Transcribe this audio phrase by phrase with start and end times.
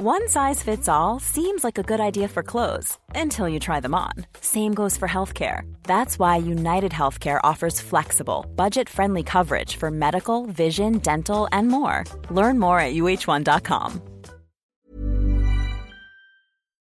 [0.00, 3.96] One size fits all seems like a good idea for clothes until you try them
[3.96, 4.12] on.
[4.40, 5.62] Same goes for healthcare.
[5.82, 12.04] That's why United Healthcare offers flexible, budget friendly coverage for medical, vision, dental, and more.
[12.30, 14.00] Learn more at uh1.com.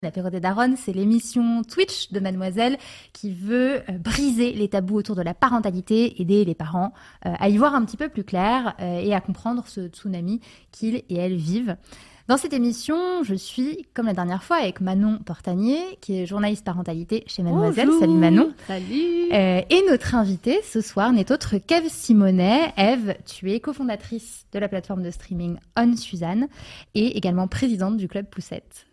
[0.02, 2.78] L'apéro des Daronnes, c'est l'émission Twitch de Mademoiselle
[3.12, 6.94] qui veut euh, briser les tabous autour de la parentalité, aider les parents
[7.26, 10.40] euh, à y voir un petit peu plus clair euh, et à comprendre ce tsunami
[10.72, 11.76] qu'ils et elles vivent.
[12.26, 16.64] Dans cette émission, je suis, comme la dernière fois, avec Manon Portanier, qui est journaliste
[16.64, 17.88] parentalité chez Mademoiselle.
[17.88, 18.00] Bonjour.
[18.00, 18.54] Salut Manon.
[18.66, 19.30] Salut.
[19.30, 22.72] Euh, et notre invitée ce soir n'est autre qu'Ève Simonet.
[22.78, 26.48] Ève, tu es cofondatrice de la plateforme de streaming On Suzanne
[26.94, 28.86] et également présidente du club Poussette.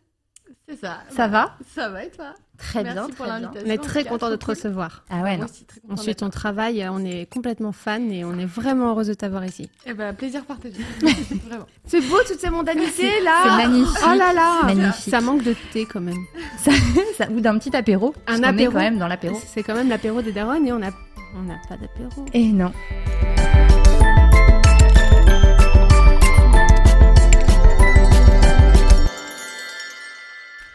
[0.67, 0.99] C'est ça.
[1.07, 1.55] Ça va?
[1.73, 2.33] Ça va et toi?
[2.61, 3.39] Très Merci bien, pour très bien.
[3.39, 3.67] l'invitation.
[3.67, 4.53] On est très content de te cool.
[4.53, 5.03] recevoir.
[5.09, 5.45] Ah ouais, non.
[5.45, 6.31] aussi, Ensuite, d'être ton là.
[6.31, 9.69] travail, on est complètement fan et on est vraiment heureuse de t'avoir ici.
[9.85, 10.77] Eh ben, plaisir partagé.
[11.01, 11.65] Vraiment.
[11.85, 13.97] C'est beau toutes ces mondanités là C'est magnifique.
[14.05, 15.09] Oh là là magnifique.
[15.11, 16.23] Ça manque de thé quand même.
[16.59, 16.71] Ça-
[17.17, 18.13] ça- ou d'un petit apéro.
[18.27, 18.71] Un est apéro.
[18.73, 19.39] quand même dans l'apéro.
[19.47, 20.91] C'est quand même l'apéro des darons et on n'a
[21.35, 22.25] on n'a pas d'apéro.
[22.33, 22.71] Et non.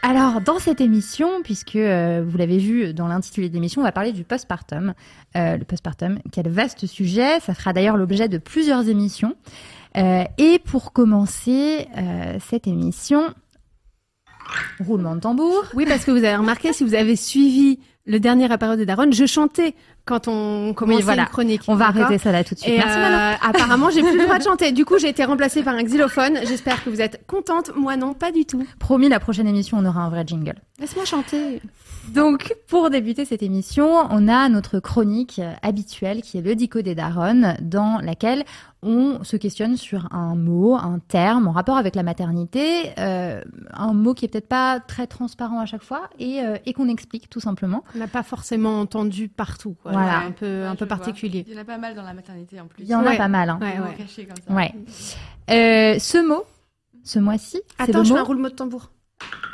[0.09, 3.91] Alors, dans cette émission, puisque euh, vous l'avez vu dans l'intitulé de l'émission, on va
[3.91, 4.93] parler du postpartum.
[5.35, 7.41] Euh, le postpartum, quel vaste sujet.
[7.41, 9.35] Ça fera d'ailleurs l'objet de plusieurs émissions.
[9.97, 11.89] Euh, et pour commencer
[12.39, 13.33] cette émission,
[14.79, 15.65] roulement de tambour.
[15.73, 19.11] Oui, parce que vous avez remarqué, si vous avez suivi le dernier apéro des darons,
[19.11, 19.75] je chantais
[20.07, 21.23] quand on commençait voilà.
[21.23, 21.61] une chronique.
[21.67, 22.73] On va arrêter ça là tout de suite.
[22.73, 23.17] Et Merci Manon.
[23.17, 24.71] euh, apparemment, j'ai plus le droit de chanter.
[24.71, 26.39] Du coup, j'ai été remplacée par un xylophone.
[26.47, 27.71] J'espère que vous êtes contente.
[27.75, 28.65] Moi, non, pas du tout.
[28.79, 30.55] Promis, la prochaine émission, on aura un vrai jingle.
[30.79, 31.61] Laisse-moi chanter.
[32.13, 36.95] Donc, pour débuter cette émission, on a notre chronique habituelle qui est le Dico des
[36.95, 38.45] Daronnes, dans laquelle
[38.83, 43.41] on se questionne sur un mot, un terme en rapport avec la maternité, euh,
[43.73, 46.87] un mot qui est peut-être pas très transparent à chaque fois et, euh, et qu'on
[46.87, 47.83] explique tout simplement.
[47.95, 49.75] On n'a pas forcément entendu partout.
[49.81, 49.91] quoi.
[50.01, 50.19] Voilà.
[50.19, 50.97] Un peu, Ouais, un peu vois.
[50.97, 51.45] particulier.
[51.47, 52.83] Il y en a pas mal dans la maternité en plus.
[52.83, 53.49] Il y en a pas mal.
[53.49, 53.59] Hein.
[53.61, 54.53] Ouais, cachés comme ça.
[54.53, 54.73] Ouais.
[55.49, 56.43] Euh, ce mot,
[57.03, 58.15] ce mois-ci, Attends, le je mot.
[58.15, 58.91] fais un roulement de tambour.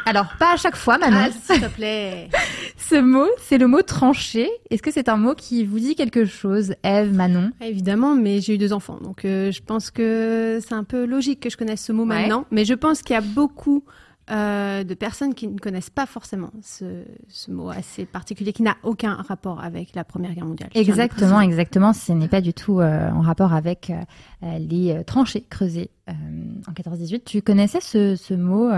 [0.06, 1.18] Alors, pas à chaque fois, Manon.
[1.22, 2.28] Ah, s'il te plaît.
[2.78, 4.50] Ce mot, c'est le mot tranché.
[4.70, 7.52] Est-ce que c'est un mot qui vous dit quelque chose, Eve, Manon?
[7.62, 11.40] Évidemment, mais j'ai eu deux enfants, donc euh, je pense que c'est un peu logique
[11.40, 12.20] que je connaisse ce mot Ouais.
[12.24, 12.44] maintenant.
[12.52, 13.86] Mais je pense qu'il y a beaucoup
[14.32, 18.78] euh, de personnes qui ne connaissent pas forcément ce, ce mot assez particulier, qui n'a
[18.84, 20.70] aucun rapport avec la Première Guerre mondiale.
[20.74, 21.92] Exactement, exactement.
[21.94, 27.24] Ce n'est pas du tout euh, en rapport avec euh, les tranchées creusées en 14-18.
[27.26, 28.70] Tu connaissais ce, ce mot,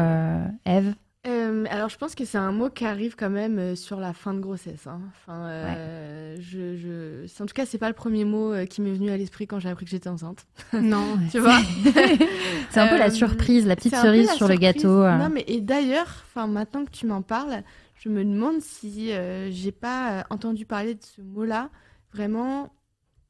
[0.66, 0.96] Eve?
[1.28, 4.14] Euh, alors, je pense que c'est un mot qui arrive quand même euh, sur la
[4.14, 4.86] fin de grossesse.
[4.86, 5.02] hein.
[5.10, 7.26] Enfin, euh, je, je...
[7.28, 9.60] c'est- En tout cas, c'est pas le premier mot qui m'est venu à l'esprit quand
[9.60, 10.46] j'ai appris que j'étais enceinte.
[10.74, 11.18] Non.
[11.32, 11.60] Tu vois?
[12.70, 14.82] C'est un peu la surprise, la petite cerise la sur le gâteau.
[15.18, 17.64] Non, mais et d'ailleurs, enfin maintenant que tu m'en parles,
[17.96, 21.70] je me demande si euh, j'ai pas entendu parler de ce mot-là
[22.14, 22.74] vraiment,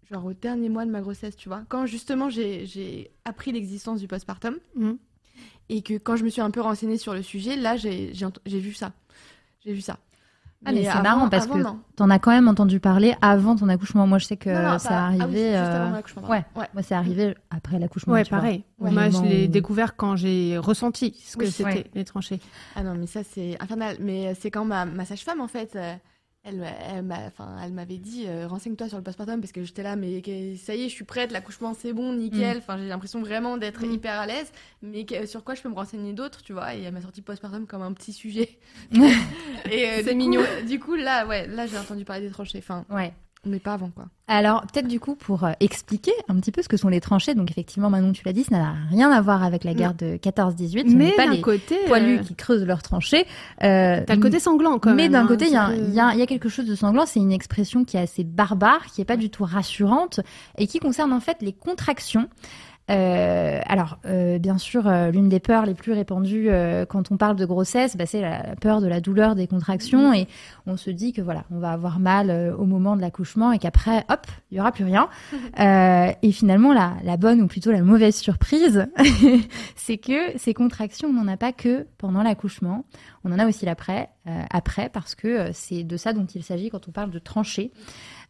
[0.10, 1.64] genre au dernier mois de ma grossesse, tu vois?
[1.70, 4.98] Quand justement j'ai appris l'existence du postpartum Mhm.
[5.70, 8.12] Et que quand je me suis un peu renseignée sur le sujet, là j'ai
[8.46, 8.92] vu ça,
[9.66, 9.98] j'ai vu ça.
[10.68, 11.80] Ah, mais c'est marrant parce avant, que.
[11.96, 14.08] T'en as quand même entendu parler avant ton accouchement.
[14.08, 15.22] Moi, je sais que Non, non, ça pas- arrivé.
[15.22, 16.46] ah oui, juste euh, avant l'accouchement, ouais.
[16.56, 16.66] ouais.
[16.74, 18.14] Moi, c'est arrivé après l'accouchement.
[18.14, 18.40] Ouais, tu vois.
[18.40, 18.64] pareil.
[18.80, 18.90] Ouais.
[18.90, 21.86] Moi, je l'ai où- découvert quand j'ai ressenti ce que Oui, c'était ouais.
[21.94, 22.40] les tranchées.
[22.76, 23.98] Ah non, mais ça, c'est infernal.
[24.00, 25.94] Mais euh, c'est quand ma, ma sage-femme, en fait, euh,
[26.46, 29.96] elle, elle, enfin, elle m'avait dit euh, renseigne-toi sur le postpartum parce que j'étais là,
[29.96, 30.22] mais
[30.58, 32.58] ça y est, je suis prête, l'accouchement, c'est bon, nickel.
[32.60, 33.92] Enfin, j'ai l'impression vraiment d'être Mm.
[33.92, 34.52] hyper à l'aise.
[34.82, 36.76] Mais que- sur quoi je peux me renseigner d'autres, tu vois?
[36.76, 38.58] Et elle m'a sorti postpartum comme un petit sujet.
[39.72, 40.42] Et euh, C'est du mignon.
[40.42, 42.60] coup- du coup, là, ouais, là, j'ai entendu parler des tranchées.
[42.60, 43.14] Enfin, Ouais.
[43.46, 44.06] Mais pas avant, quoi.
[44.28, 47.36] Alors, peut-être du coup, pour euh, expliquer un petit peu ce que sont les tranchées,
[47.36, 50.18] donc effectivement, Manon, tu l'as dit, ça n'a rien à voir avec la guerre de
[50.18, 50.90] 14-18.
[50.90, 53.26] Ce Mais pas les côté, poilus euh, qui creusent leurs tranchées.
[53.64, 55.12] Euh, t'as le côté sanglant quand mais même.
[55.12, 57.06] d'un hein, côté, il y, a- y a il y a quelque chose de sanglant.
[57.06, 60.20] C'est une expression qui est assez barbare, qui est pas du tout rassurante
[60.58, 62.28] et qui concerne en fait les contractions.
[62.92, 67.18] Euh, alors, euh, bien sûr, euh, l'une des peurs les plus répandues euh, quand on
[67.18, 70.28] parle de grossesse, bah, c'est la, peur de la douleur des contractions, et
[70.68, 73.58] on se dit que voilà, on va avoir mal euh, au moment de l'accouchement et
[73.58, 75.10] qu'après, hop, il y aura plus rien.
[75.60, 78.88] Euh, et finalement, la, la bonne ou plutôt la mauvaise surprise,
[79.76, 82.84] c'est que ces contractions, on n'en a pas que pendant l'accouchement.
[83.24, 86.70] On en a aussi l'après, euh, après, parce que c'est de ça dont il s'agit
[86.70, 87.72] quand on parle de tranchée.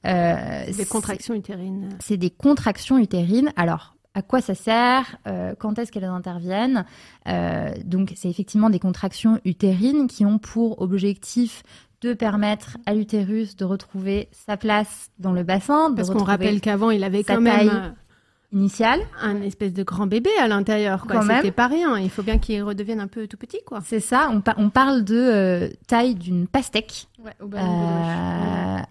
[0.05, 1.89] Euh, Des contractions utérines.
[1.99, 3.51] c'est des contractions utérines.
[3.55, 6.85] Alors, à quoi ça sert Euh, Quand est-ce qu'elles interviennent
[7.27, 11.61] Euh, Donc, c'est effectivement des contractions utérines qui ont pour objectif
[12.01, 15.89] de permettre à l'utérus de retrouver sa place dans le bassin.
[15.89, 17.91] de Parce qu'on rappelle qu'avant, il avait quand même taille.
[18.55, 18.99] Initial.
[19.21, 21.17] Un espèce de grand bébé à l'intérieur, quoi.
[21.19, 21.37] Quand même.
[21.37, 21.99] C'était pas rien.
[21.99, 23.81] Il faut bien qu'il redevienne un peu tout petit, quoi.
[23.85, 27.55] C'est ça, on, pa- on parle de euh, taille d'une pastèque Ouais, au euh, de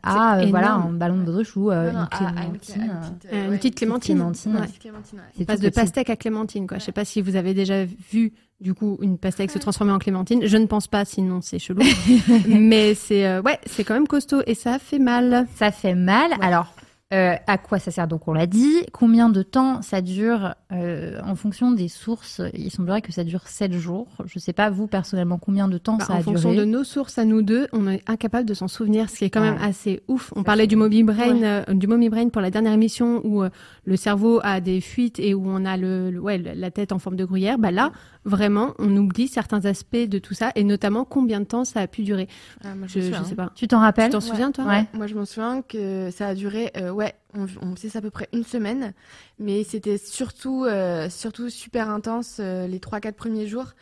[0.03, 2.37] à euh, voilà, un ballon de baudruche ou euh, Non, une à clémentine.
[2.41, 4.17] à une petite, une ouais, petite clémentine.
[4.17, 4.67] clémentine, Ouais.
[4.81, 5.81] clémentine, passe de petit.
[5.81, 6.79] pastèque à clémentine, quoi.
[6.79, 9.99] Je sais pas si vous avez déjà vu, du coup, une pastèque se transformer en
[9.99, 10.47] clémentine.
[10.47, 11.83] Je ne pense pas, sinon c'est chelou.
[12.49, 15.47] Mais c'est, euh, ouais, c'est quand même costaud et ça fait mal.
[15.57, 16.31] Ça fait mal.
[16.33, 16.45] Ouais.
[16.45, 16.75] Alors,
[17.13, 18.75] euh, à quoi ça sert Donc, on l'a dit.
[18.93, 23.47] Combien de temps ça dure euh, En fonction des sources, il semblerait que ça dure
[23.47, 24.09] 7 jours.
[24.25, 26.71] Je sais pas, vous, personnellement, combien de temps Bah, ça en a fonction duré de
[26.71, 29.43] nos sources à nous deux, on est incapable de s'en souvenir, ce qui est quand
[29.43, 30.33] même assez ouf.
[30.35, 31.65] On Ça parlait fait- du Moby Brain, Ouais.
[31.69, 33.51] euh, du Mommy Brain pour la dernière émission où euh,
[33.85, 36.99] le cerveau a des fuites et où on a le, le- ouais, la tête en
[36.99, 37.59] forme de gruyère.
[37.59, 37.93] Bah là,
[38.25, 41.87] vraiment, on oublie certains aspects de tout ça et notamment combien de temps ça a
[41.87, 42.29] pu durer.
[42.65, 43.37] Ah, moi, Je, je souviens, sais hein.
[43.37, 43.53] pas.
[43.55, 44.65] Tu t'en rappelles Tu t'en souviens, toi?
[44.65, 44.87] Ouais.
[44.95, 48.03] Moi, je m'en souviens que ça a duré, euh, ouais, on, on sait c'est à
[48.03, 48.95] peu près une semaine,
[49.39, 53.73] mais c'était surtout, euh, surtout super intense euh, les 3-4 premiers jours.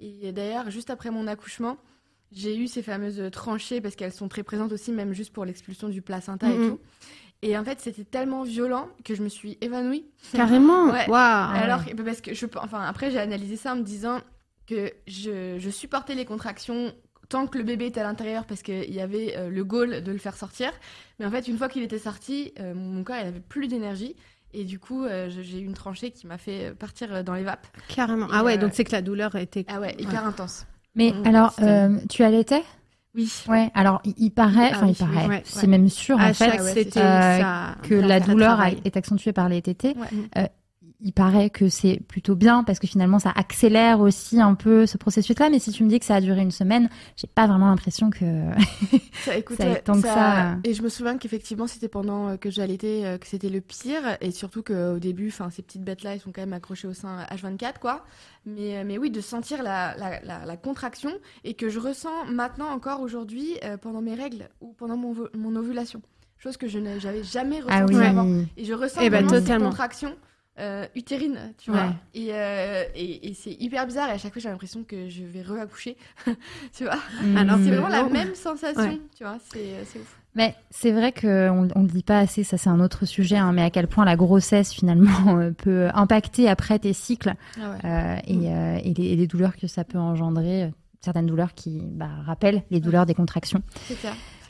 [0.00, 1.76] Et d'ailleurs, juste après mon accouchement,
[2.32, 5.88] j'ai eu ces fameuses tranchées parce qu'elles sont très présentes aussi, même juste pour l'expulsion
[5.88, 6.80] du placenta et tout.
[7.42, 10.06] Et en fait, c'était tellement violent que je me suis évanouie.
[10.32, 10.86] Carrément?
[10.86, 11.08] Ouais.
[11.08, 11.50] Waouh.
[11.54, 14.20] Alors, parce que je, enfin, après, j'ai analysé ça en me disant
[14.66, 16.94] que je, je supportais les contractions
[17.32, 20.12] tant que le bébé était à l'intérieur parce qu'il y avait euh, le goal de
[20.12, 20.70] le faire sortir.
[21.18, 24.14] Mais en fait, une fois qu'il était sorti, euh, mon, corps, il avait plus d'énergie.
[24.52, 27.66] Et du coup, euh, j'ai eu une tranchée qui m'a fait partir dans les vapes.
[27.88, 28.26] Carrément.
[28.26, 29.64] Et, Ah ouais, euh, donc c'est que la douleur était.
[29.68, 30.66] Ah ouais, hyper intense.
[30.94, 32.62] Mais alors, euh, tu allaitais?
[33.14, 33.32] Oui.
[33.48, 33.70] Ouais.
[33.74, 35.68] Alors, il, il paraît, Ah enfin, oui, il oui, paraît, c'est ouais.
[35.68, 37.76] même sûr à en fait ouais, euh, ça.
[37.82, 39.94] que la douleur est accentuée par les tétés.
[39.96, 40.50] Ouais.
[41.04, 44.96] Il paraît que c'est plutôt bien parce que finalement ça accélère aussi un peu ce
[44.98, 45.50] processus-là.
[45.50, 48.10] Mais si tu me dis que ça a duré une semaine, j'ai pas vraiment l'impression
[48.10, 48.24] que.
[49.24, 50.56] Ça, écoute, Ça a ouais, tant que ça.
[50.64, 54.16] Et je me souviens qu'effectivement, c'était pendant euh, que j'allaitais euh, que c'était le pire.
[54.20, 57.24] Et surtout qu'au début, enfin, ces petites bêtes-là, elles sont quand même accrochées au sein
[57.30, 58.04] H24, quoi.
[58.46, 61.10] Mais, euh, mais oui, de sentir la, la, la, la contraction
[61.44, 65.28] et que je ressens maintenant encore aujourd'hui euh, pendant mes règles ou pendant mon, vo-
[65.36, 66.00] mon ovulation.
[66.38, 68.04] Chose que je n'avais j'avais jamais ressentie Ah oui.
[68.04, 68.26] avant.
[68.56, 69.70] Et je ressens Eh ben, totalement.
[70.58, 71.76] Euh, utérines, tu Ouais.
[71.78, 71.94] vois.
[72.14, 74.08] Et, euh, et, et c'est hyper bizarre.
[74.10, 75.96] Et à chaque fois, j'ai l'impression que je vais re-accoucher,
[76.76, 76.98] tu vois.
[77.36, 77.74] Alors, C'est Mm.
[77.74, 78.10] vraiment la non.
[78.10, 79.00] même sensation, Ouais.
[79.16, 79.38] tu vois.
[79.52, 80.18] C'est c'est ouf.
[80.34, 83.52] Mais c'est vrai qu'on on le dit pas assez, ça c'est un autre sujet, hein,
[83.52, 85.08] mais à quel point la grossesse finalement
[85.38, 87.78] euh, peut impacter après tes cycles Ah ouais.
[87.84, 90.68] euh, et, euh, et les, et les douleurs que ça peut engendrer, euh,
[91.02, 93.62] certaines douleurs qui bah, rappellent les douleurs des contractions.
[93.88, 94.00] C'est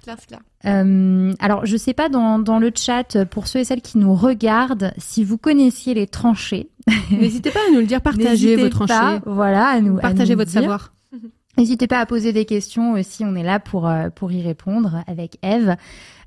[0.03, 0.41] c'est clair, c'est clair.
[0.65, 4.15] Euh, alors, je sais pas dans, dans le chat, pour ceux et celles qui nous
[4.15, 6.71] regardent, si vous connaissiez les tranchées.
[7.11, 10.33] N'hésitez pas à nous le dire, partagez vos pas, tranchées, Voilà, à nous, à partagez
[10.35, 10.61] nous votre dire.
[10.61, 10.93] savoir.
[11.59, 15.03] N'hésitez pas à poser des questions aussi, on est là pour, euh, pour y répondre
[15.07, 15.77] avec Eve.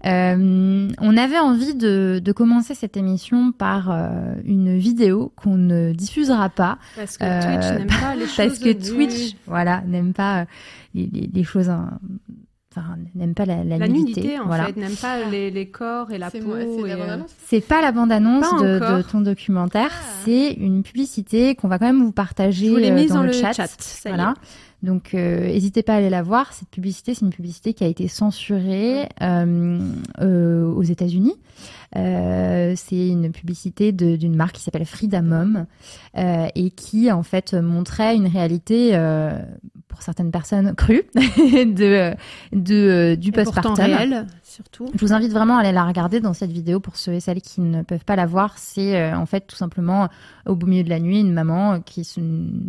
[0.06, 5.94] Euh, on avait envie de, de commencer cette émission par euh, une vidéo qu'on ne
[5.94, 8.76] diffusera pas Parce que Euh, Twitch n'aime pas les choses parce que nues.
[9.08, 10.46] Twitch, voilà, n'aime pas euh,
[10.94, 11.98] les, les- les choses, hein,
[12.76, 14.22] enfin, n'aime pas la, la La nudité.
[14.22, 14.66] nudité, en voilà.
[14.66, 16.40] fait, n'aime pas les, les corps et la peau.
[16.46, 17.18] moi- c'est et, la euh,
[17.48, 20.06] C'est pas la bande-annonce de, ton documentaire, Ah.
[20.26, 23.16] c'est une publicité qu'on va quand même vous partager Je vous l'ai euh, mise dans,
[23.16, 23.54] dans le chat.
[23.54, 24.34] chat, ça y voilà.
[24.84, 26.54] Donc, euh, n'hésitez pas à aller la voir.
[26.54, 29.80] Cette publicité, c'est une publicité qui a été censurée euh,
[30.22, 31.34] euh, aux États-Unis.
[31.96, 35.66] Euh, c'est une publicité de- d'une marque qui s'appelle Frida Mom
[36.18, 39.40] euh, et qui en fait montrait une réalité euh,
[39.96, 42.14] pour certaines personnes crue de,
[42.54, 43.74] de euh, du postpartum.
[43.76, 44.88] réel, surtout.
[44.94, 47.42] Je vous invite vraiment à aller la regarder dans cette vidéo pour ceux et celles
[47.42, 48.58] qui ne peuvent pas la voir.
[48.58, 50.10] C'est euh, en fait tout simplement
[50.46, 52.20] au beau milieu de la nuit une maman qui se,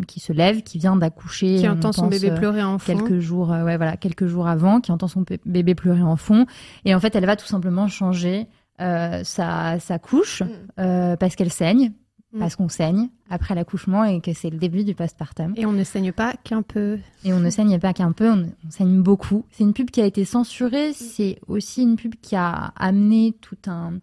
[0.07, 2.97] qui se lève, qui vient d'accoucher, Qui entend son bébé euh, pleurer en fond.
[2.97, 6.17] quelques jours, euh, ouais voilà, quelques jours avant, qui entend son bé- bébé pleurer en
[6.17, 6.47] fond,
[6.85, 8.47] et en fait elle va tout simplement changer
[8.81, 10.47] euh, sa, sa couche Mm.
[10.81, 11.93] euh, parce qu'elle saigne,
[12.37, 12.40] Mm.
[12.40, 15.52] parce qu'on saigne après l'accouchement et que c'est le début du postpartum.
[15.57, 16.99] Et on ne saigne pas qu'un peu.
[17.25, 19.45] Et on ne saigne pas qu'un peu, on, on saigne beaucoup.
[19.50, 20.93] C'est une pub qui a été censurée.
[20.93, 23.95] C'est aussi une pub qui a amené tout un,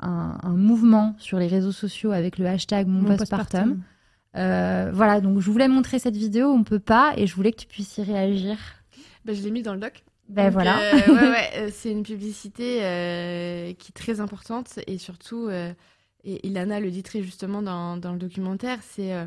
[0.00, 3.82] un, un mouvement sur les réseaux sociaux avec le hashtag mon, Mon postpartum.
[4.36, 7.58] Euh, voilà, donc je voulais montrer cette vidéo, on peut pas, et je voulais que
[7.60, 8.56] tu puisses y réagir.
[9.26, 10.02] Ben, je l'ai mis dans le doc.
[10.28, 10.78] Ben Donc, voilà.
[10.78, 15.72] euh, ouais, ouais, euh, c'est une publicité euh, qui est très importante et surtout, euh,
[16.24, 19.26] et Ilana le dit très justement dans, dans le documentaire, c'est, euh,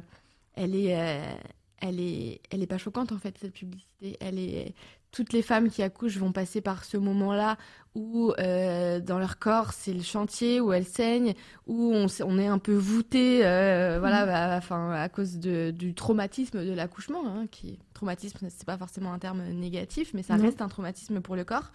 [0.53, 1.35] elle est, euh,
[1.81, 4.17] elle est, elle est pas choquante en fait cette publicité.
[4.19, 4.73] Elle est,
[5.11, 7.57] toutes les femmes qui accouchent vont passer par ce moment-là
[7.95, 11.33] où euh, dans leur corps c'est le chantier où elles saignent,
[11.67, 15.93] où on, on est un peu voûté, euh, voilà, bah, enfin à cause de, du
[15.93, 20.61] traumatisme de l'accouchement, hein, qui traumatisme c'est pas forcément un terme négatif, mais ça reste
[20.61, 21.71] un traumatisme pour le corps.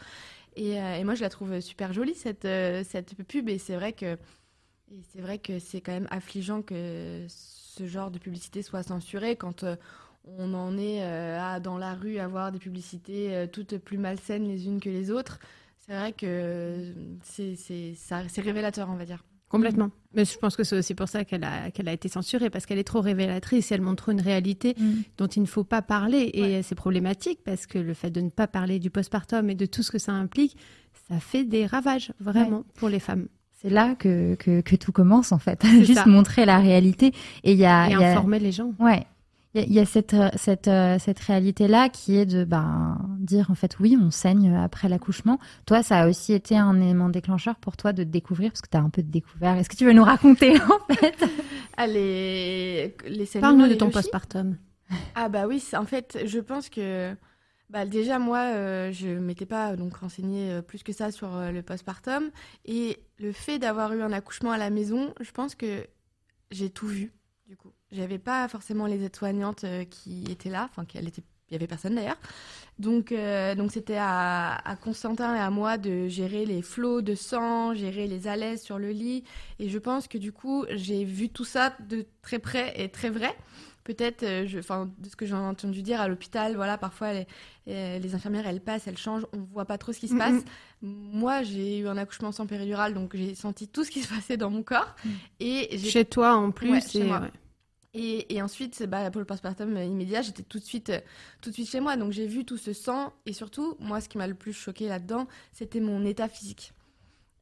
[0.57, 2.49] Et, et moi je la trouve super jolie cette
[2.87, 4.19] cette pub et c'est vrai que
[4.93, 9.37] Et c'est vrai que c'est quand même affligeant que ce genre de publicité soit censurée
[9.37, 9.77] quand euh,
[10.25, 13.99] on en est euh, à, dans la rue, à voir des publicités euh, toutes plus
[13.99, 15.39] malsaines les unes que les autres.
[15.79, 16.93] C'est vrai que
[17.23, 19.25] c'est révélateur, on va dire.
[19.49, 19.91] Complètement.
[20.15, 22.67] Mais je pense que c'est aussi pour ça qu'elle a, qu'elle a été censurée, parce
[22.67, 23.73] qu'elle est trop révélatrice.
[23.73, 25.03] Elle montre une réalité Mm.
[25.19, 26.31] dont il ne faut pas parler.
[26.35, 29.67] Et c'est problématique, parce que le fait de ne pas parler du postpartum et de
[29.67, 30.57] tout ce que ça implique,
[31.09, 33.27] ça fait des ravages, vraiment, pour les femmes.
[33.61, 35.63] C'est là que, que, que tout commence en fait.
[35.81, 36.07] Juste ça.
[36.07, 37.13] montrer la réalité.
[37.45, 38.73] Et il y a, et il y a- informer les gens.
[38.79, 39.07] Ouais.
[39.53, 42.99] Il y a, il y a cette, cette, euh, cette réalité-là qui est de ben,
[43.19, 45.39] dire en fait oui, on saigne après l'accouchement.
[45.67, 48.77] Toi, ça a aussi été un élément déclencheur pour toi de découvrir, parce que tu
[48.77, 49.57] as un peu découvert.
[49.57, 51.17] Est-ce que tu veux nous raconter en fait?
[51.77, 52.95] Ah, les,
[53.41, 54.57] Parle-nous de ton postpartum.
[55.17, 57.15] Ah bah oui, en fait, je pense que
[57.71, 61.53] bah, déjà moi, euh, je m'étais pas donc renseignée euh, plus que ça sur euh,
[61.53, 62.31] le postpartum
[62.65, 65.87] et le fait d'avoir eu un accouchement à la maison, je pense que
[66.51, 67.13] j'ai tout vu
[67.47, 67.73] du coup.
[67.93, 71.11] J'avais pas forcément les aides-soignantes euh, qui étaient là, enfin qu'elle
[71.51, 72.19] il y avait personne d'ailleurs.
[72.79, 77.15] Donc euh, donc c'était à, à Constantin et à moi de gérer les flots de
[77.15, 79.25] sang, gérer les alaises sur le lit
[79.59, 83.11] et je pense que du coup, j'ai vu tout ça de très près et très
[83.11, 83.35] vrai
[83.85, 87.27] peut-être, euh, enfin, de ce que j'ai entendu dire à l'hôpital, voilà, parfois les,
[87.69, 90.45] euh, les infirmières elles passent, elles changent, on voit pas trop ce qui se passe.
[90.83, 94.37] Moi, j'ai eu un accouchement sans péridurale, donc j'ai senti tout ce qui se passait
[94.37, 94.95] dans mon corps.
[95.41, 96.71] Et j'ai Chez toi, en plus.
[96.71, 97.21] Ouais, chez et, moi.
[97.21, 97.33] ouais.
[97.95, 101.01] et, et ensuite, bah, pour le postpartum immédiat, j'étais tout de suite, euh,
[101.41, 101.97] tout de suite chez moi.
[101.97, 104.89] Donc j'ai vu tout ce sang et surtout, moi, ce qui m'a le plus choqué
[104.89, 106.73] là-dedans, c'était mon état physique.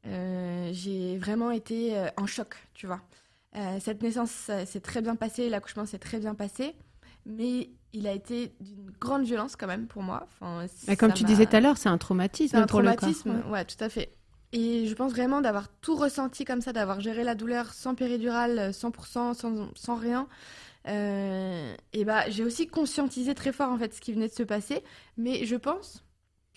[0.05, 3.01] Euh, j'ai vraiment été en choc, tu vois.
[3.55, 6.75] Euh, cette naissance s'est très bien passée, l'accouchement s'est très bien passé,
[7.25, 10.27] mais il a été d'une grande violence quand même pour moi.
[10.39, 12.89] Enfin, Mais comme ça tu disais tout à l'heure, c'est un traumatisme un pour le
[12.89, 12.97] corps.
[12.97, 13.65] traumatisme, ouais.
[13.65, 14.13] tout à fait.
[14.51, 18.71] Et je pense vraiment d'avoir tout ressenti comme ça, d'avoir géré la douleur sans péridurale,
[18.71, 20.27] 100%, sans, sans rien.
[20.87, 24.43] Euh, et bah, j'ai aussi conscientisé très fort en fait ce qui venait de se
[24.43, 24.83] passer,
[25.17, 26.03] mais je pense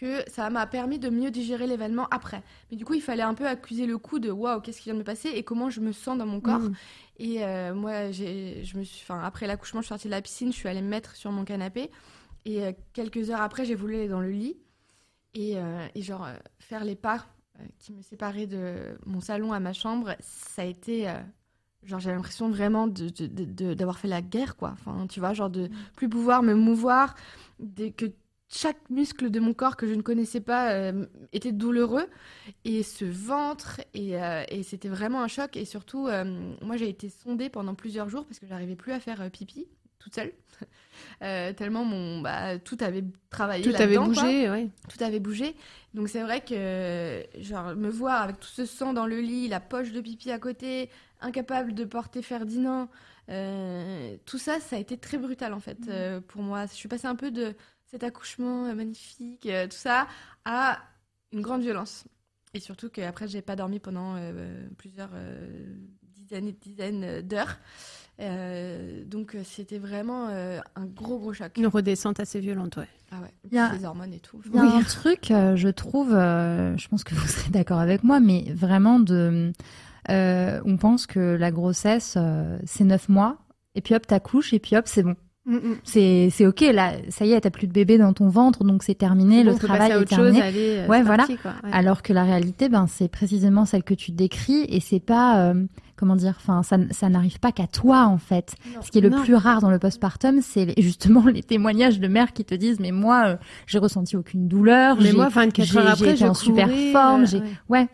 [0.03, 2.43] que ça m'a permis de mieux digérer l'événement après.
[2.71, 4.95] Mais du coup, il fallait un peu accuser le coup de waouh, qu'est-ce qui vient
[4.95, 6.59] de me passer et comment je me sens dans mon corps.
[6.59, 6.75] Mhm.
[7.19, 10.57] Et euh, moi, je me suis, après l'accouchement, je suis sortie de la piscine, je
[10.57, 11.89] suis allée me mettre sur mon canapé.
[12.45, 14.57] Et euh, quelques heures après, j'ai voulu aller dans le lit
[15.35, 17.25] et, euh, et genre euh, faire les pas
[17.79, 20.17] qui me séparaient de mon salon à ma chambre.
[20.19, 21.07] Ça a été,
[21.85, 24.71] genre, j'ai l'impression vraiment de, de- de- de- d'avoir fait la guerre, quoi.
[24.73, 27.15] Enfin, tu vois, genre de plus pouvoir me mouvoir,
[27.61, 28.07] de- que
[28.53, 32.07] chaque muscle de mon corps que je ne connaissais pas euh, était douloureux.
[32.65, 35.57] Et ce ventre et, euh, et c'était vraiment un choc.
[35.57, 36.25] Et surtout euh,
[36.61, 39.67] moi j'ai été sondée pendant plusieurs jours parce que j'arrivais plus à faire pipi
[39.99, 40.33] toute seule.
[41.57, 44.69] Tellement mon bah, tout avait travaillé Tout avait bougé, ouais.
[44.89, 45.55] tout avait bougé.
[45.95, 49.61] Donc c'est vrai que genre me voir avec tout ce sang dans le lit la
[49.61, 50.91] poche de pipi à côté
[51.21, 52.89] incapable de porter Ferdinand
[54.27, 56.67] tout ça ça a été très brutal en fait euh, pour moi.
[56.67, 57.55] Je suis passée un peu de
[57.93, 60.07] cet accouchement euh, magnifique euh, tout ça
[60.45, 60.79] à
[61.33, 62.05] une grande violence.
[62.55, 67.59] Et surtout qu'après j'ai pas dormi pendant euh, plusieurs euh, dizaines et dizaines d'heures.
[68.21, 71.53] Euh, donc c'était vraiment euh, un gros gros choc.
[71.57, 72.89] Une redescente assez violente, ouais.
[73.11, 73.33] ah ouais.
[73.51, 74.41] Il y a- les hormones et tout.
[74.47, 77.79] Il y a un truc, euh, je trouve, euh, je pense que vous serez d'accord
[77.79, 79.53] avec moi, mais vraiment de,
[80.11, 83.39] euh, on pense que la grossesse euh, c'est neuf mois,
[83.75, 85.77] et puis hop t'accouches, et puis hop c'est bon, Mhm.
[85.83, 88.85] c'est c'est ok là, ça y est t'as plus de bébé dans ton ventre, donc
[88.85, 90.43] c'est terminé, Bon, le travail à est autre chose, terminé.
[90.43, 91.19] aller, euh, Ouais, voilà.
[91.25, 91.53] parti, quoi.
[91.65, 91.71] Ouais.
[91.73, 95.67] Alors que la réalité, ben c'est précisément celle que tu décris, et c'est pas euh,
[95.97, 98.55] comment dire, enfin ça, ça n'arrive pas qu'à toi en fait.
[98.75, 98.83] Non.
[98.83, 99.21] Ce qui est le Non.
[99.23, 102.93] plus rare dans le postpartum, c'est justement les témoignages de mères qui te disent mais
[102.93, 106.35] moi euh, j'ai ressenti aucune douleur, Mais j'ai- moi, 24 j'ai- heures après, je en
[106.35, 107.45] super forme, j'ai- ouais.
[107.69, 107.89] ouais.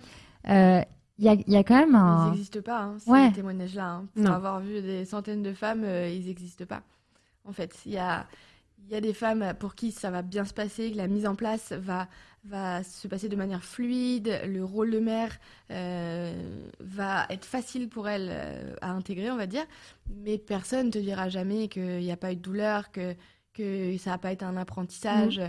[0.51, 0.81] Euh,
[1.21, 2.31] Il y, a, il y a quand même Ils un.
[2.31, 3.33] n'existent pas, hein, ces Ouais.
[3.33, 3.85] témoignages-là.
[3.89, 4.05] hein.
[4.15, 4.31] Pour Non.
[4.35, 6.83] avoir vu des centaines de femmes, euh, ils n'existent pas.
[7.49, 8.27] En fait, il y a,
[8.85, 11.27] il y a des femmes pour qui ça va bien se passer, que la mise
[11.27, 12.09] en place va,
[12.45, 15.39] va se passer de manière fluide, le rôle de mère
[15.71, 19.65] euh, va être facile pour elles euh, à intégrer, on va dire.
[20.15, 23.15] Mais personne ne te dira jamais qu'il n'y a pas eu de douleur, que,
[23.55, 25.41] que ça n'a pas été un apprentissage.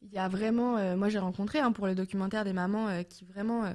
[0.00, 3.24] Il y a vraiment, euh, moi j'ai rencontré hein, pour le documentaire des mamans qui
[3.24, 3.72] vraiment,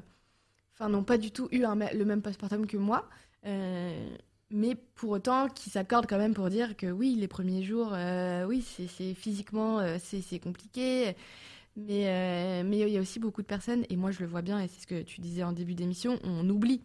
[0.73, 3.07] enfin n'ont pas du tout eu un le même postpartum que moi,
[4.49, 8.45] mais pour autant qui s'accordent quand même pour dire que oui, les premiers jours, euh,
[8.45, 11.15] oui, c'est physiquement, euh, c'est compliqué,
[11.75, 14.41] mais euh, mais il y a aussi beaucoup de personnes et moi je le vois
[14.41, 16.81] bien et c'est ce que tu disais en début d'émission, on oublie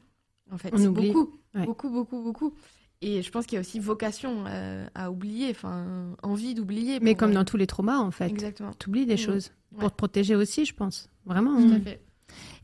[0.50, 1.64] en fait, On oublie, beaucoup, ouais.
[1.64, 2.54] beaucoup, beaucoup, beaucoup.
[3.00, 7.00] Et je pense qu'il y a aussi vocation euh, à oublier, enfin envie d'oublier.
[7.00, 8.26] Mais comme dans tous les traumas, en fait.
[8.28, 8.70] Exactement.
[8.78, 9.18] Tu oublies des Mm.
[9.18, 9.50] choses.
[9.72, 9.80] Ouais.
[9.80, 11.08] Pour te protéger aussi, je pense.
[11.24, 11.56] Vraiment.
[11.56, 11.78] Tout hein.
[11.78, 12.00] à fait.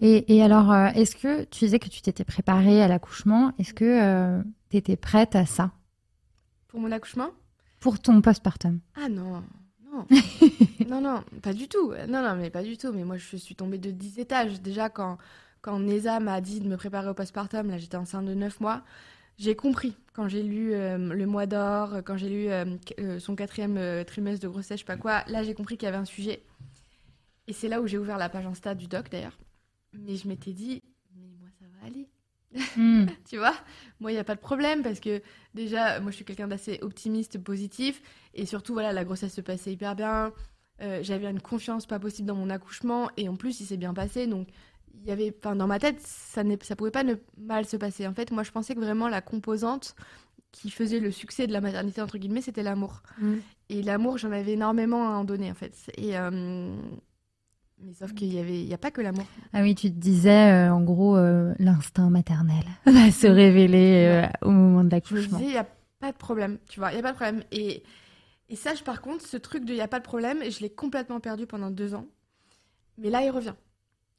[0.00, 4.40] Et, et alors, est-ce que tu disais que tu t'étais préparée à l'accouchement Est-ce que
[4.70, 5.72] tu étais prête à ça
[6.68, 7.30] Pour mon accouchement
[7.80, 9.42] Pour ton postpartum Ah non,
[9.92, 10.06] non.
[10.88, 11.92] non, non, pas du tout.
[12.08, 12.92] Non, non, mais pas du tout.
[12.92, 14.60] Mais moi, je suis tombée de 10 étages.
[14.60, 15.18] Déjà, quand,
[15.60, 18.82] quand Neza m'a dit de me préparer au postpartum, là, j'étais enceinte de 9 mois,
[19.38, 19.96] j'ai compris.
[20.12, 22.64] Quand j'ai lu euh, Le mois d'or, quand j'ai lu euh,
[22.98, 25.88] euh, son quatrième trimestre de grossesse, je sais pas quoi, là, j'ai compris qu'il y
[25.88, 26.42] avait un sujet.
[27.46, 29.38] Et c'est là où j'ai ouvert la page Insta du doc, d'ailleurs.
[29.94, 30.82] Mais je m'étais dit,
[31.16, 32.08] mais moi, ça va aller.
[32.76, 33.06] Hmm.
[33.28, 33.54] tu vois
[34.00, 35.22] Moi, il n'y a pas de problème parce que
[35.54, 38.02] déjà, moi, je suis quelqu'un d'assez optimiste, positif.
[38.34, 40.32] Et surtout, voilà, la grossesse se passait hyper bien.
[41.02, 43.10] J'avais une confiance pas possible dans mon accouchement.
[43.16, 44.28] Et en plus, il s'est bien passé.
[44.28, 44.48] Donc,
[45.02, 47.76] il y avait, enfin, dans ma tête, ça ne ça pouvait pas ne mal se
[47.76, 48.06] passer.
[48.06, 49.94] En fait, moi, je pensais que vraiment la composante
[50.52, 53.02] qui faisait le succès de la maternité entre guillemets, c'était l'amour.
[53.18, 53.34] Mm.
[53.68, 55.74] Et l'amour, j'en avais énormément à en donner en fait.
[55.96, 56.74] Et euh,
[57.80, 59.26] mais sauf qu'il y avait, il y a pas que l'amour.
[59.52, 64.50] Ah oui, tu te disais euh, en gros euh, l'instinct maternel va se révéler au
[64.50, 65.22] moment de l'accouchement.
[65.22, 65.66] Je me disais, il y a
[66.00, 67.42] pas de problème, tu vois, il y a pas de problème.
[67.52, 67.82] Et
[68.48, 70.70] et ça, par contre, ce truc de il y a pas de problème, je l'ai
[70.70, 72.06] complètement perdu pendant deux ans.
[72.96, 73.54] Mais là, il revient.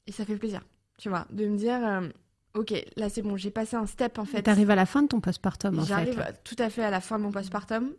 [0.05, 0.61] Et ça fait plaisir,
[0.97, 2.07] tu vois, de me dire, euh,
[2.55, 4.41] ok, là c'est bon, j'ai passé un step en fait.
[4.41, 5.87] T'arrives à la fin de ton postpartum en fait.
[5.87, 7.91] J'arrive tout à fait à la fin de mon postpartum.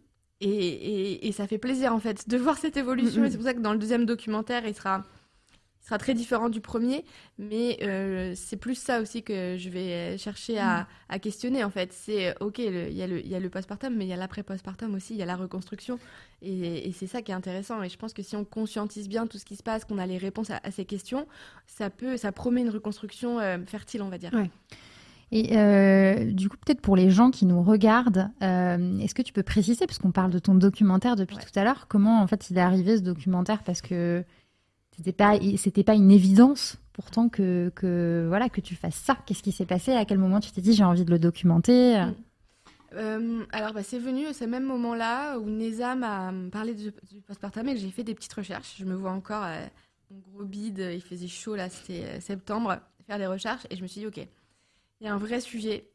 [0.43, 3.25] Et, et, et, ça fait plaisir en fait de voir cette évolution.
[3.25, 5.05] Et c'est pour ça que dans le deuxième documentaire, il sera
[5.81, 7.05] sera très différent du premier,
[7.39, 11.19] mais euh, c'est plus ça aussi que je vais chercher à, mm.
[11.21, 11.93] questionner en fait.
[11.93, 15.15] C'est euh, ok, il y a le, le postpartum, mais il y a l'après-postpartum aussi,
[15.15, 15.99] il y a la reconstruction,
[16.43, 17.83] et, c'est ça qui est intéressant.
[17.83, 20.07] Et je pense que si on conscientise bien tout ce qui se passe, qu'on a
[20.07, 21.27] les réponses à, ces questions,
[21.67, 24.33] ça peut, ça promet une reconstruction euh, fertile, on va dire.
[25.33, 25.55] Et
[26.33, 30.11] du coup, peut-être pour les gens qui nous regardent, est-ce que tu peux préciser, puisqu'on
[30.11, 33.03] parle de ton documentaire depuis tout à l'heure, comment en fait il est arrivé ce
[33.03, 33.63] documentaire?
[33.63, 34.25] Parce que
[35.00, 39.16] c'était pas c'était pas une évidence pourtant que, que voilà que tu fasses ça.
[39.25, 39.92] Qu'est-ce qui s'est passé?
[39.92, 42.04] À quel moment tu t'es dit j'ai envie de le documenter?
[42.92, 46.92] Euh, alors, bah, c'est venu à ce même moment-là où Neza m'a parlé du,
[47.23, 48.75] postpartum et que j'ai fait des petites recherches.
[48.78, 49.64] Je me vois encore, euh,
[50.11, 53.82] mon gros bide, il faisait chaud là, c'était euh, septembre, faire des recherches et je
[53.82, 55.89] me suis dit, ok, il y a un vrai sujet.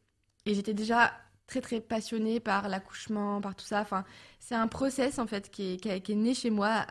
[0.45, 1.11] Et j'étais déjà
[1.47, 3.81] très très passionnée par l'accouchement, par tout ça.
[3.81, 4.03] Enfin,
[4.39, 6.86] c'est un process en fait qui est, né chez moi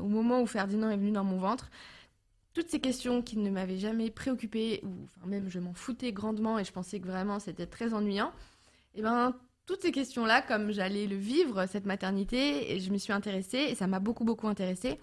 [0.00, 1.70] au moment où Ferdinand est venu dans mon ventre.
[2.54, 6.58] Toutes ces questions qui ne m'avaient jamais préoccupée, ou enfin, même je m'en foutais grandement
[6.58, 8.28] et je pensais que vraiment c'était très ennuyant,
[8.94, 12.98] et eh ben toutes ces questions-là, comme j'allais le vivre, cette maternité, et je me
[12.98, 14.98] suis intéressée et ça m'a beaucoup beaucoup intéressée.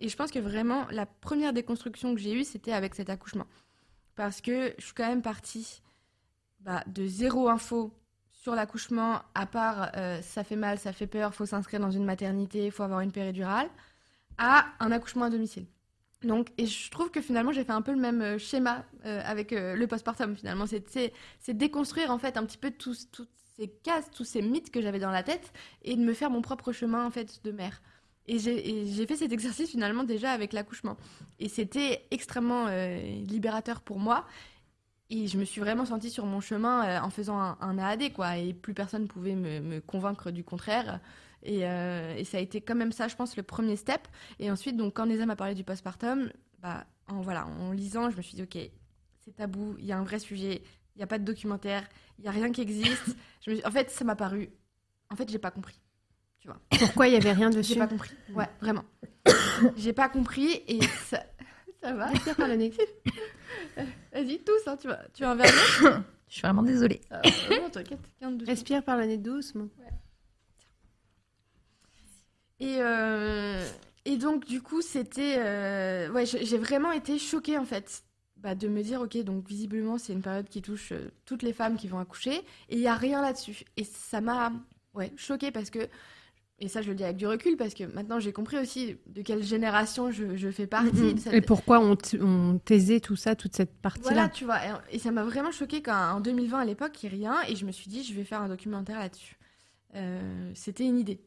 [0.00, 3.46] Et je pense que vraiment la première déconstruction que j'ai eue, c'était avec cet accouchement.
[4.16, 5.82] Parce que je suis quand même partie
[6.60, 7.92] bah, de zéro info
[8.44, 12.04] sur l'accouchement, à part euh, ça fait mal, ça fait peur, faut s'inscrire dans une
[12.04, 13.70] maternité, faut avoir une péridurale,
[14.36, 15.64] à un accouchement à domicile.
[16.22, 19.22] Donc, et je trouve que finalement, j'ai fait un peu le même euh, schéma euh,
[19.24, 20.36] avec le postpartum.
[20.36, 23.26] Finalement, c'est déconstruire en fait un petit peu toutes
[23.56, 26.42] ces cases, tous ces mythes que j'avais dans la tête, et de me faire mon
[26.42, 27.80] propre chemin en fait de mère.
[28.26, 30.98] Et j'ai fait cet exercice finalement déjà avec l'accouchement.
[31.38, 32.66] Et c'était extrêmement
[33.26, 34.26] libérateur pour moi.
[35.10, 38.38] Et je me suis vraiment sentie sur mon chemin euh, en faisant un, AAD, quoi.
[38.38, 41.00] Et plus personne ne pouvait me, convaincre du contraire.
[41.46, 44.08] Euh, et, ça a été quand même ça, je pense, le premier step.
[44.38, 48.16] Et ensuite, donc, quand Neza m'a parlé du postpartum, bah, en, voilà, en lisant, je
[48.16, 48.56] me suis dit, OK,
[49.24, 50.62] c'est tabou, il y a un vrai sujet,
[50.94, 51.86] il n'y a pas de documentaire,
[52.18, 53.16] il n'y a rien qui existe.
[53.46, 54.50] je En fait, ça m'a paru.
[55.10, 55.78] En fait, j'ai pas compris.
[56.40, 56.60] Tu vois.
[56.78, 58.10] Pourquoi il n'y avait rien dessus J'ai pas compris.
[58.34, 58.84] Ouais, vraiment.
[59.76, 61.22] j'ai pas compris et ça,
[61.84, 62.06] ça va.
[62.06, 62.72] Respire par le nez.
[64.12, 65.50] Vas-y, tous, hein, tu vas, tu vas un verre
[66.28, 67.00] Je suis vraiment désolée.
[67.10, 67.20] Ah,
[67.70, 68.00] t'inquiète.
[68.46, 69.68] Respire par le nez doucement.
[72.60, 73.62] Et, euh,
[74.04, 75.36] et donc, du coup, c'était.
[75.38, 78.02] Euh, ouais, j'ai vraiment été choquée, en fait,
[78.36, 81.52] bah, de me dire, ok, donc visiblement, c'est une période qui touche euh, toutes les
[81.52, 83.64] femmes qui vont accoucher, et il n'y a rien là-dessus.
[83.76, 84.52] Et ça m'a
[84.94, 85.80] ouais, choquée parce que
[86.60, 89.22] et ça, je le dis avec du recul parce que maintenant j'ai compris aussi de
[89.22, 91.16] quelle génération je, fais partie.
[91.32, 94.10] Et pourquoi on, on, taisait tout ça, toute cette partie-là.
[94.10, 94.58] Voilà, tu vois.
[94.92, 97.36] Et, ça m'a vraiment choqué qu'en 2020, à l'époque, il rien.
[97.48, 99.36] Et je me suis dit, je vais faire un documentaire là-dessus.
[99.96, 101.20] Euh, c'était une idée.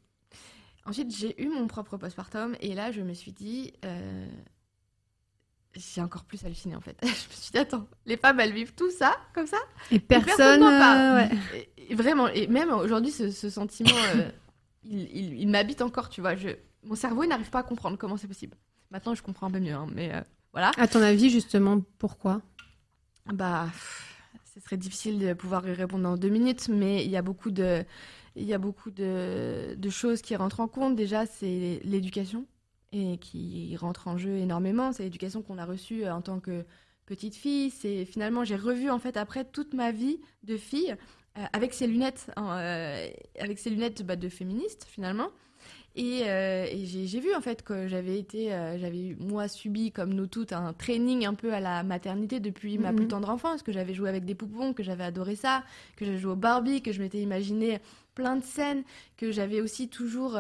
[0.85, 2.55] Ensuite, j'ai eu mon propre postpartum.
[2.61, 3.73] Et là, je me suis dit.
[3.83, 4.27] Euh,
[5.75, 6.97] j'ai encore plus halluciné en fait.
[7.03, 9.57] je me suis dit, attends, les femmes, elles vivent tout ça, comme ça?
[9.91, 10.63] Et personne.
[10.63, 11.27] Euh,
[11.77, 13.91] et, vraiment, et même aujourd'hui, ce, sentiment
[14.89, 16.35] il, m'habite encore, tu vois.
[16.35, 16.49] Je...
[16.83, 18.55] Mon cerveau n'arrive pas à comprendre comment c'est possible.
[18.91, 20.21] Maintenant, je comprends un peu mieux, hein, mais euh,
[20.53, 20.71] voilà.
[20.77, 22.41] À ton avis, justement, pourquoi?
[23.33, 23.67] Bah,
[24.53, 27.51] ce serait difficile de pouvoir y répondre en deux minutes, mais il y a beaucoup
[27.51, 27.83] de,
[28.35, 30.95] il y a beaucoup de, de choses qui rentrent en compte.
[30.95, 32.45] Déjà, c'est l'éducation
[32.93, 34.93] et qui rentre en jeu énormément.
[34.93, 36.65] C'est l'éducation qu'on a reçue en tant que
[37.05, 37.69] petite fille.
[37.71, 40.95] C'est finalement, j'ai revu en fait après toute ma vie de fille
[41.37, 43.07] euh, avec ses lunettes, hein, euh,
[43.39, 45.29] avec ses lunettes bah, de féministe finalement.
[45.95, 50.27] Et, euh, et j'ai vu en fait que j'avais été, j'avais moi subi comme nous
[50.27, 52.95] toutes un training un peu à la maternité depuis ma Mhm.
[52.97, 55.63] plus tendre enfance, que j'avais joué avec des poupons, que j'avais adoré ça,
[55.95, 57.79] que j'avais joué au Barbie, que je m'étais imaginé
[58.13, 58.83] plein de scènes,
[59.17, 60.37] que j'avais aussi toujours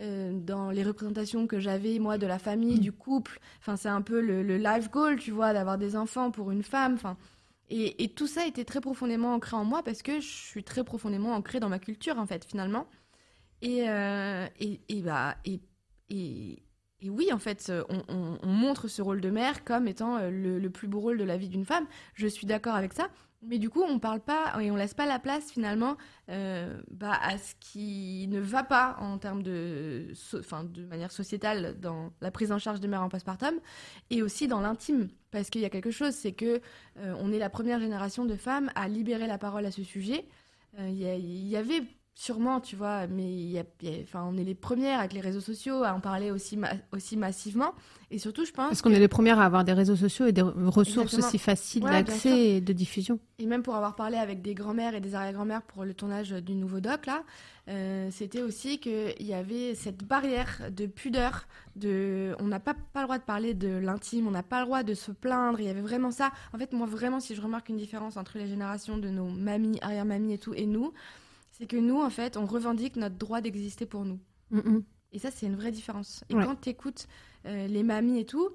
[0.00, 3.40] euh, dans les représentations que j'avais moi de la famille, du couple.
[3.60, 6.62] Enfin c'est un peu le, le life goal, tu vois, d'avoir des enfants pour une
[6.62, 6.94] femme.
[6.94, 7.16] Enfin
[7.72, 11.32] et, tout ça était très profondément ancré en moi parce que je suis très profondément
[11.34, 12.86] ancrée dans ma culture en fait finalement.
[13.62, 15.60] Et, euh, et, et, bah, et,
[16.10, 16.62] et,
[17.10, 20.70] oui, en fait, on, on- on montre ce rôle de mère comme étant euh, le
[20.70, 21.86] plus beau rôle de la vie d'une femme.
[22.14, 23.08] Je suis d'accord avec ça.
[23.44, 25.96] Mais du coup, on parle pas et on laisse pas la place finalement
[26.28, 31.76] euh, bah, à ce qui ne va pas en termes de, so- de manière sociétale
[31.80, 33.54] dans la prise en charge de mère en postpartum
[34.10, 35.08] et aussi dans l'intime.
[35.32, 36.60] Parce qu'il y a quelque chose, c'est que
[36.98, 40.24] euh, on est la première génération de femmes à libérer la parole à ce sujet.
[40.78, 41.82] Euh, il y avait
[42.14, 44.98] sûrement, tu vois, mais il y a- il y a- enfin, on est les premières
[45.00, 47.72] avec les réseaux sociaux à en parler aussi, ma- aussi massivement.
[48.10, 48.68] Et surtout, je pense.
[48.68, 51.26] Parce qu'on est les premières à avoir des réseaux sociaux et des ressources Exactement.
[51.28, 53.18] aussi faciles Ouais, d'accès et de diffusion.
[53.38, 56.54] Et même pour avoir parlé avec des grands-mères et des arrière-grands-mères pour le tournage du
[56.54, 57.22] nouveau doc, là,
[57.68, 61.46] euh, c'était aussi qu'il y avait cette barrière de pudeur,
[61.76, 62.36] de...
[62.38, 64.82] on n'a pas, pas le droit de parler de l'intime, on n'a pas le droit
[64.82, 66.30] de se plaindre, il y avait vraiment ça.
[66.52, 69.78] En fait, moi, vraiment, si je remarque une différence entre les générations de nos mamies,
[69.80, 70.92] arrière-mamies et tout, et nous,
[71.62, 74.18] c'est que nous, en fait, on revendique notre droit d'exister pour nous.
[74.50, 74.82] Mm, mm.
[75.12, 76.24] Et ça, c'est une vraie différence.
[76.28, 76.44] Et Ouais.
[76.44, 77.06] quand tu écoutes
[77.44, 78.48] les mamies et tout,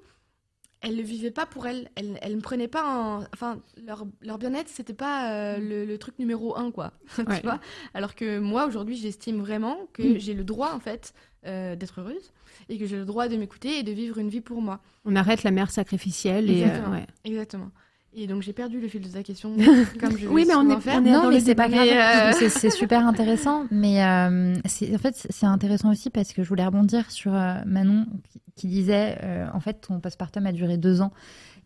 [0.82, 1.88] elles ne vivaient pas pour elles.
[1.94, 3.24] Elles, elles ne prenaient pas en...
[3.32, 6.92] Enfin, leur, leur bien-être, c'était pas euh, le, le truc numéro un, quoi.
[7.16, 7.40] tu Ouais.
[7.42, 7.60] vois?
[7.94, 10.18] Alors que moi, aujourd'hui, j'estime vraiment que Mm.
[10.18, 11.14] j'ai le droit, en fait,
[11.46, 12.30] euh, d'être heureuse
[12.68, 14.80] et que j'ai le droit de m'écouter et de vivre une vie pour moi.
[15.06, 16.92] On arrête la mère sacrificielle et euh, Exactement.
[16.92, 17.06] ouais.
[17.24, 17.70] Exactement.
[18.14, 19.54] Et donc, j'ai perdu le fil de ta question,
[20.00, 21.00] comme je Oui, mais on est- faire.
[21.00, 21.86] on est- non, dans mais le c'est pas grave.
[21.92, 23.64] Euh, C'est- super intéressant.
[23.70, 28.06] Mais euh, en fait, c'est intéressant aussi parce que je voulais rebondir sur euh, Manon
[28.32, 31.12] qui, qui disait euh, en fait, ton postpartum a duré deux ans.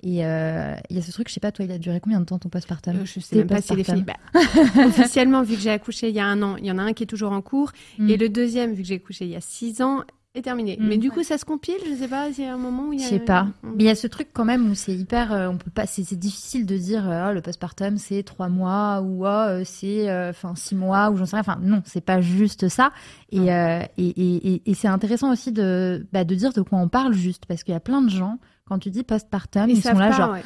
[0.04, 2.18] Et euh, il y a ce truc, je sais pas, toi, il a duré combien
[2.18, 2.96] de temps ton postpartum?
[2.96, 4.02] Euh, je sais même pas s'il est fini.
[4.04, 4.68] postpartum.
[4.74, 6.82] Bah, officiellement, vu que j'ai accouché il y a un an, il y en a
[6.82, 7.70] un qui est toujours en cours.
[7.98, 8.10] Mm.
[8.10, 10.02] Et le deuxième, vu que j'ai accouché il y a six ans,
[10.34, 10.76] est terminé.
[10.80, 10.86] Mm.
[10.88, 12.92] Mais du coup, ça se compile, je sais pas, s'il y a un moment où
[12.92, 13.10] il y Je a...
[13.10, 13.48] sais pas.
[13.62, 15.32] Mais il y a ce truc quand même où c'est hyper.
[15.32, 15.86] euh, on peut pas.
[15.86, 20.08] C'est difficile de dire euh, Ah, le postpartum c'est trois mois ou ah, euh, c'est
[20.08, 21.40] euh, enfin six mois ou j'en sais rien.
[21.46, 22.92] Enfin non, c'est pas juste ça.
[23.30, 26.78] Et, euh, et, et, et- et c'est intéressant aussi de bah, de dire de quoi
[26.78, 29.82] on parle juste parce qu'il y a plein de gens quand tu dis postpartum ils,
[29.82, 30.42] sont là pas, genre ouais.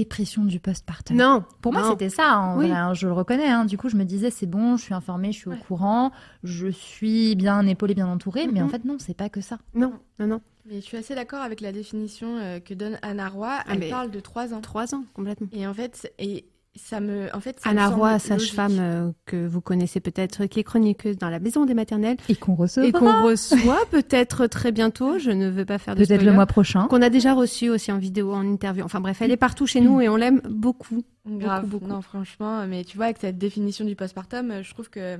[0.00, 1.16] Dépression du postpartum.
[1.16, 2.68] Non, Pour moi, c'était ça, en Oui.
[2.68, 3.48] vrai, hein, je le reconnais.
[3.48, 3.64] hein.
[3.64, 5.56] Du coup, je me disais, c'est bon, je suis informée, je suis Ouais.
[5.60, 6.12] au courant,
[6.44, 8.46] je suis bien épaulée, bien entourée.
[8.46, 9.58] Mais en fait, non, c'est pas que ça.
[9.74, 10.40] Non, non, non.
[10.68, 13.48] Mais je suis assez d'accord avec la définition euh, que donne Anna Roy.
[13.50, 14.60] Ah, Elle mais- parle de trois ans.
[14.60, 15.46] Trois ans, complètement.
[15.52, 16.44] Et en fait, et
[16.76, 20.60] ça me, en fait, ça me Anna Roy, sage-femme euh, que vous connaissez peut-être, qui
[20.60, 24.72] est chroniqueuse dans la maison des maternelles Et qu'on recevra et qu'on reçoit peut-être très
[24.72, 25.18] bientôt.
[25.18, 26.86] Je ne veux pas faire de peut-être le mois prochain.
[26.88, 28.84] Qu'on a déjà reçu aussi en vidéo, en interview.
[28.84, 31.02] Enfin bref, elle est partout chez nous et on l'aime beaucoup.
[31.26, 31.66] Grave.
[31.66, 31.92] Beaucoup, beaucoup.
[31.92, 35.18] Non, franchement, mais tu vois, avec cette définition du postpartum, euh, je trouve que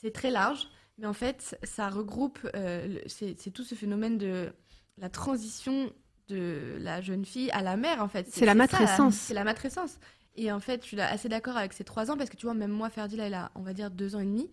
[0.00, 4.48] c'est très large, mais en fait, ça regroupe, euh, c'est c'est tout ce phénomène de
[4.98, 5.90] la transition
[6.28, 8.26] de la jeune fille à la mère, en fait.
[8.30, 9.14] C'est la ça, matrescence.
[9.14, 9.98] C'est la matrescence.
[10.40, 12.54] Et en fait, je suis assez d'accord avec ces trois ans, parce que tu vois,
[12.54, 14.48] même moi, Ferdi, là, elle a, on va dire, deux ans et demi.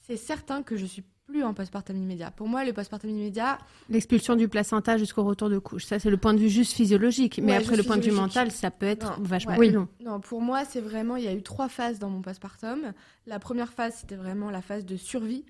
[0.00, 2.30] C'est certain que je suis plus en postpartum immédiat.
[2.32, 3.58] Pour moi, le postpartum immédiat,
[3.88, 7.38] L'expulsion du placenta jusqu'au retour de couche, ça c'est le point de vue juste physiologique.
[7.42, 9.68] Mais Ouais, après, le point de vue mental, ça peut être Non, vachement ouais.
[9.68, 9.88] plus long.
[10.04, 12.92] Non, pour moi, c'est vraiment, il y a eu trois phases dans mon postpartum.
[13.26, 15.46] La première phase, c'était vraiment la phase de survie,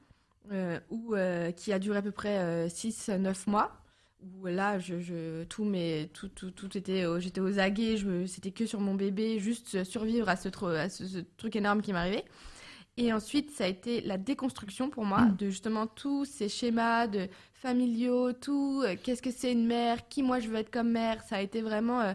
[0.52, 3.79] euh, où, euh, qui a duré à peu près 6-9 mois.
[4.22, 8.50] Où là, je, je- tout, mes, tout, tout, tout était, j'étais aux aguets, je c'était
[8.50, 11.92] que sur mon bébé, juste survivre à ce, tro- à ce, ce truc énorme qui
[11.94, 12.24] m'arrivait.
[12.98, 15.36] Et ensuite, ça a été la déconstruction pour moi Mm.
[15.36, 20.22] de justement tous ces schémas de familiaux, tout, euh, qu'est-ce que c'est une mère, qui
[20.22, 21.22] moi je veux être comme mère.
[21.22, 22.12] Ça a été vraiment euh,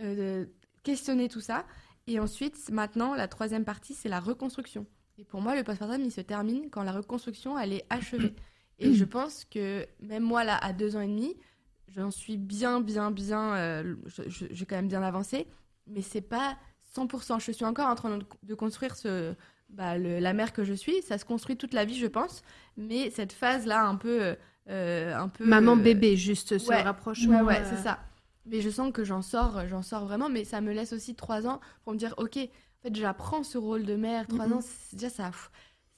[0.00, 0.48] euh, de
[0.84, 1.64] questionner tout ça.
[2.06, 4.86] Et ensuite, maintenant, la troisième partie, c'est la reconstruction.
[5.18, 8.34] Et pour moi, le postpartum, il se termine quand la reconstruction, elle est achevée.
[8.78, 11.34] Et je pense que même moi, là, à deux ans et demi,
[11.94, 13.94] j'en suis bien, bien, bien, euh,
[14.28, 15.46] j'ai quand même bien avancé,
[15.86, 17.38] mais c'est pas 100%.
[17.38, 19.34] Je suis encore en train de, construire ce,
[19.70, 21.02] bah, le- la mère que je suis.
[21.02, 22.42] Ça se construit toute la vie, je pense.
[22.76, 24.36] Mais cette phase-là, un peu,
[24.68, 25.44] euh, un peu.
[25.46, 26.82] Maman euh, juste ce ouais.
[26.82, 27.40] rapprochement.
[27.40, 28.00] Ouais, ouais, euh, c'est ça.
[28.46, 31.46] Mais je sens que j'en sors, j'en sors vraiment, mais ça me laisse aussi trois
[31.46, 34.26] ans pour me dire, ok, en fait, j'apprends ce rôle de mère.
[34.26, 34.52] Trois Mhm.
[34.54, 34.60] ans,
[34.92, 35.30] déjà, ça,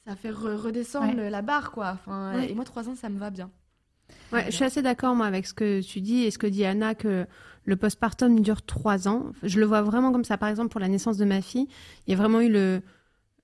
[0.06, 1.90] ça fait re- redescendre la barre, quoi.
[1.92, 2.50] Enfin, Ouais.
[2.50, 3.50] Et moi, trois ans, ça me va bien.
[4.32, 6.64] Ouais, je suis assez d'accord moi avec ce que tu dis et ce que dit
[6.64, 7.26] Anna que
[7.64, 9.32] le postpartum dure trois ans.
[9.42, 10.38] Je le vois vraiment comme ça.
[10.38, 11.68] Par exemple, pour la naissance de ma fille,
[12.06, 12.82] il y a vraiment eu le.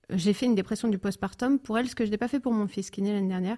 [0.09, 2.53] J'ai fait une dépression du postpartum pour elle, ce que je n'ai pas fait pour
[2.53, 3.57] mon fils qui est né l'année dernière.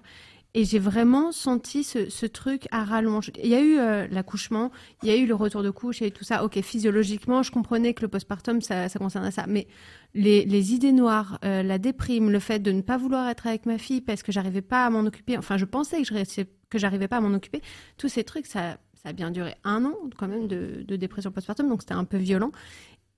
[0.52, 3.30] Et j'ai vraiment senti ce, truc à rallonge.
[3.42, 6.10] Il y a eu euh, l'accouchement, il y a eu le retour de couche, et
[6.10, 6.44] tout ça.
[6.44, 9.44] Ok, physiologiquement, je comprenais que le postpartum, ça, ça concernait ça.
[9.46, 9.68] Mais
[10.14, 13.78] les, idées noires, euh, la déprime, le fait de ne pas vouloir être avec ma
[13.78, 17.08] fille parce que j'arrivais pas à m'en occuper, enfin, je pensais que je que j'arrivais
[17.08, 17.62] pas à m'en occuper,
[17.96, 21.82] tous ces trucs, ça, a bien duré un an quand même de, dépression postpartum, donc
[21.82, 22.52] c'était un peu violent.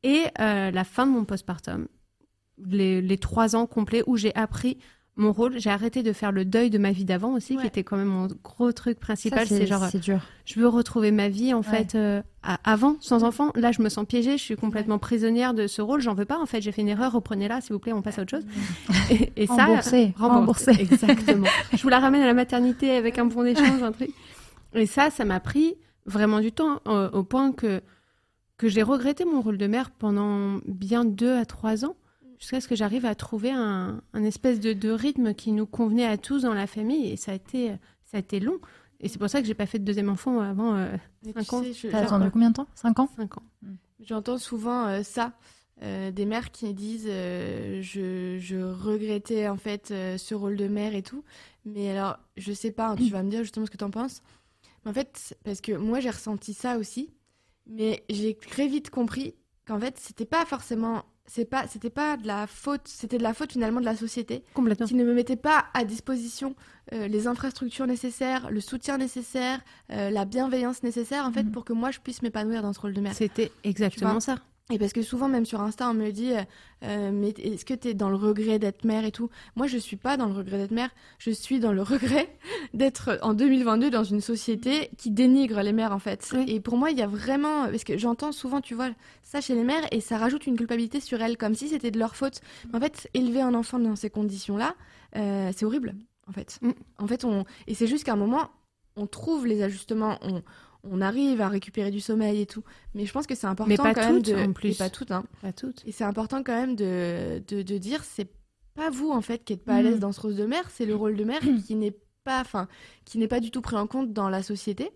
[0.02, 1.86] Et euh, la fin de mon postpartum,
[2.64, 4.78] les, les trois ans complets où j'ai appris
[5.16, 5.58] mon rôle.
[5.58, 8.08] J'ai arrêté de faire le deuil de ma vie d'avant aussi, qui était quand même
[8.08, 9.46] mon gros truc principal.
[9.46, 10.20] C'est genre, dur.
[10.44, 12.22] je veux retrouver ma vie en fait euh,
[12.64, 13.52] avant, sans enfant.
[13.54, 16.00] Là, je me sens piégée, je suis complètement prisonnière de ce rôle.
[16.00, 16.60] J'en veux pas en fait.
[16.60, 17.12] J'ai fait une erreur.
[17.12, 17.92] Reprenez-la, s'il vous plaît.
[17.92, 18.46] On passe à autre chose.
[19.36, 20.70] Et, ça, remboursé, remboursé.
[20.78, 21.48] Exactement.
[21.72, 24.10] je vous la ramène à la maternité avec un bon échange, un truc.
[24.74, 25.74] Et ça, ça m'a pris
[26.06, 27.82] vraiment du temps, au point que
[28.58, 31.96] que j'ai regretté mon rôle de mère pendant bien deux à trois ans
[32.42, 36.42] jusqu'à ce que j'arrive à trouver un, espèce de, rythme qui nous convenait à tous
[36.42, 37.10] dans la famille.
[37.10, 37.68] Et ça a été,
[38.04, 38.58] ça a été long.
[38.98, 40.96] Et c'est pour ça que j'ai pas fait de deuxième enfant avant euh,
[41.34, 41.62] 5 ans.
[41.90, 42.66] T'as attendu combien de temps?
[42.74, 43.08] 5 ans?
[43.16, 43.42] 5 ans.
[43.62, 43.74] Hmm.
[44.00, 45.32] J'entends souvent euh, ça.
[45.82, 50.94] Euh, des mères qui disent euh, je, je, regrettais en fait ce rôle de mère
[50.94, 51.24] et tout.
[51.64, 53.90] Mais alors, je sais pas, hein, tu vas me dire justement ce que tu en
[53.90, 54.22] penses.
[54.84, 57.14] Mais en fait, parce que moi j'ai ressenti ça aussi,
[57.66, 62.26] mais j'ai très vite compris qu'en fait, c'était pas forcément c'est pas c'était pas de
[62.26, 64.86] la faute c'était de la faute finalement de la société complètement.
[64.86, 66.54] qui ne me mettait pas à disposition
[66.92, 71.52] euh, les infrastructures nécessaires le soutien nécessaire euh, la bienveillance nécessaire en fait mhm.
[71.52, 73.14] pour que moi je puisse m'épanouir dans ce rôle de mère.
[73.14, 74.38] C'était exactement ça
[74.70, 76.32] et parce que souvent, même sur Insta, on me dit
[76.84, 79.28] euh, Mais est-ce que tu es dans le regret d'être mère et tout?
[79.56, 80.90] Moi, je suis pas dans le regret d'être mère.
[81.18, 82.34] Je suis dans le regret
[82.72, 86.34] d'être en 2022 dans une société qui dénigre les mères, en fait.
[86.46, 87.66] Et pour moi, il y a vraiment.
[87.66, 88.90] Parce que j'entends souvent, tu vois,
[89.22, 91.98] ça chez les mères et ça rajoute une culpabilité sur elles, comme si c'était de
[91.98, 92.40] leur faute.
[92.72, 94.74] en fait, élever un enfant dans ces conditions-là,
[95.16, 95.94] euh, c'est horrible,
[96.28, 96.58] en fait.
[96.62, 96.70] Mm.
[96.98, 97.44] En fait, on.
[97.66, 98.48] Et c'est juste qu'à un moment,
[98.96, 100.18] on trouve les ajustements.
[100.22, 100.42] On
[100.84, 102.64] on arrive à récupérer du sommeil et tout.
[102.94, 104.50] Mais je pense que c'est important mais pas quand toutes, même de.
[104.50, 104.76] En plus.
[104.76, 105.24] pas toutes, hein.
[105.40, 105.82] Pas toutes.
[105.86, 108.28] Et c'est important quand même de, de, dire c'est
[108.74, 110.00] pas vous en fait qui êtes pas à l'aise mm.
[110.00, 112.68] dans ce rôle de mère, c'est le rôle de mère qui n'est pas, enfin,
[113.04, 114.90] qui n'est pas du tout pris en compte dans la société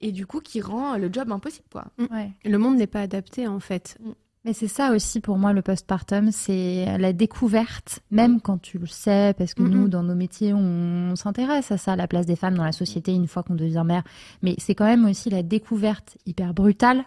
[0.00, 1.86] et du coup qui rend le job impossible quoi.
[2.10, 2.30] Ouais.
[2.44, 3.98] Le monde n'est pas adapté en fait.
[4.44, 4.48] Mm.
[4.48, 8.86] Mais c'est ça aussi pour moi le postpartum, c'est la découverte, même quand tu le
[8.86, 12.54] sais, parce que nous, dans nos métiers, on, s'intéresse à ça, la place des femmes
[12.54, 14.02] dans la société une fois qu'on devient mère.
[14.42, 17.04] Mais c'est quand même aussi la découverte hyper brutale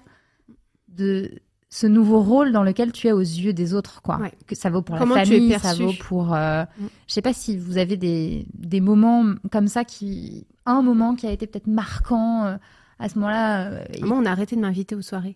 [0.90, 1.32] de
[1.70, 4.20] ce nouveau rôle dans lequel tu es aux yeux des autres, quoi.
[4.46, 6.36] Que ça vaut pour la famille, ça vaut pour.
[6.36, 6.64] Euh...
[6.64, 6.86] Mm.
[7.08, 11.26] Je sais pas si vous avez des, des moments comme ça qui, un moment qui
[11.26, 12.58] a été peut-être marquant euh,
[13.00, 13.72] à ce moment-là.
[13.72, 15.36] Euh, Moi, on a arrêté de m'inviter aux soirées.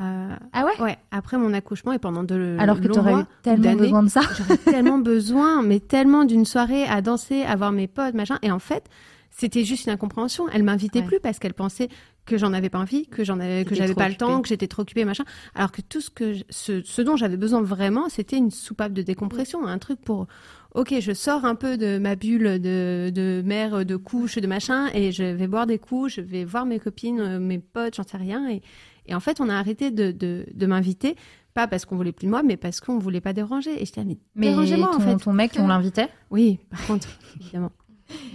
[0.00, 3.24] Euh, ah ouais Ouais, après mon accouchement et pendant de Alors que tu aurais eu
[3.42, 4.20] tellement besoin de ça.
[4.38, 8.38] J'aurais tellement besoin, mais tellement d'une soirée à danser, à voir mes potes, machin.
[8.42, 8.88] Et en fait,
[9.30, 10.48] c'était juste une incompréhension.
[10.50, 11.88] Elle m'invitait plus parce qu'elle pensait
[12.26, 14.68] que j'en avais pas envie, que j'en avais, que j'avais pas le temps, que j'étais
[14.68, 15.24] trop occupée, machin.
[15.54, 19.02] Alors que tout ce que, ce, ce dont j'avais besoin vraiment, c'était une soupape de
[19.02, 20.26] décompression, un truc pour,
[20.74, 24.88] ok, je sors un peu de ma bulle de, de mère, de couche, de machin,
[24.92, 28.18] et je vais boire des coups, je vais voir mes copines, mes potes, j'en sais
[28.18, 28.62] rien, et,
[29.08, 31.16] et en fait, on a arrêté de, de, m'inviter,
[31.54, 33.70] pas parce qu'on voulait plus de moi, mais parce qu'on voulait pas déranger.
[33.82, 35.16] Et je disais, mais, dérangez-moi en fait.
[35.16, 37.08] Ton mec, on l'invitait Oui, par contre,
[37.40, 37.72] évidemment.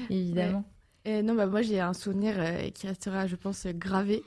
[0.09, 0.65] évidemment.
[1.05, 4.23] non, bah, moi j'ai un souvenir euh, qui restera, je pense, gravé.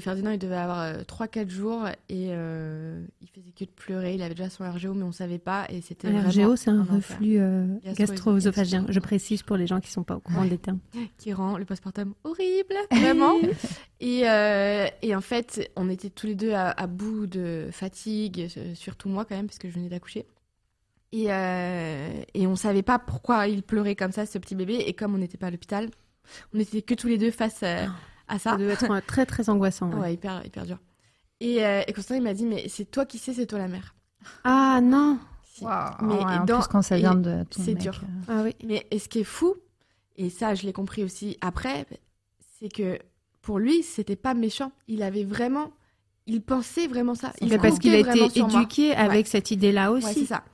[0.00, 4.14] Ferdinand, il devait avoir 3-4 euh, jours et euh, il faisait que de pleurer.
[4.14, 5.66] Il avait déjà son RGO, mais on ne savait pas.
[5.70, 7.66] Et c'était un RGO, c'est un, reflux euh,
[7.96, 8.86] gastro-œsophagien.
[8.88, 10.78] Je précise pour les gens qui ne sont pas au courant des termes.
[11.18, 13.34] Qui rend le postpartum horrible, vraiment.
[14.00, 14.20] et,
[15.02, 19.36] et, en fait, on était tous les deux à, bout de fatigue, surtout moi quand
[19.36, 20.26] même, parce que je venais d'accoucher.
[21.10, 24.84] Et, et on ne savait pas pourquoi il pleurait comme ça, ce petit bébé.
[24.86, 25.88] Et comme on n'était pas à l'hôpital,
[26.54, 27.86] on n'était que tous les deux face à
[28.32, 28.50] ah ça.
[28.52, 29.90] Ça devait être très très angoissant.
[29.92, 30.78] Ouais, hyper, hyper dur.
[31.40, 33.68] Et, euh, et Constantin, il m'a dit, mais c'est toi qui sais, c'est toi la
[33.68, 33.94] mère.
[34.44, 35.18] Ah non
[35.60, 38.00] Mais en plus, quand ça vient de C'est dur.
[38.02, 38.22] Euh.
[38.28, 38.54] Ah oui.
[38.64, 39.56] Mais et ce qui est fou,
[40.16, 41.86] et ça, je l'ai compris aussi après,
[42.58, 42.98] c'est que
[43.42, 44.72] pour lui, c'était pas méchant.
[44.88, 45.72] Il avait vraiment.
[46.26, 47.32] Il pensait vraiment ça.
[47.40, 50.06] Il parce qu'il a été éduqué avec cette idée-là aussi.
[50.06, 50.44] Ouais, c'est ça.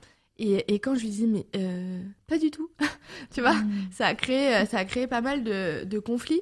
[0.41, 2.71] Et, et, quand je lui dis mais euh, pas du tout,
[3.31, 3.89] tu vois, hmm.
[3.91, 6.41] ça a créé ça a créé pas mal de, de conflits.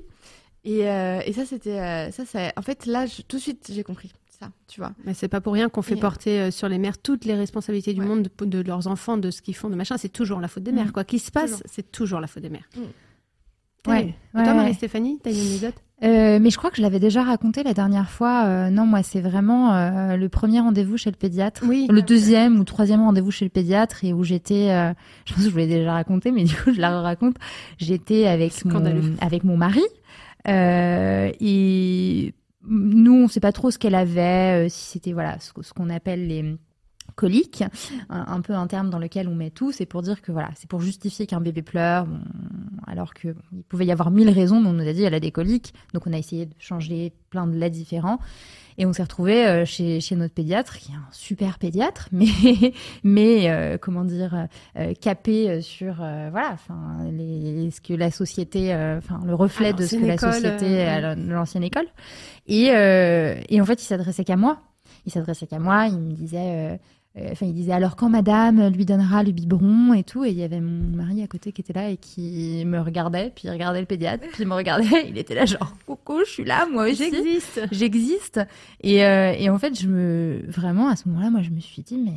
[0.68, 1.80] Et, euh, et ça, c'était.
[1.80, 4.92] Euh, ça, ça, en fait, là, tout de suite, j'ai compris ça, tu vois.
[5.06, 7.94] Mais c'est pas pour rien qu'on fait porter euh, sur les mères toutes les responsabilités
[7.94, 9.98] du monde de, leurs enfants, de ce qu'ils font, de machin.
[9.98, 10.92] C'est toujours la faute des mères, mm.
[10.92, 11.06] quoi.
[11.06, 12.68] Qui se passe, c'est toujours la faute des mères.
[12.76, 12.82] Mm.
[13.90, 14.16] Ouais.
[14.38, 15.76] Et toi, Marie-Stéphanie, t'as une anecdote?
[16.04, 18.46] Euh, mais je crois que je l'avais déjà raconté la dernière fois.
[18.46, 21.64] Euh, non, moi, c'est vraiment euh, le premier rendez-vous chez le pédiatre.
[21.66, 21.88] Oui.
[21.90, 24.94] Le deuxième ou troisième rendez-vous chez le pédiatre et où j'étais, euh,
[25.26, 27.38] je pense que je vous l'ai déjà raconté, mais du coup, je la raconte.
[27.80, 29.14] J'étais avec mon, Scandaleux.
[29.22, 29.84] avec mon mari.
[30.50, 32.34] Euh, et
[32.68, 36.28] nous, on sait pas trop ce qu'elle avait, euh, si c'était voilà ce, qu'on appelle
[36.28, 36.58] les
[37.16, 37.64] coliques,
[38.10, 40.70] un, peu un terme dans lequel on met tout, c'est pour dire que voilà, c'est
[40.70, 42.06] pour justifier qu'un bébé pleure,
[42.86, 45.20] alors que bon, il pouvait y avoir mille raisons, on nous a dit elle a
[45.20, 48.20] des coliques, donc on a essayé de changer plein de laits différents.
[48.80, 52.28] Et on s'est retrouvé euh, chez, chez notre pédiatre, qui est un super pédiatre, mais
[53.04, 58.12] mais euh, comment dire euh, capé euh, sur euh, voilà, enfin les ce que la
[58.12, 61.88] société, euh, enfin le reflet de ce que la société euh, à l'ancienne école.
[62.48, 64.60] Et euh, et en fait, il s'adressait qu'à moi.
[65.06, 65.88] Il s'adressait qu'à moi.
[65.88, 66.78] Il me disait, euh, euh,
[67.32, 70.24] enfin il disait alors quand Madame lui donnera le biberon et tout.
[70.26, 73.32] Et il y avait mon mari à côté qui était là et qui me regardait,
[73.36, 74.86] puis il regardait le pédiatre, puis il me regardait.
[75.10, 77.62] Il était là genre coucou, je suis là moi aussi J'existe.
[77.72, 78.40] j'existe.
[78.82, 81.82] Et, euh, et en fait, je me vraiment à ce moment-là, moi, je me suis
[81.82, 82.14] dit mais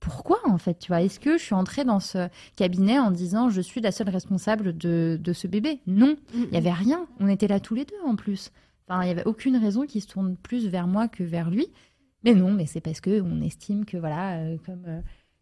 [0.00, 1.02] pourquoi en fait, tu vois?
[1.02, 4.76] Est-ce que je suis entrée dans ce cabinet en disant je suis la seule responsable
[4.76, 5.80] de, de ce bébé?
[5.86, 7.06] Non, il y avait rien.
[7.20, 8.50] On était là tous les deux en plus.
[8.88, 11.68] Enfin, il y avait aucune raison qu'il se tourne plus vers moi que vers lui.
[12.24, 15.00] Mais non, mais c'est parce que on estime que voilà, euh, comme euh,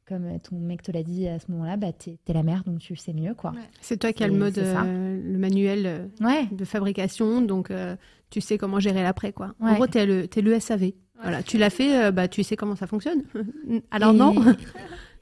[0.08, 2.78] comme ton mec te l'a dit à ce moment-là, bah t'es t'es la mère, donc
[2.80, 3.50] tu le sais mieux, quoi.
[3.52, 3.58] Ouais.
[3.80, 6.46] C'est toi qui as le mode, euh, le manuel euh, Ouais.
[6.50, 7.94] de fabrication, donc euh,
[8.30, 9.54] tu sais comment gérer l'après, quoi.
[9.60, 10.92] En gros, t'es le, t'es le SAV.
[11.22, 13.22] Voilà, tu l'as fait, euh, bah tu sais comment ça fonctionne.
[13.90, 14.34] Alors Et- non.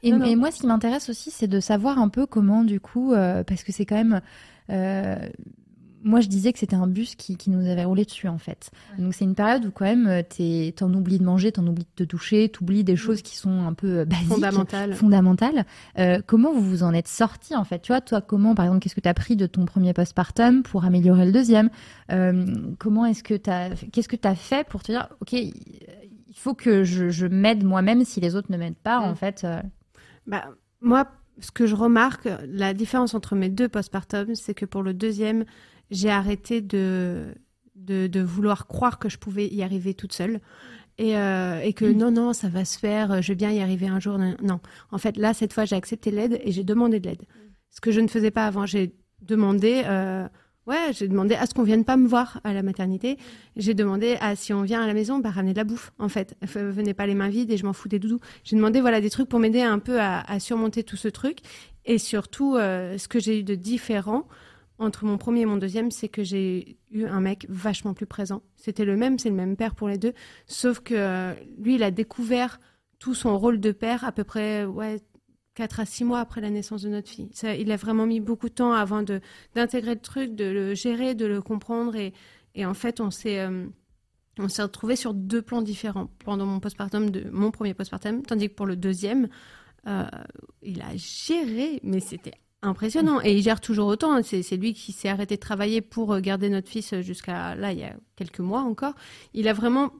[0.04, 0.24] Et, Non, non.
[0.26, 3.42] et moi, ce qui m'intéresse aussi, c'est de savoir un peu comment, du coup, euh,
[3.42, 4.20] parce que c'est quand même.
[6.08, 8.70] Moi, je disais que c'était un bus qui, qui nous avait roulé dessus, en fait.
[8.98, 12.04] Donc, c'est une période où, quand même, euh, t'en oublies de manger, t'en oublies de
[12.04, 14.28] te doucher, t'oublies des choses qui sont un peu euh, basiques.
[14.28, 14.94] Fondamental.
[14.94, 15.66] fondamentales.
[15.98, 17.80] Euh, comment vous vous en êtes sorti en fait?
[17.80, 20.62] Tu vois, toi, comment, par exemple, qu'est-ce que tu as pris de ton premier postpartum
[20.62, 21.70] pour améliorer le deuxième?
[22.10, 22.46] Euh,
[22.78, 25.54] Comment est-ce que tu as, qu'est-ce que tu as fait pour te dire, ok, il
[26.34, 29.16] faut que je, je m'aide moi-même si les autres ne m'aident pas, en Mm.
[29.16, 29.42] fait.
[29.44, 29.60] euh,
[30.26, 30.44] Bah,
[30.80, 31.06] moi,
[31.40, 35.44] ce que je remarque, la différence entre mes deux postpartum, c'est que pour le deuxième,
[35.90, 37.34] j'ai arrêté de,
[37.76, 40.40] de, de vouloir croire que je pouvais y arriver toute seule.
[41.00, 41.96] Et, euh, et que Mm.
[41.96, 44.18] non, non, ça va se faire, je vais bien y arriver un jour.
[44.18, 44.58] Non,
[44.90, 47.22] en fait, là, cette fois, j'ai accepté l'aide et j'ai demandé de l'aide.
[47.70, 50.26] Ce que je ne faisais pas avant, j'ai demandé, euh,
[50.66, 53.16] ouais, j'ai demandé à ce qu'on vienne pas me voir à la maternité.
[53.54, 56.08] J'ai demandé à si on vient à la maison, bah, ramener de la bouffe, en
[56.08, 56.34] fait.
[56.42, 58.18] Venez pas les mains vides et je m'en fous des doudous.
[58.42, 61.38] J'ai demandé, voilà, des trucs pour m'aider un peu à, à surmonter tout ce truc.
[61.84, 64.26] Et surtout, euh, ce que j'ai eu de différent
[64.78, 68.42] entre mon premier et mon deuxième, c'est que j'ai eu un mec vachement plus présent.
[68.56, 70.12] C'était le même, c'est le même père pour les deux.
[70.46, 72.60] Sauf que euh, lui, il a découvert
[72.98, 75.00] tout son rôle de père à peu près, ouais,
[75.54, 77.30] 4 à 6 mois après la naissance de notre fille.
[77.58, 79.20] Il a vraiment mis beaucoup de temps avant de
[79.54, 81.96] d'intégrer le truc, de le gérer, de le comprendre.
[81.96, 82.12] Et,
[82.64, 83.66] en fait, on s'est euh,
[84.38, 88.54] on s'est retrouvés sur deux plans différents pendant mon postpartum, mon premier postpartum, tandis que
[88.54, 89.28] pour le deuxième,
[89.88, 90.04] euh,
[90.62, 93.20] il a géré, mais c'était impressionnant.
[93.22, 94.22] Et il gère toujours autant.
[94.22, 97.72] C'est c'est lui qui s'est arrêté de travailler pour euh, garder notre fils jusqu'à là,
[97.72, 98.94] il y a quelques mois encore.
[99.34, 99.90] Il a vraiment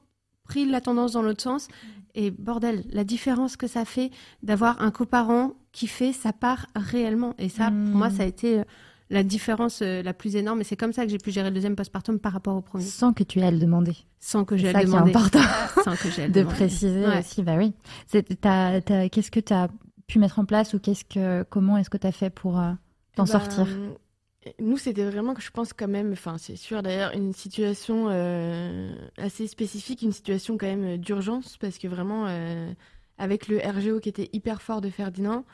[0.45, 1.69] pris la tendance dans l'autre sens.
[2.15, 4.11] Et bordel, la différence que ça fait
[4.43, 7.35] d'avoir un coparent qui fait sa part réellement.
[7.39, 8.65] Et ça, pour moi, ça a été euh,
[9.11, 10.63] la différence euh, la plus énorme.
[10.63, 12.83] Et c'est comme ça que j'ai pu gérer le deuxième postpartum par rapport au premier.
[12.85, 13.93] sans que tu aies à le demander.
[14.19, 15.11] Sans que j'ai C'est à le demander.
[15.11, 15.39] important
[15.85, 16.55] Sans que à le de demander.
[16.57, 17.19] préciser Ouais.
[17.21, 17.43] aussi.
[17.43, 17.73] Bah oui.
[18.09, 18.27] C'est-
[19.11, 19.69] Qu'est-ce que tu as
[20.09, 22.73] pu mettre en place ou qu'est-ce que, comment est-ce que tu as fait pour euh,
[23.15, 23.67] t'en Bah, sortir
[24.59, 28.91] Nous, c'était vraiment que je pense quand même, enfin, c'est sûr d'ailleurs, une situation euh,
[29.19, 32.73] assez spécifique, une situation quand même d'urgence, parce que vraiment, euh,
[33.19, 35.45] avec le RGO qui était hyper fort de Ferdinand,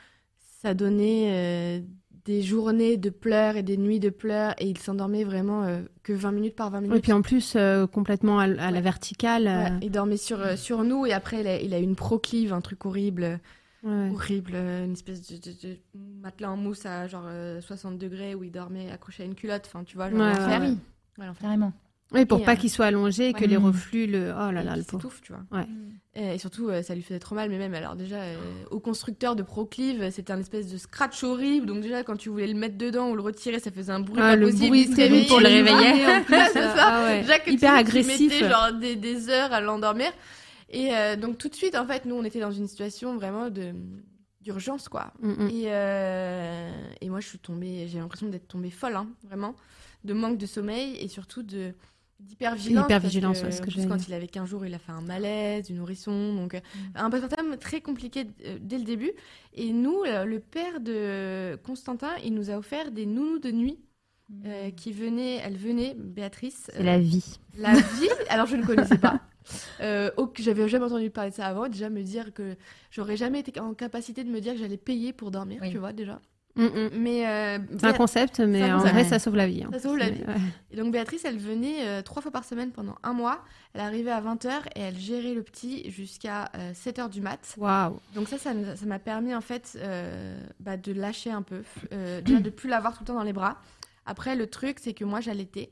[0.61, 1.81] ça donnait euh,
[2.23, 6.13] des journées de pleurs et des nuits de pleurs, et il s'endormait vraiment euh, que
[6.13, 6.97] 20 minutes par 20 minutes.
[6.97, 9.47] Et puis en plus, euh, complètement à, à la verticale.
[9.47, 11.83] euh, Ouais, il dormait sur, euh, sur nous, et après, il a, il a eu
[11.83, 13.41] une proclive, un truc horrible.
[13.85, 14.09] Ouais.
[14.13, 15.77] horrible, euh, une espèce de, de- de
[16.21, 19.63] matelas en mousse à genre euh, 60 degrés où il dormait accroché à une culotte,
[19.67, 20.61] enfin tu vois, genre Ouais, l'enfer.
[20.61, 20.77] ouais, oui,
[21.17, 21.71] Ouais, carrément.
[22.11, 23.65] Oui, pour Et, pas euh, qu'il soit allongé et que les Mm.
[23.65, 24.31] reflux le.
[24.31, 25.01] Oh là Et là, le pauvre.
[25.01, 25.41] s'étouffe, tu vois.
[25.59, 25.65] Ouais.
[26.13, 28.35] Et, surtout, euh, ça lui faisait trop mal, mais même alors déjà, euh,
[28.69, 32.45] au constructeur de Proclive, c'était un espèce de scratch horrible, donc déjà quand tu voulais
[32.47, 34.89] le mettre dedans ou le retirer, ça faisait un bruit Ah, pas le possible, bruit
[34.91, 36.35] terrible pour le il réveiller plus.
[36.53, 36.75] C'est euh, ça.
[36.77, 37.21] ah ouais.
[37.21, 38.17] Déjà que Hyper tu, agressif.
[38.17, 40.11] Tu mettais genre des, des heures à l'endormir.
[40.69, 43.49] Et euh, donc tout de suite, en fait, nous, on était dans une situation vraiment
[43.49, 43.73] de
[44.41, 45.11] d'urgence, quoi.
[45.21, 45.49] Mm, mm.
[45.49, 49.55] Et, euh, et moi, je suis tombée, j'ai l'impression d'être tombée folle, hein, vraiment,
[50.03, 51.73] de manque de sommeil et surtout de
[52.19, 52.85] d'hypervigilance.
[52.85, 54.91] Hypervigilance, parce que, ouais, ce que j'allais quand il avait 15 jours, il a fait
[54.91, 56.59] un malaise, du nourrisson, donc euh,
[56.93, 59.11] un postpartum très compliqué euh, dès le début.
[59.53, 63.79] Et nous, le père de Constantin, il nous a offert des nounous de nuit
[64.45, 66.69] euh, qui venait, elle venait, Béatrice.
[66.73, 67.37] C'est la vie.
[67.57, 69.19] La vie Alors je ne connaissais pas.
[69.81, 71.67] Euh, j'avais jamais entendu parler de ça avant.
[71.67, 72.55] Déjà me dire que
[72.91, 75.71] j'aurais jamais été en capacité de me dire que j'allais payer pour dormir, Oui.
[75.71, 76.19] tu vois déjà.
[76.57, 76.89] Mm, mm.
[76.97, 78.93] Mais euh, C'est un Béa- concept, mais C'est un en concept.
[78.93, 79.09] vrai, Ouais.
[79.09, 79.63] ça sauve la vie.
[79.63, 79.69] hein.
[79.73, 80.21] Ça sauve la vie.
[80.21, 80.33] ouais.
[80.71, 83.43] Et donc Béatrice, elle venait euh, trois fois par semaine pendant un mois.
[83.73, 87.55] Elle arrivait à 20h et elle gérait le petit jusqu'à 7h du mat.
[87.57, 87.99] Waouh.
[88.15, 88.53] Donc ça, ça
[88.85, 89.77] m'a permis en fait
[90.61, 93.57] bah, de lâcher un peu, déjà de plus l'avoir tout le temps dans les bras.
[94.05, 95.71] Après, le truc, c'est que moi, j'allaitais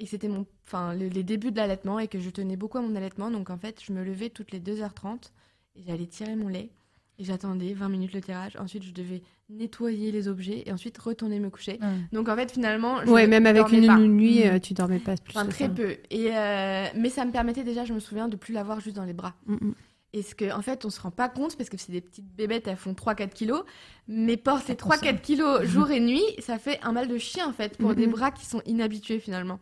[0.00, 2.82] et c'était mon, enfin, le- les débuts de l'allaitement et que je tenais beaucoup à
[2.82, 3.30] mon allaitement.
[3.30, 5.32] Donc en fait, je me levais toutes les 2h30
[5.76, 6.70] et j'allais tirer mon lait
[7.18, 8.56] et j'attendais 20 minutes le tirage.
[8.56, 11.78] Ensuite, je devais nettoyer les objets et ensuite retourner me coucher.
[12.12, 14.48] Donc en fait, finalement, je Ouais, même avec une nuit, Mm.
[14.54, 15.70] euh, tu dormais pas plus Enfin, très ça.
[15.70, 15.96] peu.
[16.10, 19.04] Et euh, mais ça me permettait déjà, je me souviens, de plus l'avoir juste dans
[19.04, 19.34] les bras.
[19.46, 19.74] Mm, mm.
[20.14, 22.26] Et ce que, en fait, on se rend pas compte parce que c'est des petites
[22.34, 23.62] bébêtes, elles font 3-4 kilos.
[24.08, 24.98] Mais porter Ça consomme.
[25.00, 27.96] 3-4 kilos jour et nuit, ça fait un mal de chien en fait pour Mhm.
[27.96, 29.58] des bras qui sont inhabitués finalement.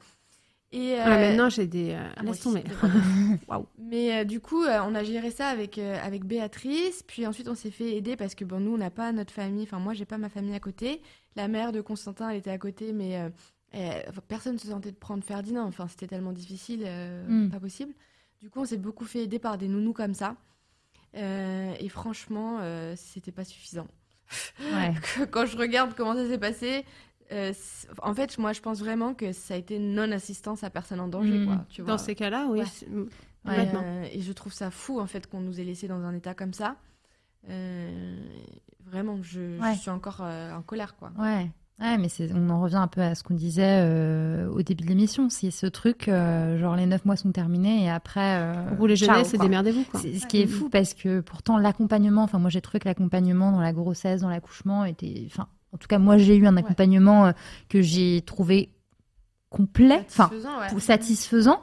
[0.72, 1.90] Et Ah, euh, maintenant, j'ai des.
[1.92, 2.62] euh, ah, laisse tomber.
[3.48, 3.66] Waouh.
[3.78, 7.02] Mais euh, du coup, euh, on a géré ça avec, euh, avec Béatrice.
[7.02, 9.64] Puis ensuite, on s'est fait aider parce que bon, nous, on n'a pas notre famille.
[9.64, 11.02] Enfin, moi, j'ai pas ma famille à côté.
[11.36, 13.30] La mère de Constantin, elle était à côté, mais
[13.74, 15.64] euh, personne ne se sentait de prendre Ferdinand.
[15.66, 17.50] Enfin, c'était tellement difficile, euh, Mm.
[17.50, 17.92] pas possible.
[18.40, 20.36] Du coup, on s'est beaucoup fait aider par des nounous comme ça.
[21.16, 23.88] Euh, et franchement, euh, c'était pas suffisant.
[24.60, 24.94] Ouais.
[25.32, 26.84] Quand je regarde comment ça s'est passé,
[27.32, 27.52] euh,
[28.02, 31.38] en fait, moi, je pense vraiment que ça a été non-assistance à personne en danger.
[31.38, 31.46] Mm.
[31.46, 31.92] Quoi, tu vois.
[31.92, 32.60] Dans ces cas-là, oui.
[32.60, 32.64] Ouais.
[32.72, 32.86] c'est-
[33.46, 33.54] Ouais.
[33.54, 33.80] Honnêtement.
[33.82, 36.34] Euh, et je trouve ça fou en fait qu'on nous ait laissé dans un état
[36.34, 36.76] comme ça.
[37.48, 38.16] Euh,
[38.84, 41.10] vraiment, je, suis encore euh, en colère quoi.
[41.18, 41.50] Ouais.
[41.80, 44.88] Ouais, mais on en revient un peu à ce qu'on disait euh, au début de
[44.90, 45.30] l'émission.
[45.30, 48.42] C'est ce truc, euh, genre les neuf mois sont terminés et après.
[48.42, 49.98] euh, Roulez jeunesse et démerdez-vous, quoi.
[50.00, 53.52] C'est ce qui est fou parce que pourtant l'accompagnement, enfin moi j'ai trouvé que l'accompagnement
[53.52, 57.26] dans la grossesse, dans l'accouchement était, enfin en tout cas moi j'ai eu un accompagnement
[57.26, 57.32] euh,
[57.68, 58.70] que j'ai trouvé
[59.48, 60.30] complet, enfin
[60.78, 61.58] Satisfaisant, ouais.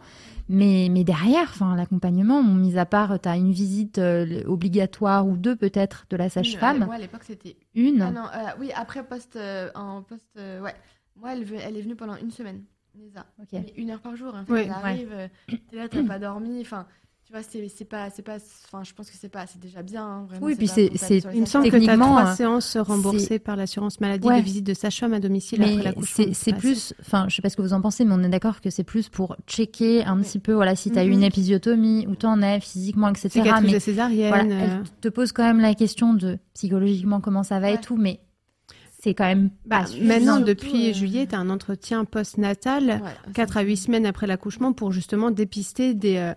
[0.50, 5.36] Mais, mais derrière, enfin, l'accompagnement, mis à part, tu as une visite euh, obligatoire ou
[5.36, 7.58] deux peut-être de la sage-femme, euh, Moi à l'époque c'était.
[7.76, 8.02] une.
[8.02, 10.74] Ah non, euh, oui après poste euh, en poste euh, ouais.
[11.18, 12.64] Moi elle, elle est venue pendant une semaine.
[12.96, 13.26] Nesa.
[13.40, 13.50] Ok.
[13.52, 14.34] Mais une heure par jour.
[14.34, 14.62] En fait, Oui.
[14.66, 15.28] elle arrive, euh,
[15.70, 16.62] t'es là, t'as pas dormi.
[16.62, 16.88] Enfin,
[17.28, 18.38] tu vois, c'est c'est pas, c'est pas.
[18.66, 20.02] Enfin, je pense que c'est pas, c'est déjà bien.
[20.02, 20.90] hein, vraiment, Oui, puis c'est-
[21.34, 24.40] Il me semble que tu as trois euh, séances remboursées par l'assurance maladie Ouais.
[24.40, 26.26] de visite de sage-femme à domicile après Mais l'accouchement.
[26.32, 28.62] c'est plus, enfin, je sais pas ce que vous en pensez, mais on est d'accord
[28.62, 30.24] que c'est plus pour checker un Oui.
[30.24, 31.14] petit peu, voilà, si tu as eu Mhm.
[31.16, 33.28] une épisiotomie, où t'en es physiquement, etc.
[33.30, 34.30] Cicatrice Mais de césarienne.
[34.30, 37.82] voilà, euh, elle te pose quand même la question de psychologiquement comment ça va et
[37.82, 38.22] tout, mais
[39.02, 43.58] c'est quand même bah, maintenant, depuis euh, juillet, tu as un entretien post-natal, Ouais, 4
[43.58, 46.34] à 8 semaines après l'accouchement, pour justement dépister des, euh,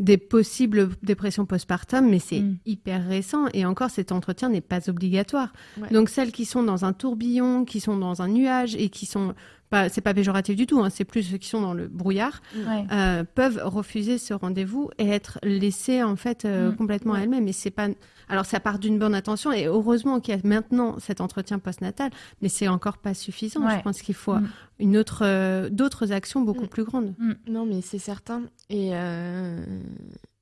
[0.00, 2.56] des possibles dépressions postpartum, mais c'est Mm.
[2.66, 3.46] hyper récent.
[3.54, 5.52] Et encore, cet entretien n'est pas obligatoire.
[5.80, 5.88] Ouais.
[5.90, 9.34] Donc, celles qui sont dans un tourbillon, qui sont dans un nuage et qui sont.
[9.70, 12.42] Pas, c'est pas péjoratif du tout, hein, c'est plus ceux qui sont dans le brouillard,
[12.56, 12.84] Ouais.
[12.90, 16.76] euh, peuvent refuser ce rendez-vous et être laissées en fait euh, Mm.
[16.76, 17.22] complètement Ouais.
[17.22, 17.46] elles-mêmes.
[17.46, 17.86] Et c'est pas.
[18.28, 22.10] Alors ça part d'une bonne intention et heureusement qu'il y a maintenant cet entretien postnatal,
[22.42, 23.64] mais c'est encore pas suffisant.
[23.64, 23.76] Ouais.
[23.78, 24.48] Je pense qu'il faut Mm.
[24.80, 26.68] une autre, euh, d'autres actions beaucoup Mm.
[26.68, 27.14] plus grandes.
[27.48, 28.42] Non, mais c'est certain.
[28.70, 29.64] Et, euh,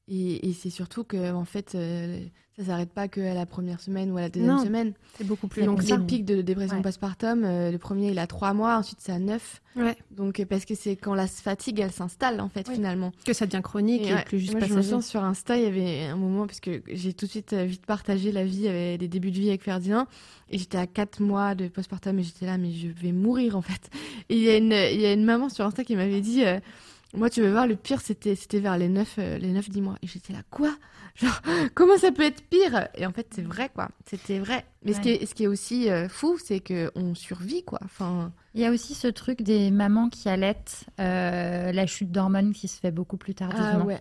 [0.09, 2.21] et, et c'est surtout que, en fait, euh,
[2.59, 4.93] ça s'arrête pas qu'à la première semaine ou à la deuxième Non, semaine.
[5.17, 6.83] C'est beaucoup plus Il y a long les pics de dépression Ouais.
[6.83, 9.63] postpartum, euh, le premier, il a trois mois, ensuite, c'est à neuf.
[9.77, 9.97] Ouais.
[10.11, 13.13] Donc, euh, parce que c'est quand la fatigue, elle s'installe, en fait, finalement.
[13.25, 15.67] Que ça devient chronique et, plus juste moi, je me sens sur Insta, il y
[15.67, 18.99] avait un moment, parce que j'ai tout de suite euh, vite partagé la vie, avec
[18.99, 20.07] des débuts de vie avec Ferdinand.
[20.51, 23.63] Et j'étais à 4 mois de postpartum et j'étais là, mais je vais mourir, en
[23.63, 23.89] fait.
[24.31, 26.43] Et il y, a une- il y a une maman sur Insta qui m'avait dit,
[26.45, 26.59] euh,
[27.15, 29.81] moi, tu veux voir, le pire, c'était c'était vers les 9, euh, les 9 10
[29.81, 29.97] mois.
[30.03, 30.75] Et j'étais là, quoi?
[31.15, 31.41] Genre,
[31.75, 32.89] comment ça peut être pire?
[32.95, 33.89] Et en fait, c'est vrai, quoi.
[34.07, 34.65] C'était vrai.
[34.85, 37.81] Mais ce, qui est, ce qui est aussi euh, fou, c'est qu'on survit, quoi.
[37.85, 42.53] Enfin, Il y a aussi ce truc des mamans qui allaitent, euh, la chute d'hormones
[42.53, 43.81] qui se fait beaucoup plus tardivement.
[43.81, 44.01] ah ouais.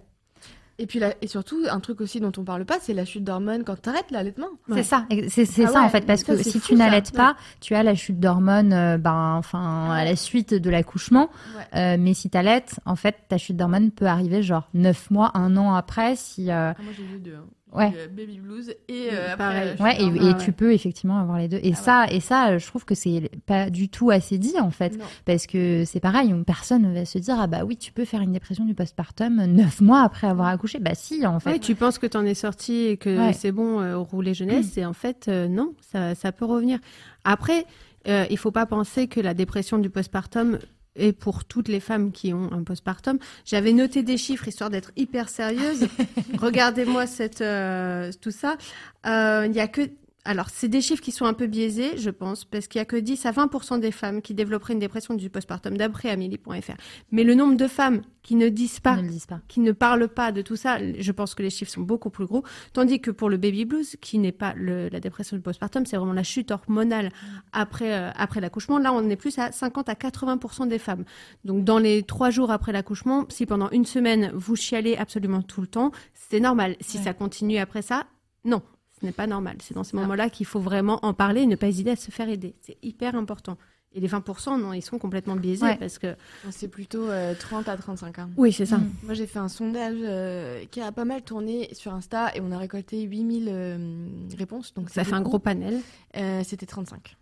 [0.80, 3.24] Et puis là, et surtout, un truc aussi dont on parle pas, c'est la chute
[3.24, 4.48] d'hormones quand t'arrêtes l'allaitement.
[4.72, 7.10] C'est ça, c'est Ah ça ouais, en fait, parce ça, que si fou, tu n'allaites
[7.12, 7.18] Ouais.
[7.18, 11.30] pas, tu as la chute d'hormones, euh, ben, enfin, à la suite de l'accouchement.
[11.56, 11.80] Ouais.
[11.80, 15.32] Euh, mais si tu allaites, en fait, ta chute d'hormones peut arriver genre 9 mois,
[15.34, 16.52] un an après, si.
[16.52, 17.36] euh, Ah, moi j'ai eu deux.
[17.36, 17.46] hein.
[17.74, 17.92] Ouais.
[17.98, 19.76] Euh, baby blues et euh, après, Pareil.
[19.80, 20.38] euh, Ouais, et, ouais.
[20.38, 21.60] tu peux effectivement avoir les deux.
[21.62, 24.72] Et Ah ça, et ça, je trouve que c'est pas du tout assez dit en
[24.72, 25.04] fait, Non.
[25.26, 28.22] parce que c'est pareil, une personne va se dire ah bah oui, tu peux faire
[28.22, 30.80] une dépression du postpartum neuf mois après avoir accouché.
[30.80, 31.52] Bah si, en fait.
[31.52, 33.34] Ouais, tu penses que tu en es sorti et que Ouais.
[33.34, 36.80] c'est bon, euh, rouler jeunesse, et en fait, euh, non, ça, ça peut revenir.
[37.26, 37.66] Après,
[38.08, 40.60] euh, il faut pas penser que la dépression du postpartum
[40.98, 43.20] est pour toutes les femmes qui ont un postpartum.
[43.46, 45.88] J'avais noté des chiffres histoire d'être hyper sérieuse.
[46.38, 48.58] Regardez-moi cette euh, tout ça.
[49.06, 49.90] Euh, Il y a que
[50.28, 52.86] alors, c'est des chiffres qui sont un peu biaisés, je pense, parce qu'il y a
[52.86, 56.74] que 10 à 20 des femmes qui développeraient une dépression du postpartum, d'après Amélie.fr.
[57.12, 59.40] Mais le nombre de femmes qui ne disent pas, ne le disent pas.
[59.48, 62.26] qui ne parlent pas de tout ça, je pense que les chiffres sont beaucoup plus
[62.26, 62.44] gros.
[62.74, 65.96] Tandis que pour le baby blues, qui n'est pas le- la dépression du postpartum, c'est
[65.96, 67.10] vraiment la chute hormonale
[67.54, 68.80] après, euh, après l'accouchement.
[68.80, 71.06] Là, on est plus à 50 à 80 des femmes.
[71.46, 75.62] Donc, dans les trois jours après l'accouchement, si pendant une semaine, vous chialez absolument tout
[75.62, 76.76] le temps, c'est normal.
[76.82, 77.04] Si Ouais.
[77.06, 78.08] ça continue après ça,
[78.44, 78.62] non.
[79.00, 79.58] Ce n'est pas normal.
[79.62, 80.02] C'est dans ces Ah.
[80.02, 82.56] moments-là qu'il faut vraiment en parler et ne pas hésiter à se faire aider.
[82.62, 83.58] C'est hyper important.
[83.94, 85.78] Et les 20%, non, ils sont complètement biaisés Ouais.
[85.78, 86.16] parce que.
[86.52, 88.30] C'est plutôt euh, 30 à 35 ans.
[88.38, 88.78] Oui, c'est ça.
[88.78, 88.92] Mm.
[89.04, 92.52] Moi, j'ai fait un sondage euh, qui a pas mal tourné sur Insta et on
[92.52, 94.74] a récolté 8000 euh, réponses.
[94.74, 95.80] Donc, Ça fait un gros panel.
[96.18, 97.16] Euh, C'était 35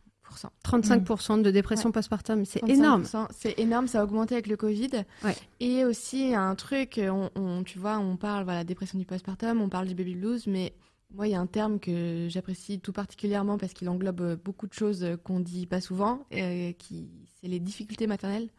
[0.66, 2.70] 35% de dépression postpartum, c'est 35%.
[2.74, 3.04] énorme.
[3.32, 4.90] C'est énorme, ça a augmenté avec le Covid.
[5.24, 5.36] Ouais.
[5.62, 9.70] Et aussi, un truc, on, on- tu vois, on parle, voilà, dépression du postpartum, on
[9.70, 10.74] parle du baby blues, mais
[11.14, 14.68] moi, il y a un terme que j'apprécie tout particulièrement parce qu'il englobe euh, beaucoup
[14.68, 17.08] de choses euh, qu'on dit pas souvent, euh, qui,
[17.40, 18.50] c'est les difficultés maternelles.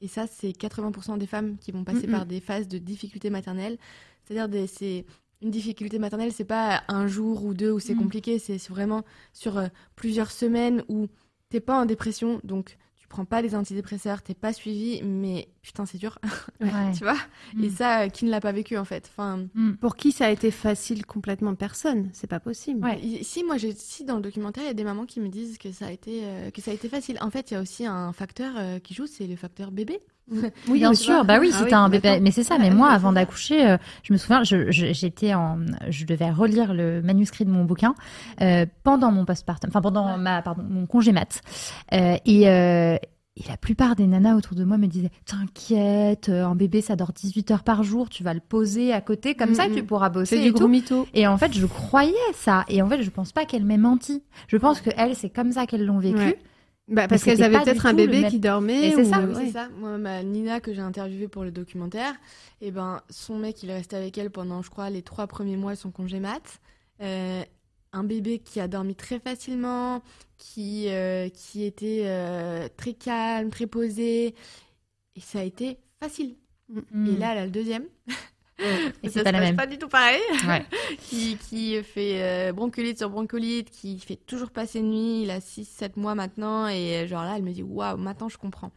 [0.00, 3.76] Et ça, c'est 80% des femmes qui vont passer par des phases de difficultés maternelles.
[4.24, 5.04] C'est-à-dire, des, c'est
[5.42, 8.02] une difficulté maternelle, c'est pas un jour ou deux où c'est Mhm.
[8.04, 11.08] compliqué, c'est vraiment sur euh, plusieurs semaines où
[11.50, 12.78] t'es pas en dépression, donc
[13.10, 16.18] prends pas des antidépresseurs, t'es pas suivi, mais putain, c'est dur,
[16.62, 16.70] Ouais.
[16.96, 17.16] tu vois.
[17.54, 17.64] Mm.
[17.64, 19.10] Et ça, qui ne l'a pas vécu en fait.
[19.12, 19.72] Enfin, Mm.
[19.74, 21.54] Pour qui ça a été facile complètement?
[21.54, 22.08] Personne.
[22.14, 22.82] C'est pas possible.
[22.84, 22.98] Ouais.
[23.22, 25.58] si moi, j'ai, si dans le documentaire, il y a des mamans qui me disent
[25.58, 27.18] que ça a été, euh, que ça a été facile.
[27.20, 29.98] En fait, il y a aussi un facteur euh, qui joue, c'est le facteur bébé.
[30.68, 32.56] Oui, Bien sûr, bah oui, Ah si oui, t'as un bébé, mais c'est ça.
[32.58, 35.58] Mais Ouais, moi, avant d'accoucher, euh, je me souviens, je, je- j'étais en,
[35.88, 37.94] je devais relire le manuscrit de mon bouquin
[38.40, 41.40] euh, pendant mon postpartum, enfin pendant ma, pardon, mon congé mat.
[41.92, 42.96] Euh, et, euh,
[43.36, 46.96] et la plupart des nanas autour de moi me disaient T'inquiète, euh, un bébé ça
[46.96, 49.72] dort 18 heures par jour, tu vas le poser à côté, comme Mm, ça mm.
[49.74, 50.36] tu pourras bosser.
[50.36, 51.06] C'est du gros mytho.
[51.14, 52.64] Et en fait, je croyais ça.
[52.68, 54.22] Et en fait, je pense pas qu'elle m'ait menti.
[54.48, 56.16] Je pense que elle, c'est comme ça qu'elles l'ont vécu.
[56.18, 56.38] Ouais.
[56.90, 58.88] Bah, parce qu'elles avaient peut-être un bébé même- qui dormait.
[58.88, 59.46] Et c'est ou- ça, oui, ouais.
[59.46, 59.68] c'est ça.
[59.78, 62.14] Moi, ma Nina que j'ai interviewée pour le documentaire,
[62.60, 65.56] et ben, son mec, il est resté avec elle pendant, je crois, les trois premiers
[65.56, 66.60] mois de son congé mat.
[67.00, 67.42] Euh,
[67.92, 70.02] un bébé qui a dormi très facilement,
[70.36, 74.34] qui, euh, qui était euh, très calme, très posé.
[75.16, 76.36] Et ça a été facile.
[76.68, 77.06] Mm.
[77.08, 77.84] Et là, elle a le deuxième.
[79.02, 79.56] Et ça c'est pas la passe même.
[79.56, 80.20] pas du tout pareil.
[80.46, 80.64] Ouais.
[80.98, 85.22] qui, qui fait euh, bronchiolite sur bronchiolite, qui fait toujours pas ses nuits.
[85.22, 86.68] Il a 6-7 mois maintenant.
[86.68, 88.72] Et euh, genre là, elle me dit Waouh, maintenant je comprends.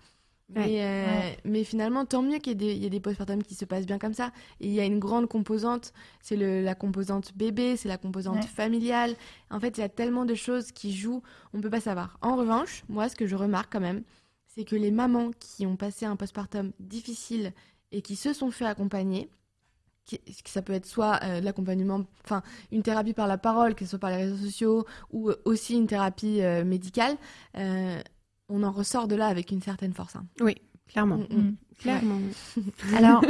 [0.55, 0.67] Ouais.
[0.67, 1.37] Mais, euh, Ouais.
[1.45, 4.31] mais finalement, tant mieux qu'il y ait des, postpartum qui se passent bien comme ça.
[4.59, 8.41] Et il y a une grande composante, c'est la composante bébé, c'est la composante Ouais.
[8.47, 9.15] familiale.
[9.49, 11.23] En fait, il y a tellement de choses qui jouent,
[11.53, 12.17] on peut pas savoir.
[12.21, 14.03] En revanche, moi, ce que je remarque quand même,
[14.45, 17.53] c'est que les mamans qui ont passé un postpartum difficile
[17.91, 19.29] et qui se sont fait accompagner,
[20.05, 22.41] qui, que ça peut être soit euh, l'accompagnement, enfin
[22.71, 25.75] une thérapie par la parole, que ce soit par les réseaux sociaux, ou euh, aussi
[25.75, 27.15] une thérapie euh, médicale,
[27.57, 27.99] euh,
[28.49, 30.15] on en ressort de là avec une certaine force.
[30.15, 30.25] hein.
[30.89, 31.17] Clairement.
[31.17, 31.37] Mm, mm.
[31.41, 31.55] Mm.
[31.79, 32.19] Clairement.
[32.97, 33.23] Alors,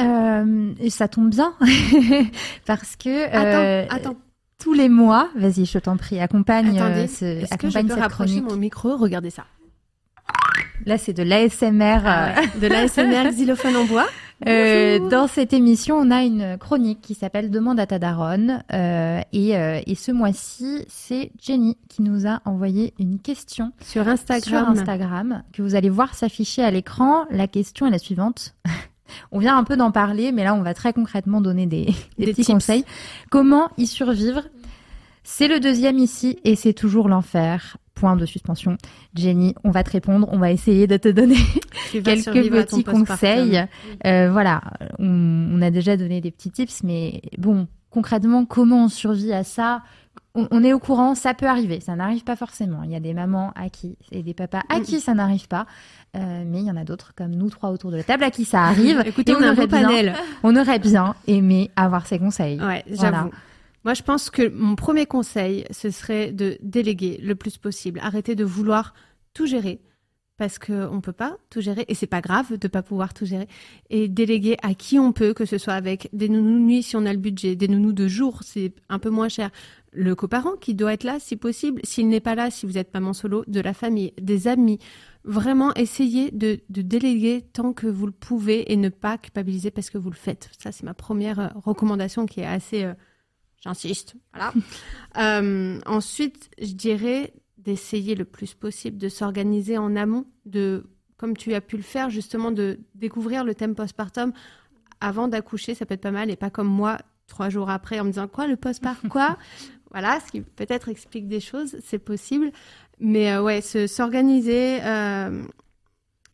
[0.00, 1.54] euh, et ça tombe bien
[2.66, 4.16] parce que euh, Attends, attends.
[4.58, 7.06] tous les mois, vas-y, je t'en prie, accompagne, Attendez.
[7.06, 8.50] ce- Est-ce que je accompagne peux cette rapprocher chronique.
[8.50, 8.96] mon micro?
[8.96, 9.44] Regardez ça.
[10.86, 12.00] Là, c'est de l'ASMR.
[12.04, 12.60] Ah ouais.
[12.60, 14.06] De l'ASMR xylophone en bois.
[14.46, 18.62] Euh, dans cette émission, on a une chronique qui s'appelle Demande à ta daronne.
[18.72, 24.06] Euh, et, euh, et ce mois-ci, c'est Jenny qui nous a envoyé une question Sur
[24.06, 24.64] Instagram.
[24.64, 27.24] sur Instagram que vous allez voir s'afficher à l'écran.
[27.30, 28.54] La question est la suivante.
[29.32, 31.86] on vient un peu d'en parler, mais là, on va très concrètement donner des,
[32.18, 32.52] des Des petits tips.
[32.54, 32.84] conseils.
[33.30, 34.42] Comment y survivre?
[35.24, 37.76] C'est le deuxième ici et c'est toujours l'enfer.
[37.98, 38.76] Point de suspension.
[39.14, 40.28] Jenny, on va te répondre.
[40.30, 41.36] On va essayer de te donner
[41.92, 43.64] quelques petits conseils.
[44.06, 44.60] Euh, voilà,
[44.98, 49.42] on, on a déjà donné des petits tips, mais bon, concrètement, comment on survit à
[49.44, 49.82] ça?
[50.34, 52.82] On, on est au courant, ça peut arriver, ça n'arrive pas forcément.
[52.84, 55.66] Il y a des mamans à qui et des papas à qui ça n'arrive pas,
[56.16, 58.30] Euh, mais il y en a d'autres comme nous trois autour de la table à
[58.30, 59.02] qui ça arrive.
[59.06, 60.14] Écoutez, Et on a un aurait beau bien, panel.
[60.42, 62.60] on aurait bien aimé avoir ces conseils.
[62.60, 63.28] Ouais, Voilà.
[63.84, 68.00] Moi, je pense que mon premier conseil, ce serait de déléguer le plus possible.
[68.02, 68.94] Arrêter de vouloir
[69.34, 69.80] tout gérer.
[70.36, 71.84] Parce qu'on ne peut pas tout gérer.
[71.88, 73.48] Et c'est pas grave de pas pouvoir tout gérer.
[73.90, 76.96] Et déléguer à qui on peut, que ce soit avec des nounous de nuit si
[76.96, 79.50] on a le budget, des nounous de jour, c'est un peu moins cher.
[79.92, 81.80] Le coparent qui doit être là si possible.
[81.82, 84.78] S'il n'est pas là, si vous êtes maman solo, de la famille, des amis.
[85.24, 89.90] Vraiment, essayez de, de déléguer tant que vous le pouvez et ne pas culpabiliser parce
[89.90, 90.50] que vous le faites.
[90.58, 92.84] Ça, c'est ma première euh, recommandation qui est assez.
[92.84, 92.94] euh,
[93.60, 94.14] J'insiste.
[94.32, 94.52] Voilà.
[95.16, 100.84] Euh, ensuite, je dirais d'essayer le plus possible de s'organiser en amont, de,
[101.16, 104.32] comme tu as pu le faire, justement, de découvrir le thème postpartum
[105.00, 105.74] avant d'accoucher.
[105.74, 108.28] Ça peut être pas mal et pas comme moi, trois jours après, en me disant
[108.28, 109.36] quoi, le postpartum Quoi?
[109.90, 112.52] Voilà, ce qui peut-être explique des choses, c'est possible.
[113.00, 115.42] Mais euh, ouais, s'organiser euh,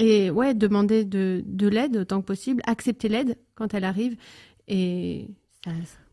[0.01, 4.17] et ouais, demander de, de l'aide autant que possible, accepter l'aide quand elle arrive
[4.67, 5.29] et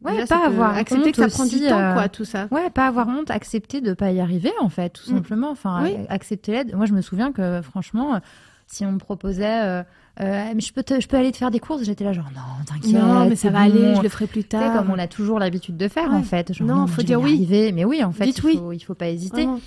[0.03, 2.25] Ouais, déjà, pas avoir accepter honte que ça prend du aussi, temps, euh, quoi, tout
[2.25, 2.47] ça.
[2.51, 5.15] Ouais, pas avoir honte, accepter de pas y arriver en fait, tout Mm.
[5.15, 5.49] simplement.
[5.51, 5.95] Enfin, Oui.
[5.97, 6.75] euh, accepter l'aide.
[6.75, 8.19] Moi, je me souviens que franchement,
[8.67, 9.83] si on me proposait, euh,
[10.21, 12.29] euh, mais je peux, te- je peux aller te faire des courses, j'étais là genre
[12.33, 12.93] non, t'inquiète.
[12.93, 13.65] Non, mais ça va bon.
[13.75, 14.73] aller, je le ferai plus tard.
[14.77, 16.15] comme on a toujours l'habitude de faire Ouais.
[16.15, 16.53] en fait.
[16.53, 17.33] Genre, Non, non, faut dire oui.
[17.33, 17.71] arriver.
[17.73, 18.57] Mais oui, en fait, Dites il oui.
[18.57, 19.43] faut, il faut pas hésiter.
[19.43, 19.59] Vraiment.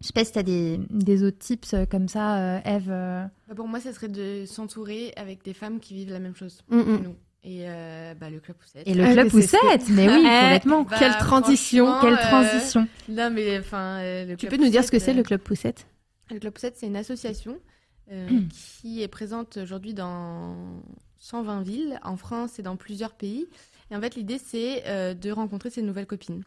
[0.00, 2.88] Je sais pas si t'as des, des autres tips comme ça, Eve.
[2.90, 3.24] euh.
[3.48, 6.60] Bah, pour moi, ça serait de s'entourer avec des femmes qui vivent la même chose
[6.68, 7.02] Mm, que mm.
[7.04, 7.14] nous.
[7.46, 8.88] Et euh, bah, le club poussette.
[8.88, 10.82] Et le Ah, club mais poussette, mais oui, Eh, complètement.
[10.82, 12.88] Bah, Quelle transition, franchement, Quelle euh, transition.
[13.08, 13.98] Non, mais enfin.
[14.00, 15.86] euh, Tu Club peux nous dire ce que c'est euh, le club poussette?
[16.30, 17.60] Le Club Poussette, c'est une association
[18.80, 20.56] qui est présente aujourd'hui dans
[21.18, 23.46] 120 villes en France et dans plusieurs pays.
[23.90, 26.42] Et en fait, l'idée, c'est euh, de rencontrer ses nouvelles copines.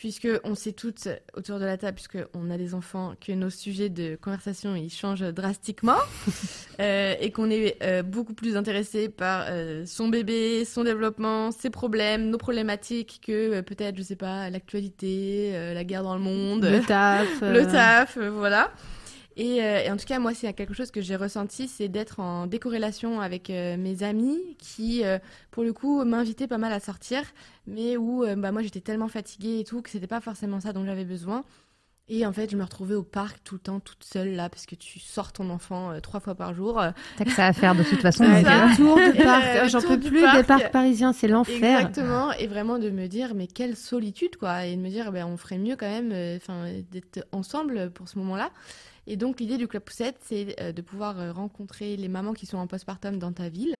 [0.00, 3.50] Puisque on sait toutes autour de la table, puisque on a des enfants, que nos
[3.50, 5.98] sujets de conversation ils changent drastiquement
[6.80, 11.68] euh, et qu'on est euh, beaucoup plus intéressé par euh, son bébé, son développement, ses
[11.68, 16.22] problèmes, nos problématiques que euh, peut-être, je sais pas, l'actualité, euh, la guerre dans le
[16.22, 17.28] monde, Le taf.
[17.42, 18.72] le euh, taf, voilà.
[19.42, 22.20] Et, euh, et en tout cas, moi, c'est quelque chose que j'ai ressenti, c'est d'être
[22.20, 25.18] en décorrélation avec euh, mes amis qui, euh,
[25.50, 27.22] pour le coup, m'invitaient pas mal à sortir,
[27.66, 30.84] mais où bah, moi j'étais tellement fatiguée et tout que c'était pas forcément ça dont
[30.84, 31.44] j'avais besoin.
[32.12, 34.66] Et en fait, je me retrouvais au parc tout le temps, toute seule là, parce
[34.66, 36.80] que tu sors ton enfant euh, trois fois par jour.
[36.80, 38.24] euh, T'as que ça à faire de toute façon.
[38.24, 39.44] Euh, le tour du parc.
[39.56, 40.36] euh, J'en peux plus parc.
[40.38, 41.78] des parcs parisiens, c'est l'enfer.
[41.80, 45.24] Exactement, et vraiment de me dire, mais quelle solitude, quoi, et de me dire, ben,
[45.24, 48.50] on ferait mieux quand même enfin, d'être ensemble pour ce moment-là.
[49.10, 52.46] Et donc, l'idée du Club Poussette, c'est euh, de pouvoir euh, rencontrer les mamans qui
[52.46, 53.74] sont en postpartum dans ta ville.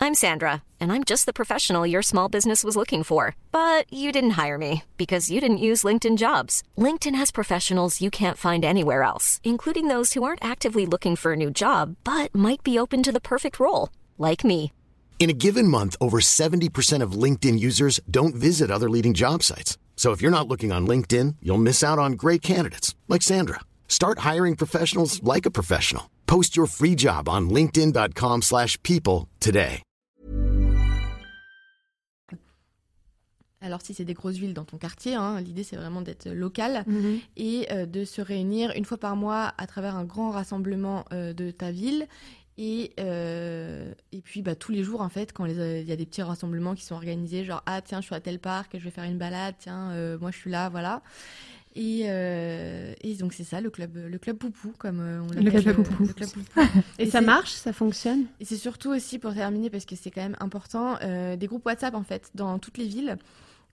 [0.00, 3.34] I'm Sandra, and I'm just the professional your small business was looking for.
[3.50, 6.62] But you didn't hire me because you didn't use LinkedIn jobs.
[6.78, 11.32] LinkedIn has professionals you can't find anywhere else, including those who aren't actively looking for
[11.32, 13.88] a new job but might be open to the perfect role,
[14.18, 14.70] like me.
[15.18, 19.78] In a given month, over 70% of LinkedIn users don't visit other leading job sites.
[19.96, 23.60] So if you're not looking on LinkedIn, you'll miss out on great candidates like Sandra.
[23.88, 26.10] Start hiring professionals like a professional.
[26.26, 29.80] Post your free job on linkedin.com/people slash people today.
[33.60, 36.84] Alors, si c'est des grosses villes dans ton quartier, hein, l'idée, c'est vraiment d'être local
[36.86, 37.20] Mhm.
[37.38, 41.32] et euh, de se réunir une fois par mois à travers un grand rassemblement euh,
[41.32, 42.06] de ta ville.
[42.56, 45.96] Et, euh, et puis bah, tous les jours, en fait, quand euh, il y a
[45.96, 48.84] des petits rassemblements qui sont organisés, genre Ah, tiens, je suis à tel parc, je
[48.84, 51.02] vais faire une balade, tiens, euh, moi je suis là, voilà.
[51.76, 55.74] Et, euh, et donc, c'est ça, le club, le club Poupou, comme on l'appelle.
[55.74, 56.04] Poupou.
[56.04, 56.60] le club Poupou.
[57.00, 58.26] Et, Et ça marche, ça fonctionne?
[58.38, 60.96] Et c'est surtout aussi, pour terminer, parce que c'est quand même important,
[61.36, 63.18] des groupes WhatsApp, en fait, dans toutes les villes,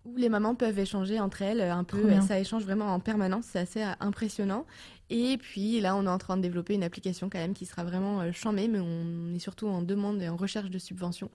[0.05, 2.07] où les mamans peuvent échanger entre elles un peu.
[2.07, 2.21] Bien.
[2.21, 4.65] Ça échange vraiment en permanence, c'est assez impressionnant.
[5.14, 7.84] Et puis là, on est en train de développer une application quand même qui sera
[7.84, 11.30] vraiment euh, chambée, mais on est surtout en demande et en recherche de subventions.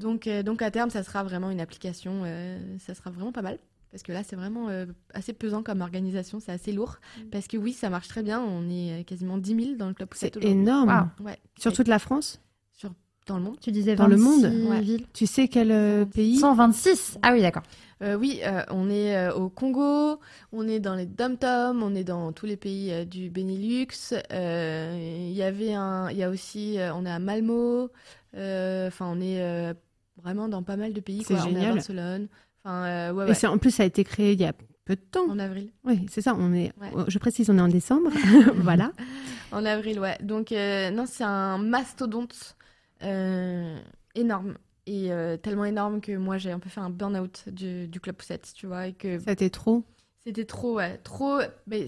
[0.00, 3.42] Donc, euh, donc à terme, ça sera vraiment une application, euh, ça sera vraiment pas
[3.42, 3.58] mal.
[3.90, 6.98] Parce que là, c'est vraiment euh, assez pesant comme organisation, c'est assez lourd.
[7.32, 10.08] Parce que oui, ça marche très bien, on est quasiment 10 000 dans le club
[10.14, 11.10] C'est Poussette énorme.
[11.20, 12.40] Ouais, Sur toute la France
[12.72, 12.92] sur,
[13.26, 13.58] dans le monde.
[13.60, 14.80] Tu disais Dans le 26 monde, ouais.
[14.80, 15.06] villes.
[15.12, 17.18] Tu sais quel euh, pays 126.
[17.22, 17.64] Ah oui, d'accord.
[18.02, 20.18] Euh, oui, euh, on est euh, au Congo,
[20.52, 24.14] on est dans les dom-toms, on est dans tous les pays du Benelux.
[24.32, 27.90] Il y avait un, il y a aussi, on est à Malmo.
[28.34, 29.74] Enfin, on est
[30.22, 31.24] vraiment dans pas mal de pays.
[31.24, 31.42] C'est quoi.
[31.44, 31.74] On est à génial.
[31.74, 32.28] Barcelone.
[32.64, 34.52] Enfin, ouais, Et ouais, c'est- en plus, ça a été créé il y a
[34.84, 35.28] peu de temps.
[35.28, 35.70] en avril.
[35.84, 36.34] Oui, c'est ça.
[36.38, 36.72] On est.
[36.80, 36.90] Ouais.
[37.06, 38.10] Je précise, on est en décembre.
[38.56, 38.92] voilà.
[39.52, 40.16] En avril, ouais.
[40.22, 42.56] Donc, non, c'est un mastodonte
[44.14, 44.54] énorme.
[44.92, 48.16] Et euh, tellement énorme que moi, j'ai un peu fait un burn-out du, du Club
[48.16, 48.88] Poussette, tu vois.
[48.88, 49.84] Et que été trop.
[50.22, 51.38] C'était trop, ouais, trop.
[51.66, 51.86] Mais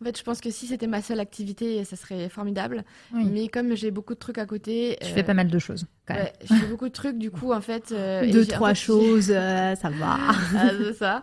[0.00, 2.84] en fait, je pense que si c'était ma seule activité, ça serait formidable.
[3.14, 3.24] Oui.
[3.26, 5.86] Mais comme j'ai beaucoup de trucs à côté, Tu euh, fais pas mal de choses,
[6.04, 6.24] quand même.
[6.24, 7.18] ouais, je fais beaucoup de trucs.
[7.18, 10.16] Du coup, en fait, euh, Deux, en trois fait, choses, euh, ça va.
[10.56, 11.22] Ah, c'est ça.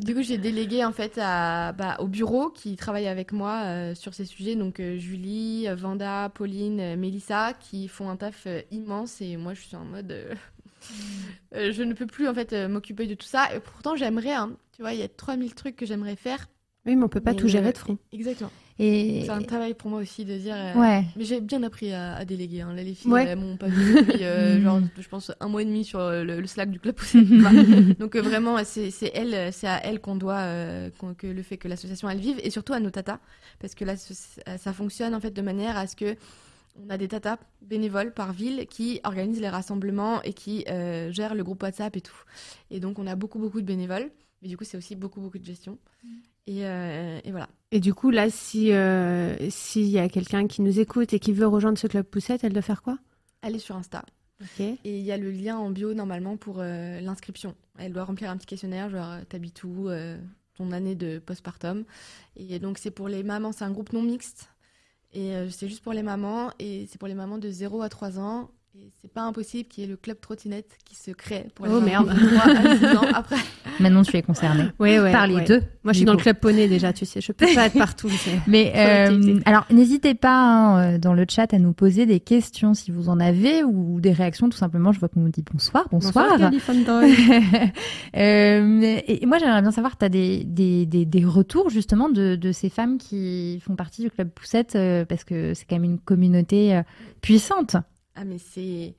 [0.00, 3.94] Du coup, j'ai délégué en fait à, bah, au bureau qui travaille avec moi euh,
[3.96, 4.54] sur ces sujets.
[4.54, 9.20] Donc euh, Julie, euh, Vanda, Pauline, euh, Mélissa, qui font un taf euh, immense.
[9.20, 10.14] Et moi, je suis en mode,
[11.54, 13.48] euh, euh, je ne peux plus en fait euh, m'occuper de tout ça.
[13.54, 14.32] Et pourtant, j'aimerais.
[14.34, 14.52] hein.
[14.74, 16.48] tu vois, il y a 3000 trucs que j'aimerais faire.
[16.86, 17.98] Oui, mais on peut pas Mais, tout gérer euh, de front.
[18.12, 18.50] Exactement.
[18.78, 20.54] Et C'est un travail pour moi aussi de dire.
[20.54, 21.04] euh, ouais.
[21.16, 22.60] Mais j'ai bien appris à, à déléguer.
[22.60, 22.74] Hein.
[22.74, 23.24] Là, les filles, Ouais.
[23.26, 26.22] elles m'ont pas vu depuis, euh, genre, je pense, un mois et demi sur euh,
[26.22, 26.94] le, le Slack du club.
[27.98, 31.68] Donc euh, vraiment, c'est elle, c'est à elle qu'on doit euh, que le fait que
[31.68, 33.18] l'association elle vive et surtout à nos tatas,
[33.60, 36.14] parce que là, ça fonctionne en fait de manière à ce que
[36.84, 41.34] on a des tatas bénévoles par ville qui organisent les rassemblements et qui euh, gèrent
[41.34, 42.22] le groupe WhatsApp et tout.
[42.70, 44.10] Et donc, on a beaucoup, beaucoup de bénévoles.
[44.42, 45.78] Mais du coup, c'est aussi beaucoup, beaucoup de gestion.
[46.46, 47.48] Et, euh, et voilà.
[47.72, 51.32] Et du coup, là, si euh, s'il y a quelqu'un qui nous écoute et qui
[51.32, 52.98] veut rejoindre ce club poussette, elle doit faire quoi?
[53.42, 54.04] Elle est sur Insta.
[54.84, 57.54] Et il y a le lien en bio normalement pour euh, l'inscription.
[57.78, 60.18] Elle doit remplir un petit questionnaire, genre t'habites où, euh,
[60.54, 61.84] ton année de postpartum.
[62.36, 64.50] Et donc c'est pour les mamans, c'est un groupe non mixte.
[65.12, 66.50] Et euh, c'est juste pour les mamans.
[66.58, 68.50] Et c'est pour les mamans de 0 à 3 ans.
[68.78, 71.72] Et c'est pas impossible qu'il y ait le club trottinette qui se crée pour les
[71.72, 72.08] Oh, mamans merde.
[72.14, 73.36] de 3 à 6 ans après.
[73.80, 74.64] Maintenant, tu es concerné.
[74.78, 75.12] Ouais, ouais.
[75.12, 75.44] Par les ouais.
[75.44, 75.62] deux.
[75.82, 77.22] Moi, je suis dans le club poney déjà, tu sais.
[77.22, 78.10] Je peux pas être partout.
[78.46, 82.74] Mais euh, alors, n'hésitez pas hein, euh, dans le chat à nous poser des questions
[82.74, 84.50] si vous en avez ou des réactions.
[84.50, 86.36] Tout simplement, je vois qu'on nous dit bonsoir, bonsoir.
[86.36, 87.14] Califantoy.
[88.16, 92.08] Euh, et et moi, j'aimerais bien savoir, tu as des, des, des, des retours justement
[92.08, 95.76] de, de ces femmes qui font partie du club Poussette euh, parce que c'est quand
[95.76, 96.82] même une communauté euh,
[97.22, 97.76] puissante.
[98.16, 98.94] Ah mais c'est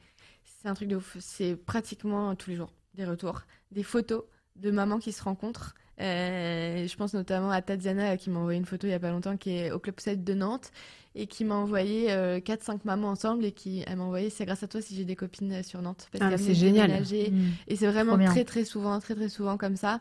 [0.63, 1.17] un truc de ouf.
[1.19, 3.41] C'est pratiquement tous les jours des retours,
[3.71, 4.23] des photos
[4.55, 5.75] de mamans qui se rencontrent.
[5.99, 8.99] Euh, je pense notamment à Tatiana euh, qui m'a envoyé une photo il y a
[8.99, 10.71] pas longtemps qui est au club 7 de Nantes
[11.15, 14.67] et qui m'a envoyé 4-5 mamans ensemble et qui elle m'a envoyé c'est grâce à
[14.67, 16.87] toi si j'ai des copines euh, sur Nantes parce Ah, c'est génial.
[16.87, 17.31] déménager.
[17.31, 17.49] Mm.
[17.67, 19.99] et c'est vraiment très très souvent très très souvent comme ça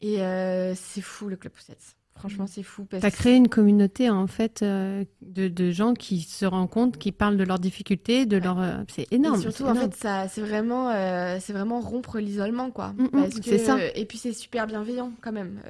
[0.00, 1.96] et euh, c'est fou le club Poussette.
[2.18, 6.20] Franchement c'est fou parce T'as créé une communauté en fait euh, de, de gens qui
[6.20, 8.60] se rencontrent, qui parlent de leurs difficultés, de leur.
[8.60, 9.38] euh, c'est énorme.
[9.38, 12.88] Et surtout, c'est en fait, ça, c'est vraiment, euh, c'est vraiment rompre l'isolement, quoi.
[12.96, 13.78] Mm, mm, c'est ça.
[13.94, 15.60] Et puis c'est super bienveillant quand même.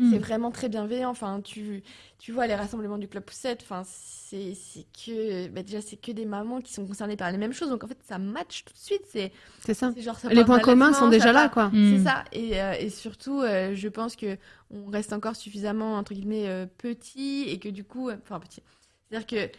[0.00, 0.10] Euh, Mm.
[0.12, 1.10] C'est vraiment très bienveillant.
[1.10, 1.82] Enfin, tu,
[2.18, 3.60] tu vois les rassemblements du club Poussette.
[3.62, 7.36] Enfin, c'est, c'est que, bah, déjà, c'est que des mamans qui sont concernées par les
[7.36, 7.68] mêmes choses.
[7.68, 9.02] Donc en fait, ça match tout de suite.
[9.06, 9.30] C'est,
[9.64, 9.92] c'est ça.
[9.94, 11.68] c'est genre ça Les points communs sont déjà là, quoi.
[11.68, 11.96] Mm.
[11.98, 12.24] C'est ça.
[12.32, 14.38] Et, euh, et surtout, euh, je pense que
[14.70, 18.62] on reste encore suffisamment entre guillemets euh, petit et que du coup, enfin petit.
[19.10, 19.52] C'est-à-dire que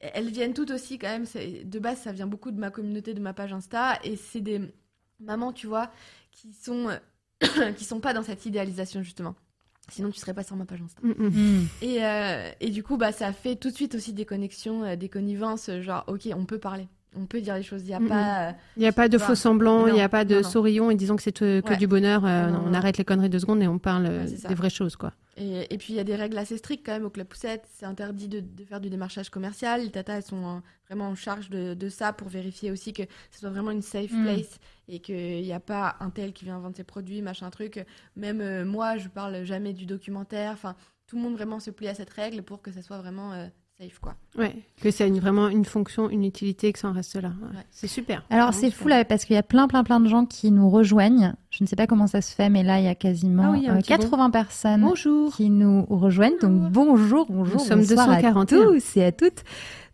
[0.00, 1.24] elles viennent toutes aussi quand même.
[1.24, 4.40] c'est- De base, ça vient beaucoup de ma communauté, de ma page Insta, et c'est
[4.42, 4.60] des
[5.20, 5.90] mamans, tu vois,
[6.32, 6.88] qui sont
[7.76, 9.34] qui sont pas dans cette idéalisation justement.
[9.88, 11.00] Sinon, tu serais pas sur ma page Insta.
[11.02, 11.28] Mm, mm.
[11.28, 11.68] Mm.
[11.82, 14.96] Et, euh, et du coup, bah, ça fait tout de suite aussi des connexions, euh,
[14.96, 17.82] des connivences, euh, genre, ok, on peut parler, on peut dire les choses.
[17.84, 18.48] Il y a pas.
[18.48, 20.48] euh, Il n'y a pas de faux semblants, il n'y a pas de non, non.
[20.48, 21.76] sourillons et disons que c'est euh, que Ouais.
[21.76, 22.24] du bonheur.
[22.24, 24.54] euh, Ah, non, on arrête les conneries deux secondes et on parle euh, Ouais, des
[24.54, 25.12] vraies choses, quoi.
[25.38, 27.64] Et, et puis il y a des règles assez strictes quand même au Club Poussette.
[27.74, 29.82] C'est interdit de, de faire du démarchage commercial.
[29.82, 33.02] Les tatas elles sont euh, vraiment en charge de, de ça pour vérifier aussi que
[33.30, 34.22] ce soit vraiment une safe Mm.
[34.24, 37.84] place et qu'il n'y a pas un tel qui vient vendre ses produits, machin truc.
[38.16, 40.52] Même euh, moi, je parle jamais du documentaire.
[40.52, 40.74] Enfin,
[41.06, 43.46] tout le monde vraiment se plie à cette règle pour que ça soit vraiment euh,
[43.78, 44.14] safe quoi.
[44.38, 47.28] Ouais, que c'est une- vraiment une fonction, une utilité, que ça en reste là.
[47.42, 47.56] Ouais.
[47.56, 47.62] Ouais.
[47.70, 48.24] C'est super.
[48.30, 50.70] Alors c'est fou là parce qu'il y a plein plein plein de gens qui nous
[50.70, 51.34] rejoignent.
[51.50, 53.50] Je ne sais pas comment ça se fait, mais là il y a quasiment Ah
[53.52, 55.34] oui, il y a un euh, 80 personnes Bonjour.
[55.34, 56.38] qui nous rejoignent.
[56.40, 58.44] Donc bonjour, bonjour, Nous sommes bonsoir à 241.
[58.46, 59.42] tous et à toutes.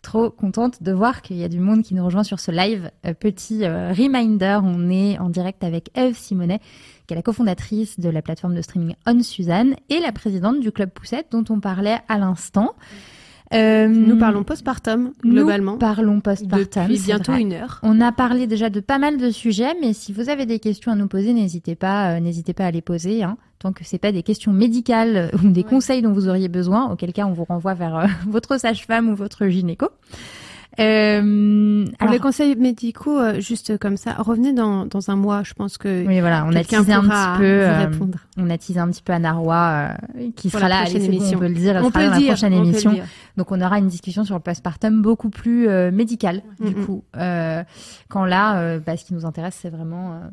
[0.00, 2.90] Trop contente de voir qu'il y a du monde qui nous rejoint sur ce live.
[3.06, 6.58] Euh, petit euh, reminder, on est en direct avec Eve Simonet,
[7.06, 10.70] qui est la cofondatrice de la plateforme de streaming On Suzanne et la présidente du
[10.72, 12.74] club Poussette dont on parlait à l'instant.
[13.54, 16.82] Euh, Nous parlons postpartum, globalement, Nous parlons postpartum.
[16.88, 17.80] depuis bientôt une heure.
[17.82, 20.90] On a parlé déjà de pas mal de sujets, mais si vous avez des questions
[20.92, 23.22] à nous poser, n'hésitez pas, euh, n'hésitez pas à les poser.
[23.22, 25.66] Hein, tant que c'est pas des questions médicales euh, ou des Ouais.
[25.68, 29.14] conseils dont vous auriez besoin, auquel cas on vous renvoie vers euh, votre sage-femme ou
[29.14, 29.88] votre gynéco.
[30.80, 35.42] Euh, alors, les conseils médicaux, euh, juste comme ça, revenez dans, dans un mois.
[35.44, 38.18] Je pense que oui, voilà, on a teasé un petit peu, euh, répondre.
[38.38, 40.82] on a teasé un petit peu à Narwa, euh, qui Pour sera la là.
[40.84, 41.36] prochaine Allez, bon, émission.
[41.36, 42.26] on peut le dire, elle On sera peut dans la dire.
[42.28, 42.94] prochaine peut le émission.
[43.36, 46.86] Donc on aura une discussion sur le postpartum beaucoup plus euh, médicale du Mhm.
[46.86, 47.04] coup.
[47.16, 47.62] Euh,
[48.08, 50.28] quand là, bah, ce qui nous intéresse, c'est vraiment euh,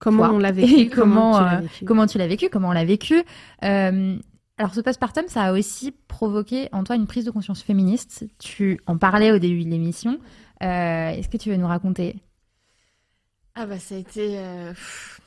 [0.00, 1.84] Comment on l'a vécu Et comment, tu l'as vécu.
[1.84, 3.22] comment tu l'as vécu, comment on l'a vécu.
[3.64, 4.16] Euh,
[4.56, 8.24] alors ce postpartum, ça a aussi provoqué en toi une prise de conscience féministe.
[8.38, 10.18] Tu en parlais au début de l'émission.
[10.62, 12.16] Euh, Est-ce que tu veux nous raconter?
[13.54, 15.20] Ah bah ça a été euh, pff,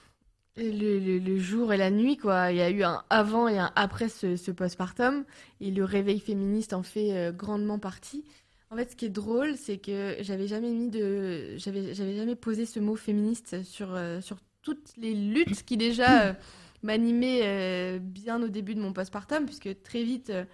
[0.58, 2.52] le, le- le jour et la nuit quoi.
[2.52, 5.26] Il y a eu un avant et un après ce, ce postpartum
[5.62, 8.26] et le réveil féministe en fait euh, grandement partie.
[8.72, 12.66] En fait, ce qui est drôle, c'est que j'avais jamais mis de, j'avais jamais posé
[12.66, 16.36] ce mot féministe sur sur toutes les luttes qui déjà
[16.84, 20.30] m'animaient euh, bien au début de mon postpartum, puisque très vite.
[20.30, 20.46] euh,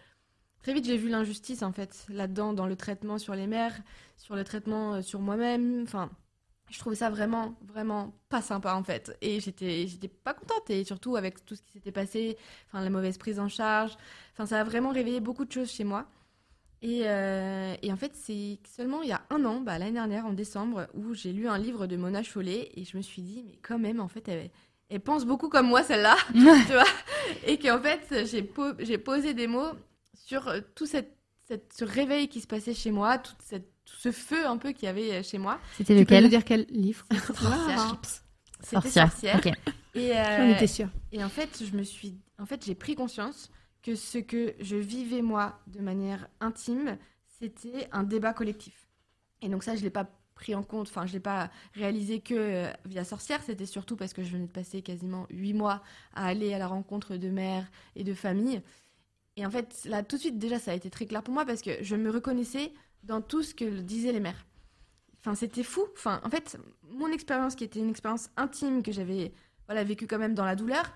[0.62, 3.76] Très vite, j'ai vu l'injustice en fait là-dedans, dans le traitement sur les mères,
[4.18, 5.84] sur le traitement euh, sur moi-même.
[5.84, 6.10] Enfin,
[6.72, 9.18] je trouvais ça vraiment, vraiment pas sympa en fait.
[9.22, 10.70] Et j'étais, j'étais pas contente.
[10.70, 13.98] Et surtout avec tout ce qui s'était passé, enfin la mauvaise prise en charge.
[14.34, 16.08] Enfin, ça a vraiment réveillé beaucoup de choses chez moi.
[16.82, 17.00] Et,
[17.82, 20.88] et en fait, c'est seulement il y a un an, bah, l'année dernière, en décembre,
[20.94, 23.80] où j'ai lu un livre de Mona Chollet et je me suis dit, mais quand
[23.80, 24.52] même, en fait, elle,
[24.94, 26.40] elle pense beaucoup comme moi, celle-là, tu
[26.74, 26.84] vois.
[27.46, 29.72] Et qu'en fait, j'ai, po- j'ai posé des mots
[30.14, 31.18] sur euh, tout cette,
[31.48, 34.72] cette- ce réveil qui se passait chez moi, toute cette tout ce feu un peu
[34.72, 35.60] qu'il y avait chez moi.
[35.78, 38.00] C'était Tu peux nous lequel dire quel livre Sorcière.
[38.62, 39.12] C'était Sorcière.
[39.12, 39.36] sorcière.
[39.38, 39.52] Ok.
[39.96, 40.88] Et, euh, J'en étais sûre.
[41.12, 44.78] Et en fait, je me suis, en fait, j'ai pris conscience que ce que je
[44.78, 46.98] vivais moi de manière intime,
[47.40, 48.88] c'était un débat collectif.
[49.42, 50.08] Et donc ça, je l'ai pas
[50.44, 53.42] pris en compte, enfin, je l'ai pas réalisé que euh, via Sorcière.
[53.42, 55.82] C'était surtout parce que je venais de passer quasiment huit mois
[56.14, 57.66] à aller à la rencontre de mères
[57.96, 58.62] et de familles.
[59.38, 61.46] Et en fait, là, tout de suite, déjà, ça a été très clair pour moi
[61.46, 62.74] parce que je me reconnaissais
[63.04, 64.46] dans tout ce que disaient les mères.
[65.22, 65.86] Enfin, c'était fou.
[65.94, 66.58] Enfin, en fait,
[66.92, 69.32] mon expérience, qui était une expérience intime que j'avais,
[69.68, 70.94] voilà, vécue quand même dans la douleur,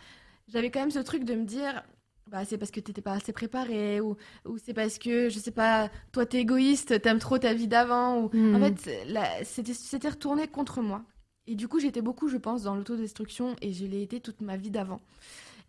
[0.49, 1.83] j'avais quand même ce truc de me dire,
[2.30, 4.15] bah, c'est parce que t'étais pas assez préparé, ou,
[4.45, 8.21] ou c'est parce que, je sais pas, toi t'es égoïste, t'aimes trop ta vie d'avant,
[8.21, 11.03] ou en fait, là, c'était, c'était retourné contre moi.
[11.47, 14.57] Et du coup, j'étais beaucoup, je pense, dans l'autodestruction, et je l'ai été toute ma
[14.57, 14.99] vie d'avant.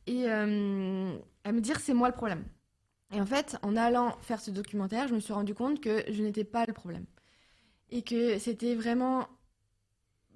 [0.07, 2.45] Et euh, à me dire, c'est moi le problème.
[3.13, 6.23] Et en fait, en allant faire ce documentaire, je me suis rendu compte que je
[6.23, 7.05] n'étais pas le problème.
[7.91, 9.29] Et que c'était vraiment.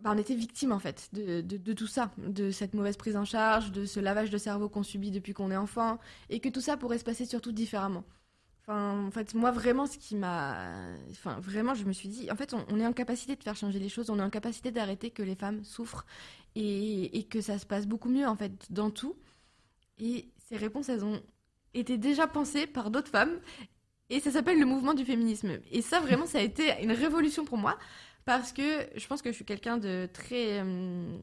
[0.02, 3.70] Bah, on était victime, en fait, de, tout ça, de cette mauvaise prise en charge,
[3.70, 6.76] de ce lavage de cerveau qu'on subit depuis qu'on est enfant, et que tout ça
[6.76, 8.02] pourrait se passer surtout différemment.
[8.62, 10.72] Enfin, en fait, moi, vraiment, ce qui m'a.
[11.10, 13.54] Enfin, vraiment, je me suis dit, en fait, on, on est en capacité de faire
[13.54, 16.04] changer les choses, on est en capacité d'arrêter que les femmes souffrent,
[16.56, 19.14] et, et que ça se passe beaucoup mieux, en fait, dans tout.
[19.98, 21.22] Et ces réponses, elles ont
[21.74, 23.38] été déjà pensées par d'autres femmes,
[24.10, 25.58] et ça s'appelle le mouvement du féminisme.
[25.70, 27.78] Et ça, vraiment, ça a été une révolution pour moi,
[28.24, 28.62] parce que
[28.96, 30.60] je pense que je suis quelqu'un de très.
[30.60, 31.18] euh,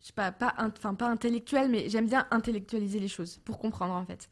[0.00, 3.58] je sais pas, pas, in- enfin, pas intellectuel, mais j'aime bien intellectualiser les choses pour
[3.58, 4.28] comprendre, en fait.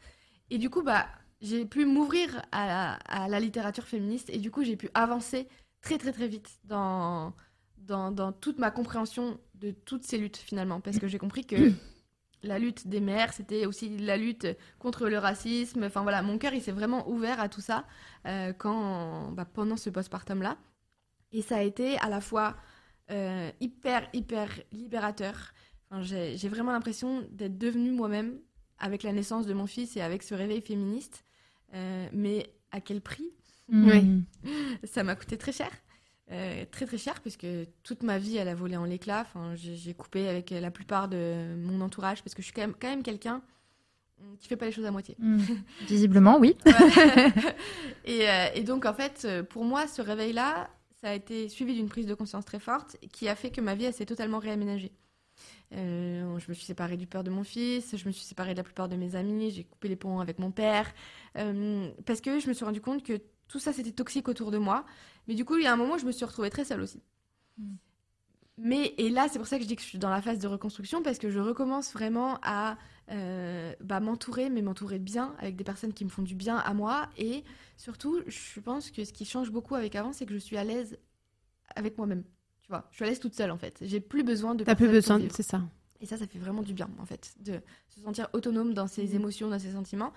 [0.50, 1.06] Et du coup, bah,
[1.42, 5.48] j'ai pu m'ouvrir à, la- littérature féministe, et du coup, j'ai pu avancer
[5.82, 7.34] très, très, très vite dans,
[7.78, 11.70] dans, dans toute ma compréhension de toutes ces luttes, finalement, parce que j'ai compris que
[12.42, 14.46] la lutte des mères, c'était aussi la lutte
[14.78, 15.84] contre le racisme.
[15.84, 17.84] Enfin voilà, mon cœur, il s'est vraiment ouvert à tout ça
[18.26, 20.56] euh, quand, bah, pendant ce postpartum-là.
[21.32, 22.56] Et ça a été à la fois
[23.10, 25.52] euh, hyper, hyper libérateur.
[25.90, 28.38] Enfin, j'ai j'ai vraiment l'impression d'être devenue moi-même
[28.78, 31.24] avec la naissance de mon fils et avec ce réveil féministe.
[31.74, 33.30] Euh, mais à quel prix?
[33.68, 34.20] Mm.
[34.84, 35.70] ça m'a coûté très cher.
[36.30, 37.46] Euh, très très cher puisque
[37.82, 39.22] toute ma vie elle a volé en l'éclat.
[39.22, 42.74] Enfin, j'ai coupé avec la plupart de mon entourage parce que je suis quand même,
[42.78, 43.42] quand même quelqu'un
[44.40, 45.16] qui fait pas les choses à moitié.
[45.18, 45.38] Mm.
[45.86, 46.56] Visiblement, oui.
[48.04, 50.68] et, euh, et donc en fait, pour moi, ce réveil-là,
[51.02, 53.74] ça a été suivi d'une prise de conscience très forte qui a fait que ma
[53.74, 54.92] vie elle s'est totalement réaménagée.
[55.74, 58.56] Euh, je me suis séparée du père de mon fils, je me suis séparée de
[58.56, 60.92] la plupart de mes amis, j'ai coupé les ponts avec mon père,
[61.36, 64.58] euh, parce que je me suis rendu compte que tout ça c'était toxique autour de
[64.58, 64.84] moi.
[65.26, 66.80] Mais du coup, il y a un moment où je me suis retrouvée très seule
[66.80, 67.02] aussi.
[67.58, 67.74] Mm.
[68.58, 70.40] Mais et là, c'est pour ça que je dis que je suis dans la phase
[70.40, 72.76] de reconstruction parce que je recommence vraiment à
[73.10, 76.74] euh, bah, m'entourer, mais m'entourer bien avec des personnes qui me font du bien à
[76.74, 77.08] moi.
[77.16, 77.44] Et
[77.76, 80.64] surtout, je pense que ce qui change beaucoup avec avant, c'est que je suis à
[80.64, 80.98] l'aise
[81.74, 82.24] avec moi-même.
[82.62, 83.78] Tu vois, je suis à l'aise toute seule en fait.
[83.82, 84.64] J'ai plus besoin de.
[84.64, 85.62] T'as plus besoin, c'est ça.
[86.00, 89.16] Et ça, ça fait vraiment du bien, en fait, de se sentir autonome dans ses
[89.16, 90.12] émotions, dans ses sentiments.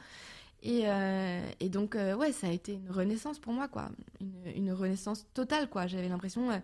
[0.61, 3.89] Et, euh, et donc, euh, ouais, ça a été une renaissance pour moi, quoi.
[4.19, 5.87] Une, une renaissance totale, quoi.
[5.87, 6.59] J'avais l'impression, euh,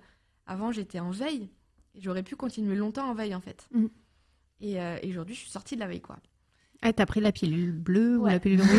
[0.45, 1.49] avant, j'étais en veille.
[1.95, 3.67] Et j'aurais pu continuer longtemps en veille, en fait.
[3.71, 3.89] Mhm.
[4.61, 6.17] Et, euh, et aujourd'hui, je suis sortie de la veille, quoi.
[6.83, 8.69] Ah, t'as pris la pilule bleue ou la pilule rouge?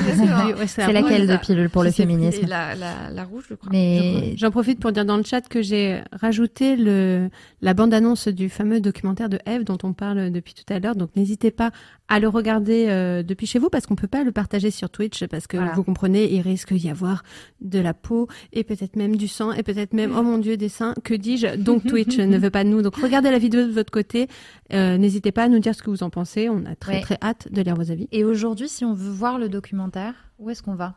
[0.68, 0.86] C'est.
[0.86, 2.46] Ouais, laquelle de pilule pour Je le féminisme?
[2.46, 3.70] la, la, la rouge, je crois.
[3.72, 7.28] Mais J'en profite pour dire dans le chat que j'ai rajouté le,
[7.60, 10.94] la bande-annonce du fameux documentaire de Eve dont on parle depuis tout à l'heure.
[10.94, 11.72] Donc n'hésitez pas
[12.08, 15.26] à le regarder euh, depuis chez vous parce qu'on peut pas le partager sur Twitch
[15.26, 15.72] parce que Voilà.
[15.72, 17.22] vous comprenez, il risque d'y avoir
[17.60, 20.68] de la peau et peut-être même du sang et peut-être même, oh mon dieu, des
[20.68, 20.94] seins.
[21.04, 21.56] Que dis-je?
[21.56, 22.80] Donc Twitch ne veut pas de nous.
[22.80, 24.28] Donc regardez la vidéo de votre côté.
[24.72, 26.48] Euh, n'hésitez pas à nous dire ce que vous en pensez.
[26.48, 27.00] On a très Ouais.
[27.02, 28.08] très hâte de lire vos avis.
[28.12, 30.94] Et aujourd'hui, si on veut voir le documentaire, où est-ce qu'on va?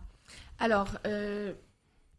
[0.59, 1.53] Alors, euh,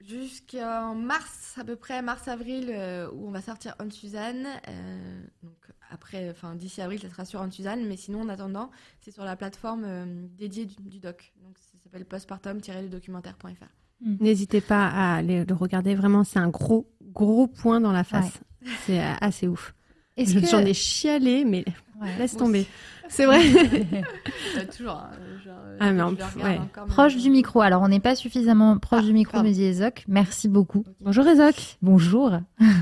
[0.01, 4.47] jusqu'en mars, à peu près, mars-avril, euh, où on va sortir On Suzanne.
[4.69, 5.57] euh, donc
[5.91, 7.87] après, enfin d'ici avril, ça sera sur On Suzanne.
[7.87, 8.71] Mais sinon, en attendant,
[9.01, 11.33] c'est sur la plateforme euh, dédiée du, du doc.
[11.45, 13.67] Donc ça s'appelle postpartum-le-documentaire.fr.
[14.01, 15.95] N'hésitez pas à aller le regarder.
[15.95, 18.41] Vraiment, c'est un gros gros point dans la face.
[18.87, 19.75] C'est assez ouf.
[20.17, 20.25] Que...
[20.47, 21.65] J'en ai chialé, mais
[22.03, 22.19] Ouais.
[22.19, 22.67] laisse tomber.
[23.09, 23.41] C'est vrai.
[24.57, 24.93] Euh, toujours.
[24.93, 25.11] hein,
[25.45, 26.61] genre, euh, Ah, ouais.
[26.89, 27.61] Proche du micro.
[27.61, 29.49] Alors, on n'est pas suffisamment proche Ah, du micro, pardon.
[29.49, 30.05] me dit Ezoc.
[30.09, 30.85] Merci beaucoup.
[31.01, 31.77] Bonjour Ezoc.
[31.83, 32.33] Bonjour.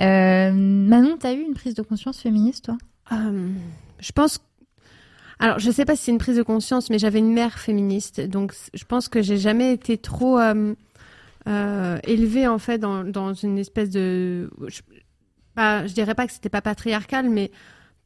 [0.00, 2.78] Euh, Manon, t'as eu une prise de conscience féministe, toi?
[3.10, 3.48] Euh,
[3.98, 4.38] je pense.
[5.40, 8.20] Alors, je sais pas si c'est une prise de conscience, mais j'avais une mère féministe,
[8.20, 10.74] donc je pense que j'ai jamais été trop euh,
[11.48, 14.50] euh, élevée en fait dans, dans une espèce de.
[14.68, 14.82] Je,
[15.56, 17.50] pas, je dirais pas que c'était pas patriarcal, mais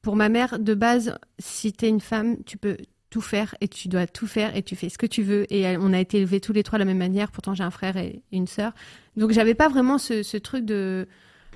[0.02, 2.76] pour ma mère, de base, si t'es une femme, tu peux
[3.08, 5.52] tout faire et tu dois tout faire et tu fais ce que tu veux.
[5.52, 7.30] Et on a été élevés tous les trois de la même manière.
[7.30, 8.72] Pourtant, j'ai un frère et une sœur.
[9.16, 11.06] Donc, j'avais pas vraiment ce, ce truc de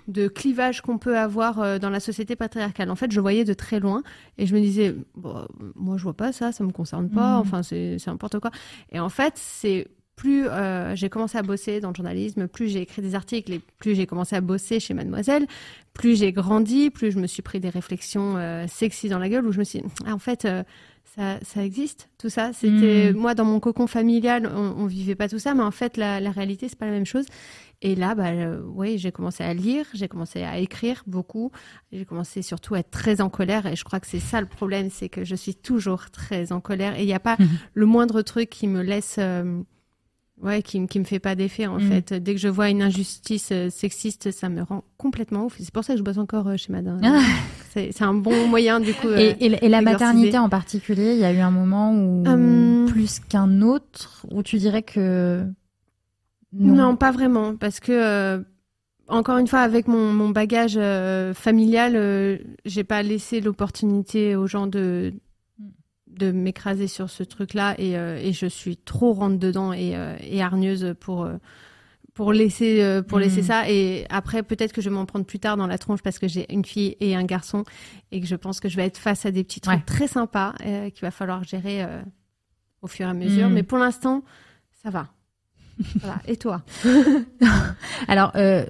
[0.09, 2.91] de clivage qu'on peut avoir euh, dans la société patriarcale.
[2.91, 4.03] En fait, je voyais de très loin
[4.39, 7.41] et je me disais, bon, moi, je vois pas ça, ça me concerne pas, mmh.
[7.41, 8.51] enfin, c'est n'importe quoi.
[8.93, 12.81] Et en fait, c'est plus euh, j'ai commencé à bosser dans le journalisme, plus j'ai
[12.81, 15.47] écrit des articles et plus j'ai commencé à bosser chez Mademoiselle,
[15.93, 19.47] plus j'ai grandi, plus je me suis pris des réflexions euh, sexy dans la gueule
[19.47, 20.49] où je me suis dit, ah, en fait,
[21.17, 22.53] ça, ça, existe, tout ça.
[22.53, 23.17] C'était mmh.
[23.17, 26.21] moi dans mon cocon familial, on, on, vivait pas tout ça, mais en fait la,
[26.21, 27.27] la réalité c'est pas la même chose.
[27.83, 31.53] Et là, bah, euh, oui, j'ai commencé à lire, j'ai commencé à écrire beaucoup,
[31.93, 33.67] j'ai commencé surtout à être très en colère.
[33.67, 36.61] Et je crois que c'est ça le problème, c'est que je suis toujours très en
[36.61, 36.99] colère.
[36.99, 37.37] Et il n'y a pas
[37.75, 39.61] le moindre truc qui me laisse, euh,
[40.43, 41.89] ouais, qui, qui me fait pas d'effet en mhm.
[41.89, 42.15] fait.
[42.15, 45.57] Dès que je vois une injustice euh, sexiste, ça me rend complètement ouf.
[45.59, 47.01] C'est pour ça que je bosse encore chez Madame.
[47.03, 47.21] Ah.
[47.71, 49.09] c'est un bon moyen du coup.
[49.09, 52.87] Et, et, la maternité en particulier, il y a eu un moment où hum.
[52.89, 55.47] plus qu'un autre où tu dirais que
[56.59, 56.97] non?
[56.97, 58.43] pas vraiment, parce que euh,
[59.09, 64.67] encore une fois, avec mon, bagage euh, familial, euh, j'ai pas laissé l'opportunité aux gens
[64.67, 65.15] de
[66.19, 69.95] de m'écraser sur ce truc-là et, je suis trop rentre dedans et,
[70.41, 71.29] hargneuse pour
[72.15, 73.45] pour laisser pour laisser mm.
[73.45, 76.19] ça et après peut-être que je vais m'en prendre plus tard dans la tronche parce
[76.19, 77.65] que j'ai une fille et un garçon
[78.11, 80.55] et que je pense que je vais être face à des petits trucs très sympas
[80.59, 81.87] qu'il va falloir gérer
[82.83, 83.53] au fur et à mesure mm.
[83.53, 84.25] mais pour l'instant
[84.83, 85.09] ça va
[86.01, 86.21] voilà.
[86.27, 86.63] Et toi?
[88.09, 88.67] Alors, euh,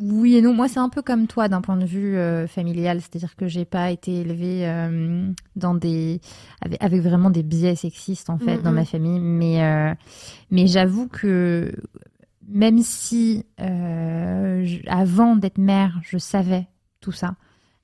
[0.00, 0.54] oui et non.
[0.54, 3.64] Moi, c'est un peu comme toi d'un point de vue euh, familial, c'est-à-dire que j'ai
[3.64, 6.20] pas été élevée euh, dans des
[6.60, 9.96] avec, vraiment des biais sexistes en fait dans ma famille, mais
[10.50, 11.72] mais j'avoue que
[12.48, 13.44] même si
[14.86, 16.66] avant d'être mère, je savais
[17.00, 17.34] tout ça,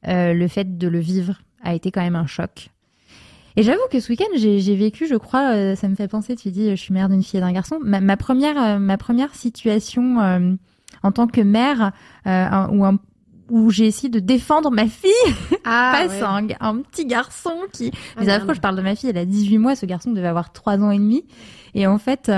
[0.05, 2.71] le fait de le vivre a été quand même un choc.
[3.57, 6.51] Et j'avoue que ce week-end, j'ai vécu, je crois, euh, ça me fait penser, tu
[6.51, 7.79] dis, je suis mère d'une fille et d'un garçon.
[7.83, 10.55] Ma, première, euh, ma première situation euh,
[11.03, 11.93] en tant que mère,
[12.27, 12.85] où,
[13.51, 15.11] où j'ai essayé de défendre ma fille
[15.65, 17.91] ah, face à un, petit garçon qui...
[18.17, 20.29] Ah, Mais après, je parle de ma fille, elle a 18 mois, ce garçon devait
[20.29, 21.25] avoir 3 ans et demi.
[21.75, 22.31] Et en fait,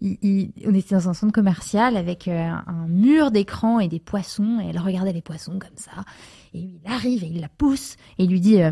[0.00, 4.68] il, on était dans un centre commercial avec un mur d'écran et des poissons, et
[4.70, 6.04] elle regardait les poissons comme ça.
[6.54, 8.62] Et il arrive et il la pousse, et il lui dit...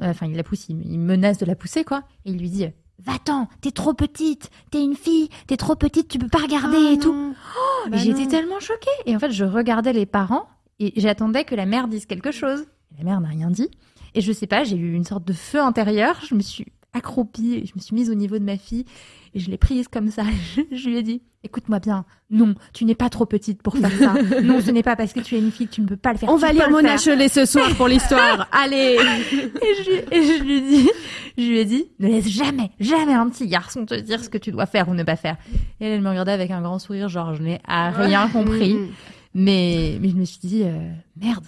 [0.00, 2.02] Euh, enfin, il la pousse, il, menace de la pousser, quoi.
[2.24, 2.66] Et il lui dit
[2.98, 6.92] Va-t'en, t'es trop petite, t'es une fille, t'es trop petite, tu peux pas regarder oh
[6.92, 7.34] et tout.
[7.58, 8.90] Oh, bah j'étais tellement choquée.
[9.06, 10.46] Et en fait, je regardais les parents
[10.78, 12.66] et j'attendais que la mère dise quelque chose.
[12.96, 13.68] La mère n'a rien dit.
[14.14, 16.20] Et je sais pas, j'ai eu une sorte de feu intérieur.
[16.28, 18.84] Je me suis accroupie, je me suis mise au niveau de ma fille
[19.34, 20.22] et je l'ai prise comme ça.
[20.72, 24.14] Je, lui ai dit, écoute-moi bien, non, tu n'es pas trop petite pour faire ça.
[24.42, 26.12] Non, ce n'est pas parce que tu es une fille que tu ne peux pas
[26.12, 26.28] le faire.
[26.28, 28.48] On va lire Mona Cholet ce soir pour l'histoire.
[28.52, 28.96] Allez.
[28.96, 30.88] Et je, et je lui dis,
[31.36, 34.38] je lui ai dit, ne laisse jamais, jamais un petit garçon te dire ce que
[34.38, 35.36] tu dois faire ou ne pas faire.
[35.80, 38.74] Et elle, me regardait avec un grand sourire, genre je n'ai rien compris.
[38.74, 38.88] Mm.
[39.34, 41.44] Mais, mais je me suis dit, euh, merde,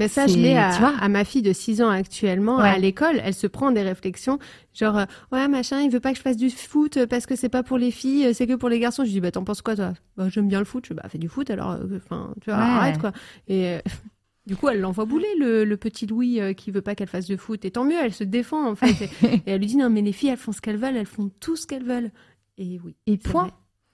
[0.00, 3.20] mais ça, je l'ai à, à, ma fille de 6 ans actuellement à l'école.
[3.22, 4.38] Elle se prend des réflexions,
[4.72, 7.50] genre euh, ouais machin, il veut pas que je fasse du foot parce que c'est
[7.50, 9.04] pas pour les filles, c'est que pour les garçons.
[9.04, 9.92] Je dis bah t'en penses quoi toi?
[10.16, 10.86] Bah j'aime bien le foot.
[10.86, 11.72] Je dis bah fais du foot alors.
[11.72, 13.12] Euh, enfin tu vois arrête quoi.
[13.46, 13.80] Et euh,
[14.46, 17.36] du coup elle l'envoie bouler le, le, petit Louis qui veut pas qu'elle fasse de
[17.36, 17.62] foot.
[17.66, 19.10] Et tant mieux, elle se défend en fait.
[19.22, 21.30] et, elle lui dit non mais les filles elles font ce qu'elles veulent, elles font
[21.40, 22.10] tout ce qu'elles veulent.
[22.56, 22.96] Et oui.
[23.06, 23.50] Et point.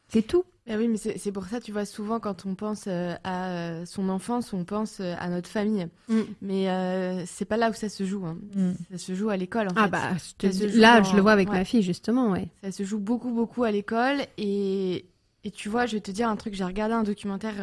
[0.07, 0.44] C'est tout.
[0.68, 3.86] Ah oui, mais c'est pour ça, tu vois, souvent quand on pense euh, à euh,
[3.86, 5.86] son enfance, on pense euh, à notre famille.
[6.08, 6.20] Mm.
[6.42, 8.26] Mais c'est pas là où ça se joue.
[8.26, 8.36] Hein.
[8.54, 8.72] Mm.
[8.90, 9.68] Ça se joue à l'école.
[9.68, 10.10] En ah bah,
[10.42, 12.30] là, je le vois avec ma fille, justement.
[12.30, 12.48] Ouais.
[12.62, 14.22] Ça se joue beaucoup, beaucoup à l'école.
[14.38, 15.06] Et...
[15.44, 17.54] et tu vois, je vais te dire un truc, j'ai regardé un documentaire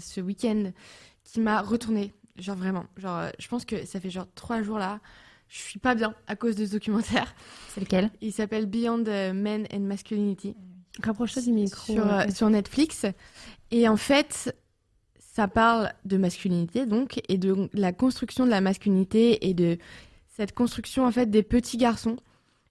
[0.00, 0.72] ce week-end
[1.22, 2.12] qui m'a retourné.
[2.38, 2.86] Genre vraiment.
[2.96, 5.00] Genre, je pense que ça fait genre trois jours là.
[5.48, 7.34] Je suis pas bien à cause de ce documentaire.
[7.68, 8.10] C'est lequel?
[8.20, 10.54] Il s'appelle Beyond Men and Masculinity.
[11.02, 11.92] Rapproche-toi du micro.
[11.92, 13.06] Sur, euh, sur, Netflix.
[13.70, 14.54] Et en fait,
[15.18, 19.78] ça parle de masculinité, donc, et de la construction de la masculinité et de
[20.28, 22.16] cette construction, en fait, des petits garçons.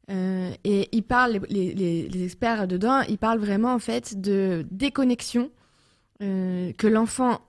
[0.09, 4.65] Euh, et ils parlent, les, les, les, experts dedans, ils parlent vraiment, en fait, de
[4.71, 5.51] déconnexion
[6.21, 7.41] euh, que l'enfant,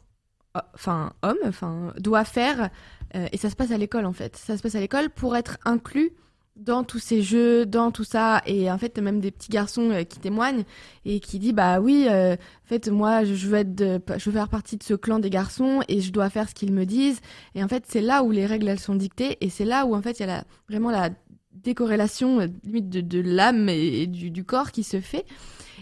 [0.75, 2.71] enfin, homme, enfin, doit faire.
[3.15, 4.37] et ça se passe à l'école, en fait.
[4.37, 6.13] Ça se passe à l'école pour être inclus
[6.59, 10.03] dans tous ces jeux, dans tout ça, et en fait même des petits garçons euh,
[10.03, 10.65] qui témoignent
[11.05, 14.49] et qui disent bah oui, euh, en fait moi je veux être, je veux faire
[14.49, 17.21] partie de ce clan des garçons et je dois faire ce qu'ils me disent.
[17.55, 19.95] Et en fait c'est là où les règles elles sont dictées et c'est là où
[19.95, 21.11] en fait il y a vraiment la
[21.55, 25.27] décorrélation euh, limite de, l'âme et, du, corps qui se fait.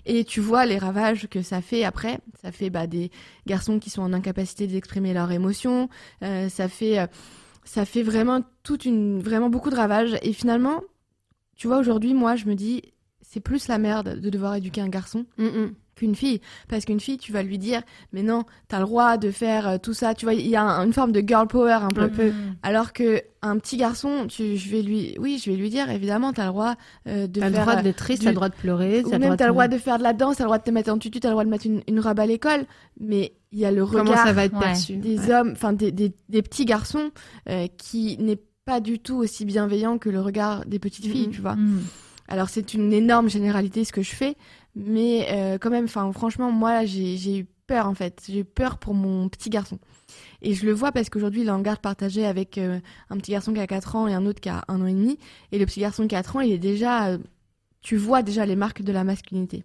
[0.04, 2.20] Et tu vois les ravages que ça fait après.
[2.42, 3.10] Ça fait bah, des
[3.46, 5.88] garçons qui sont en incapacité d'exprimer leurs émotions.
[6.20, 7.08] ça fait
[7.66, 10.16] ça fait vraiment toute une, vraiment beaucoup de ravages.
[10.22, 10.82] Et finalement,
[11.56, 12.80] tu vois, aujourd'hui, moi, je me dis,
[13.20, 15.74] c'est plus la merde de devoir éduquer un garçon Mm, mm.
[15.96, 16.40] Qu'une fille.
[16.68, 17.82] Parce qu'une fille, tu vas lui dire,
[18.12, 20.14] mais non, t'as le droit de faire euh, tout ça.
[20.14, 22.08] Tu vois, il y a un- une forme de girl power un peu.
[22.08, 22.32] Peu.
[22.62, 26.32] Alors que un petit garçon, tu, je vais lui, oui, je vais lui dire, évidemment,
[26.32, 26.74] t'as le droit
[27.08, 27.64] euh, de T'as le faire.
[27.64, 29.68] droit euh, d'être triste, du- t'as le droit de pleurer, ou même t'as le droit
[29.68, 29.78] de...
[29.78, 31.44] faire de la danse, t'as le droit de te mettre en tutu, t'as le droit
[31.44, 32.66] de mettre une, une robe à l'école,
[33.00, 35.34] mais il y a le Comment regard ça va être perçu des Ouais.
[35.34, 37.10] hommes, enfin des, des, des petits garçons
[37.48, 41.32] euh, qui n'est pas du tout aussi bienveillant que le regard des petites filles, Mhm.
[41.32, 41.54] tu vois.
[41.56, 41.80] Mm.
[42.28, 44.34] Alors c'est une énorme généralité ce que je fais,
[44.76, 48.44] mais euh, quand même, enfin franchement, moi là, j'ai eu peur en fait, j'ai eu
[48.44, 49.78] peur pour mon petit garçon.
[50.42, 52.78] Et je le vois parce qu'aujourd'hui, il est en garde partagée avec euh,
[53.10, 54.92] un petit garçon qui a 4 ans et un autre qui a un an et
[54.92, 55.18] demi.
[55.50, 57.18] Et le petit garçon de 4 ans, il est déjà, euh,
[57.82, 59.64] tu vois déjà les marques de la masculinité.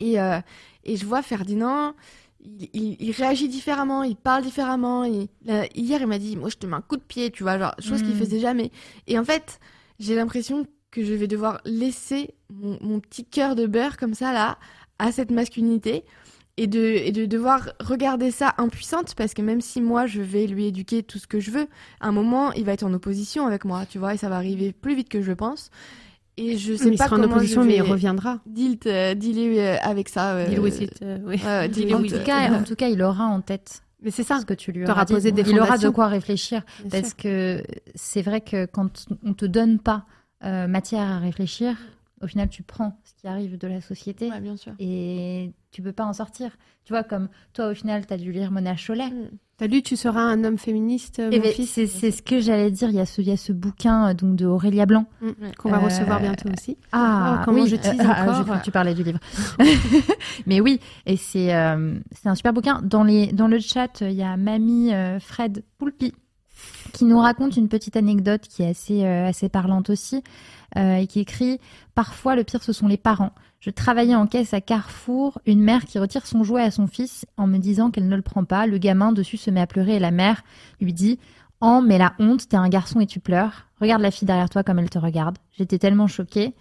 [0.00, 0.40] Et, euh,
[0.84, 1.94] et je vois Ferdinand,
[2.40, 5.04] il, il- il réagit différemment, il parle différemment.
[5.04, 7.42] il- là, hier, il m'a dit, moi je te mets un coup de pied, tu
[7.44, 8.18] vois, genre, chose qu'il Mm.
[8.18, 8.70] faisait jamais.
[9.06, 9.60] Et en fait,
[9.98, 14.32] j'ai l'impression que je vais devoir laisser mon, mon petit cœur de beurre comme ça,
[14.32, 14.58] là,
[14.98, 16.04] à cette masculinité.
[16.58, 20.46] Et de, et de devoir regarder ça impuissante, parce que même si moi je vais
[20.46, 21.66] lui éduquer tout ce que je veux,
[22.00, 24.36] à un moment il va être en opposition avec moi, tu vois, et ça va
[24.36, 25.70] arriver plus vite que je le pense.
[26.38, 28.40] Et je sais il pas sera en comment opposition, je mais il reviendra.
[28.46, 30.32] deal, euh, dealer euh, avec ça.
[30.34, 31.36] euh, Deal with it, euh, oui.
[31.68, 32.24] deal En with tout it.
[32.24, 34.40] cas, en tout cas, il aura en tête Mais c'est ça.
[34.40, 35.12] ce que tu lui auras dit.
[35.12, 36.62] posé des il aura de quoi réfléchir.
[36.80, 37.16] bien Parce sûr.
[37.18, 37.62] que
[37.94, 40.06] c'est vrai que quand on te donne pas
[40.44, 41.76] euh, matière à réfléchir,
[42.22, 44.72] au final, tu prends ce qui arrive de la société Ouais, bien sûr.
[44.78, 46.56] et tu peux pas en sortir.
[46.84, 49.10] Tu vois, comme toi, au final, tu as dû lire Mona Chollet.
[49.58, 52.20] T'as lu Tu seras un homme féministe, euh, Eh mon ben, fils c'est c'est ce
[52.22, 52.90] que j'allais dire.
[52.90, 55.06] Il y a ce, il y a ce bouquin euh, donc de Aurélia Blanc.
[55.22, 56.76] Mm, Qu'on va Euh, recevoir bientôt aussi.
[56.92, 58.58] Ah, Oh, comment oui, je tease ah, encore.
[58.60, 59.18] que tu parlais du livre.
[60.46, 62.80] Mais oui, et c'est euh, c'est un super bouquin.
[62.82, 66.12] Dans, les, dans le chat, il y a Mamie euh, Fred Poulpi
[66.92, 70.22] qui nous raconte une petite anecdote qui est assez, euh, assez parlante aussi
[70.76, 71.60] euh, et qui écrit
[71.94, 73.32] Parfois, le pire, ce sont les parents.
[73.60, 77.24] Je travaillais en caisse à Carrefour, une mère qui retire son jouet à son fils
[77.36, 78.66] en me disant qu'elle ne le prend pas.
[78.66, 80.42] Le gamin dessus se met à pleurer et la mère
[80.80, 81.18] lui dit
[81.60, 83.66] Oh, mais la honte, t'es un garçon et tu pleures.
[83.80, 85.38] Regarde la fille derrière toi comme elle te regarde.
[85.52, 86.54] J'étais tellement choquée.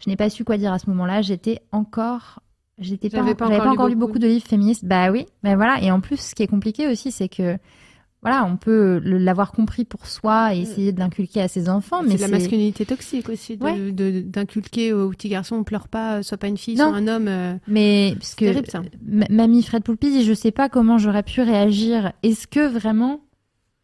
[0.00, 1.22] Je n'ai pas su quoi dire à ce moment-là.
[1.22, 2.40] J'étais encore.
[2.78, 4.12] J'étais pas, pas pas encore lu beaucoup.
[4.12, 4.84] beaucoup de livres féministes.
[4.84, 5.82] Bah oui, mais voilà.
[5.82, 7.58] Et en plus, ce qui est compliqué aussi, c'est que
[8.22, 12.02] voilà, on peut le- l'avoir compris pour soi et essayer de l'inculquer à ses enfants,
[12.02, 13.92] mais c'est la c'est masculinité toxique aussi, de- Ouais.
[13.92, 16.88] de- d'inculquer au petit garçon, on pleure pas, sois pas une fille, Non.
[16.88, 17.28] sois un homme.
[17.28, 18.82] euh, mais parce que terrible, ça.
[19.30, 22.12] Mamie Fred Poulpi dit je sais pas comment j'aurais pu réagir.
[22.24, 23.20] Est-ce que vraiment,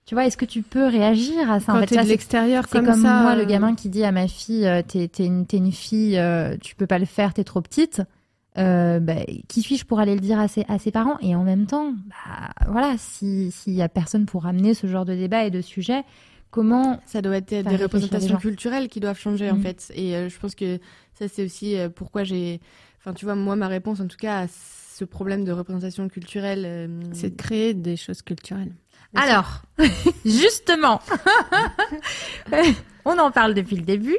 [0.07, 2.13] tu vois, est-ce que tu peux réagir à ça Quand En fait, ça, de c'est-
[2.13, 3.23] l'extérieur C'est comme, comme, ça.
[3.23, 6.57] moi, le euh, gamin qui dit à ma fille euh, T'es t'es une, fille, euh,
[6.61, 8.03] tu peux pas le faire, t'es trop petite.
[8.57, 9.17] Euh, bah,
[9.49, 11.19] qui suis-je pour aller le dire à ses, à ses parents?
[11.21, 15.05] Et en même temps, bah, voilà, si- s'il y a personne pour amener ce genre
[15.05, 16.03] de débat et de sujet,
[16.51, 19.61] comment Ça doit être des représentations culturelles qui doivent changer en Mm.
[19.63, 19.93] fait.
[19.97, 20.79] Et euh, je pense que
[21.19, 22.61] ça c'est aussi euh, pourquoi j'ai,
[23.01, 26.63] enfin tu vois moi ma réponse en tout cas à ce problème de représentation culturelle.
[26.65, 28.73] euh, C'est de créer des choses culturelles.
[29.15, 29.63] Alors,
[30.25, 31.01] justement,
[33.05, 34.17] on en parle depuis le début.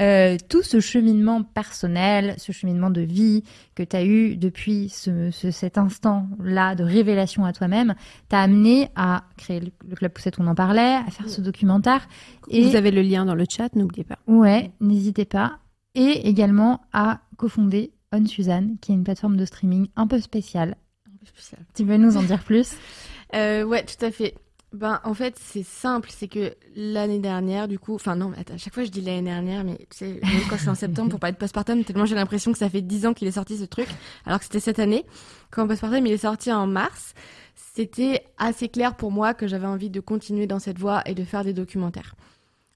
[0.00, 3.42] Euh, tout ce cheminement personnel, ce cheminement de vie
[3.74, 7.94] que tu as eu depuis ce, ce- cet instant-là de révélation à toi-même,
[8.28, 12.08] t'a amené à créer le, le Club Poussette, on en parlait, à faire ce documentaire.
[12.48, 14.18] Et Vous avez le lien dans le chat, n'oubliez pas.
[14.26, 15.58] ouais, n'hésitez pas.
[15.94, 20.76] Et également à cofonder On Suzanne, qui est une plateforme de streaming un peu spéciale.
[21.06, 21.60] un peu spécial.
[21.74, 22.72] Tu veux nous en dire plus?
[23.34, 24.34] Euh, ouais, tout à fait.
[24.72, 28.58] Ben, en fait, c'est simple, c'est que l'année dernière, du coup, enfin non, mais à
[28.58, 30.20] chaque fois je dis l'année dernière, mais tu sais,
[30.50, 32.82] quand je suis en septembre pour parler de postpartum, tellement j'ai l'impression que ça fait
[32.82, 33.88] 10 ans qu'il est sorti ce truc,
[34.26, 35.06] alors que c'était cette année.
[35.50, 37.14] Quand postpartum il est sorti en mars,
[37.54, 41.24] c'était assez clair pour moi que j'avais envie de continuer dans cette voie et de
[41.24, 42.14] faire des documentaires.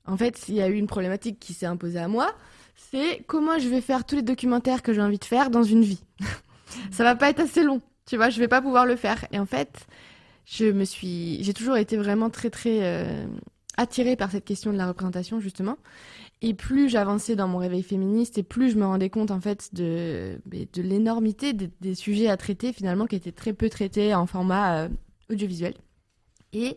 [0.06, 2.32] En fait, il y a eu une problématique qui s'est imposée à moi,
[2.74, 5.82] c'est comment je vais faire tous les documentaires que j'ai envie de faire dans une
[5.82, 6.02] vie.
[6.90, 9.26] ça va pas être assez long, tu vois, je vais pas pouvoir le faire.
[9.32, 9.86] Et en fait,
[10.50, 13.24] je me suis, j'ai toujours été vraiment très très euh,
[13.76, 15.78] attirée par cette question de la représentation justement.
[16.42, 19.72] Et plus j'avançais dans mon réveil féministe, et plus je me rendais compte en fait
[19.74, 24.26] de de l'énormité des, des sujets à traiter finalement qui étaient très peu traités en
[24.26, 24.88] format euh,
[25.30, 25.74] audiovisuel.
[26.52, 26.76] Et,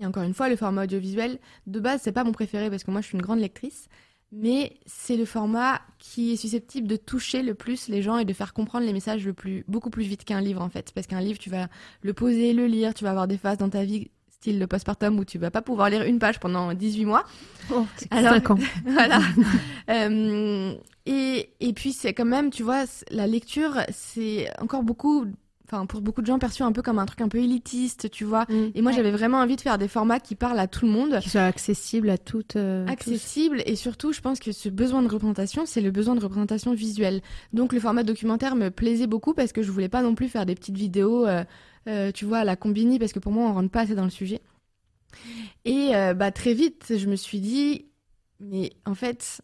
[0.00, 2.90] et encore une fois, le format audiovisuel de base c'est pas mon préféré parce que
[2.90, 3.88] moi je suis une grande lectrice.
[4.34, 8.32] Mais c'est le format qui est susceptible de toucher le plus les gens et de
[8.32, 10.90] faire comprendre les messages le plus, beaucoup plus vite qu'un livre en fait.
[10.94, 11.68] Parce qu'un livre, tu vas
[12.00, 15.18] le poser, le lire, tu vas avoir des phases dans ta vie, style le postpartum,
[15.18, 17.24] où tu vas pas pouvoir lire une page pendant 18 mois.
[18.10, 18.58] Alors- 5 ans.
[18.86, 19.20] voilà.
[19.90, 20.74] Euh,
[21.06, 25.26] et, et puis c'est quand même, tu vois, la lecture, c'est encore beaucoup.
[25.72, 28.24] Enfin pour beaucoup de gens perçu un peu comme un truc un peu élitiste, tu
[28.24, 28.44] vois.
[28.48, 28.70] Mm.
[28.74, 28.96] Et moi Ouais.
[28.96, 31.18] j'avais vraiment envie de faire des formats qui parlent à tout le monde.
[31.20, 32.56] Qui soit accessible à toutes.
[32.56, 36.20] euh, accessible et surtout je pense que ce besoin de représentation c'est le besoin de
[36.20, 37.22] représentation visuelle
[37.52, 40.44] donc le format documentaire me plaisait beaucoup parce que je voulais pas non plus faire
[40.44, 41.44] des petites vidéos euh,
[41.88, 44.04] euh, tu vois à la combini parce que pour moi on rentre pas assez dans
[44.04, 44.40] le sujet
[45.64, 47.86] et bah très vite je me suis dit
[48.40, 49.40] mais en fait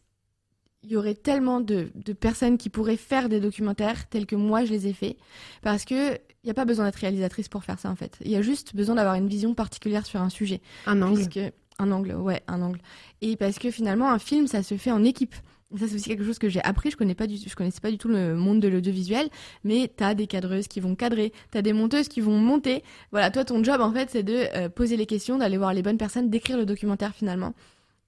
[0.89, 4.65] il y aurait tellement de, de personnes qui pourraient faire des documentaires tels que moi
[4.65, 5.17] je les ai faits
[5.63, 8.31] parce que il n'y a pas besoin d'être réalisatrice pour faire ça en fait il
[8.31, 11.15] y a juste besoin d'avoir une vision particulière sur un sujet Un angle.
[11.29, 12.81] Puisque- un angle, ouais, un angle.
[13.23, 15.37] Et parce que finalement, un film, ça se fait en équipe.
[15.79, 16.91] Ça, c'est aussi quelque chose que j'ai appris.
[16.91, 19.29] Je connais pas du, je connaissais pas du tout le monde de l'audiovisuel,
[19.63, 22.83] mais t'as des cadreuses qui vont cadrer, t'as des monteuses qui vont monter.
[23.13, 25.83] Voilà, toi, ton job, en fait, c'est de euh, poser les questions, d'aller voir les
[25.83, 27.55] bonnes personnes, d'écrire le documentaire finalement.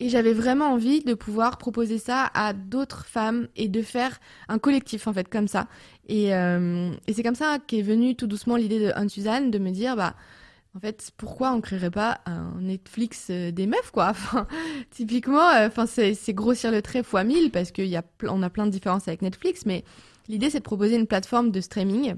[0.00, 4.18] Et j'avais vraiment envie de pouvoir proposer ça à d'autres femmes et de faire
[4.48, 5.68] un collectif, en fait, comme ça.
[6.08, 9.96] Et, euh, c'est comme ça qu'est venue tout doucement l'idée de Anne-Suzanne de me dire,
[9.96, 10.14] bah,
[10.74, 14.14] en fait, pourquoi on créerait pas un Netflix euh, des meufs, quoi?
[14.90, 18.64] Typiquement, euh, enfin, c'est grossir le trait fois 1000 parce y a, on a plein
[18.64, 19.84] de différences avec Netflix, mais
[20.28, 22.14] l'idée c'est de proposer une plateforme de streaming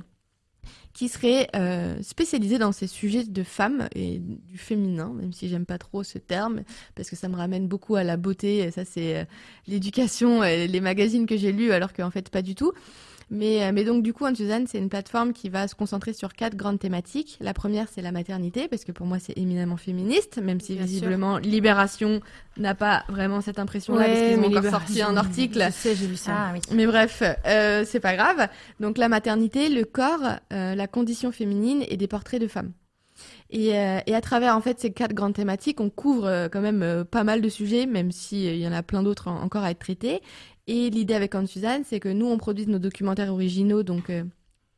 [0.93, 5.67] qui serait euh, spécialisée dans ces sujets de femmes et du féminin, même si j'aime
[5.67, 6.63] pas trop ce terme
[6.95, 8.59] parce que ça me ramène beaucoup à la beauté.
[8.59, 9.25] Et ça, c'est euh,
[9.67, 12.73] l'éducation, et les magazines que j'ai lus, alors qu'en fait pas du tout.
[13.35, 16.35] Mais, euh, mais donc du coup, Anne-Suzanne, c'est une plateforme qui va se concentrer sur
[16.35, 17.39] quatre grandes thématiques.
[17.41, 20.83] La première, c'est la maternité, parce que pour moi, c'est éminemment féministe, même si Bien
[20.83, 20.93] sûr.
[20.93, 22.21] visiblement Libération
[22.59, 25.65] n'a pas vraiment cette impression-là, parce qu'ils ont encore sorti un article.
[25.67, 26.33] Je sais, j'ai vu ça.
[26.37, 26.61] Ah oui.
[26.73, 28.49] Mais bref, euh, c'est pas grave.
[28.81, 32.73] Donc la maternité, le corps, euh, la condition féminine et des portraits de femmes.
[33.51, 36.63] Et, euh, et à travers en fait ces quatre grandes thématiques, on couvre euh, quand
[36.63, 39.29] même euh, pas mal de sujets, même si euh, il y en a plein d'autres
[39.29, 40.23] en- encore à être traités.
[40.67, 44.25] Et l'idée avec Anne-Suzanne, c'est que nous on produise nos documentaires originaux, donc euh,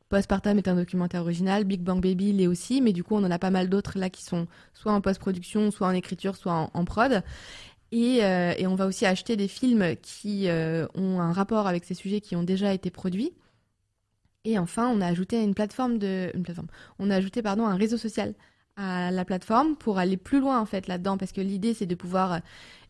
[0.09, 3.31] Postpartum est un documentaire original, Big Bang Baby l'est aussi, mais du coup on en
[3.31, 6.85] a pas mal d'autres là qui sont soit en post-production, soit en écriture, soit en,
[6.85, 7.23] prod.
[7.91, 11.85] Et, euh, et on va aussi acheter des films qui euh, ont un rapport avec
[11.85, 13.31] ces sujets qui ont déjà été produits.
[14.43, 16.67] Et enfin, on a ajouté une plateforme une plateforme.
[16.99, 18.35] On a ajouté pardon un réseau social
[18.75, 21.95] à la plateforme pour aller plus loin en fait là-dedans parce que l'idée c'est de
[21.95, 22.41] pouvoir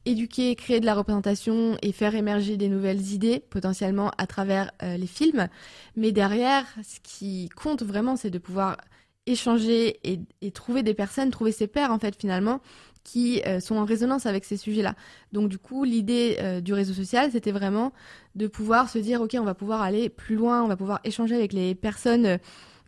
[0.05, 4.97] éduquer, créer de la représentation et faire émerger des nouvelles idées potentiellement à travers euh,
[4.97, 5.47] les films.
[5.95, 8.77] Mais derrière, ce qui compte vraiment, c'est de pouvoir
[9.25, 12.61] échanger et, trouver des personnes, trouver ses pairs en fait finalement
[13.03, 14.95] qui euh, sont en résonance avec ces sujets-là.
[15.31, 17.93] Donc du coup, l'idée euh, du réseau social, c'était vraiment
[18.33, 21.35] de pouvoir se dire, ok, on va pouvoir aller plus loin, on va pouvoir échanger
[21.35, 22.39] avec les personnes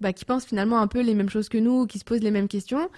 [0.01, 2.31] bah, qui pensent finalement un peu les mêmes choses que nous, qui se posent les
[2.31, 2.89] mêmes questions,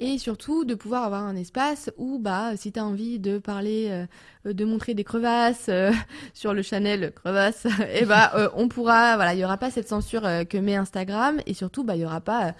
[0.00, 4.06] et surtout de pouvoir avoir un espace où, bah, si tu as envie de parler,
[4.46, 5.92] euh, de montrer des crevasses euh,
[6.34, 9.88] sur le Chanel crevasse, et bah, euh, on pourra, voilà, il y aura pas cette
[9.88, 12.54] censure que met Instagram, et surtout, bah, il y aura pas,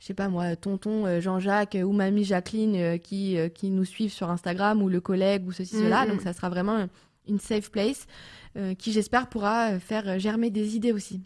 [0.00, 4.82] je sais pas moi, tonton Jean-Jacques ou mamie Jacqueline qui qui nous suivent sur Instagram
[4.82, 6.10] ou le collègue ou ceci cela, Mhm.
[6.10, 6.86] donc ça sera vraiment
[7.26, 8.06] une safe place
[8.56, 11.20] euh, qui j'espère pourra faire germer des idées aussi.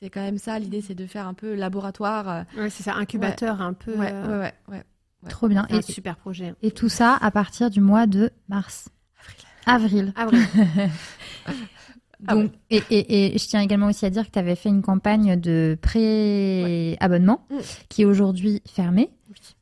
[0.00, 2.28] C'est quand même ça l'idée, c'est de faire un peu laboratoire.
[2.28, 3.96] euh, Ouais, c'est ça, incubateur un peu.
[3.96, 4.82] ouais, euh, ouais, ouais, ouais.
[5.22, 5.30] Ouais.
[5.30, 5.66] Trop bien.
[5.70, 6.54] un Et, super projet.
[6.62, 8.88] et tout ça à partir du mois de mars.
[9.66, 10.12] Avril.
[10.16, 10.44] Avril.
[12.26, 12.36] Ah
[12.70, 15.38] et, et, et je tiens également aussi à dire que tu avais fait une campagne
[15.40, 17.56] de pré-abonnement Mm.
[17.88, 19.10] qui est aujourd'hui fermée.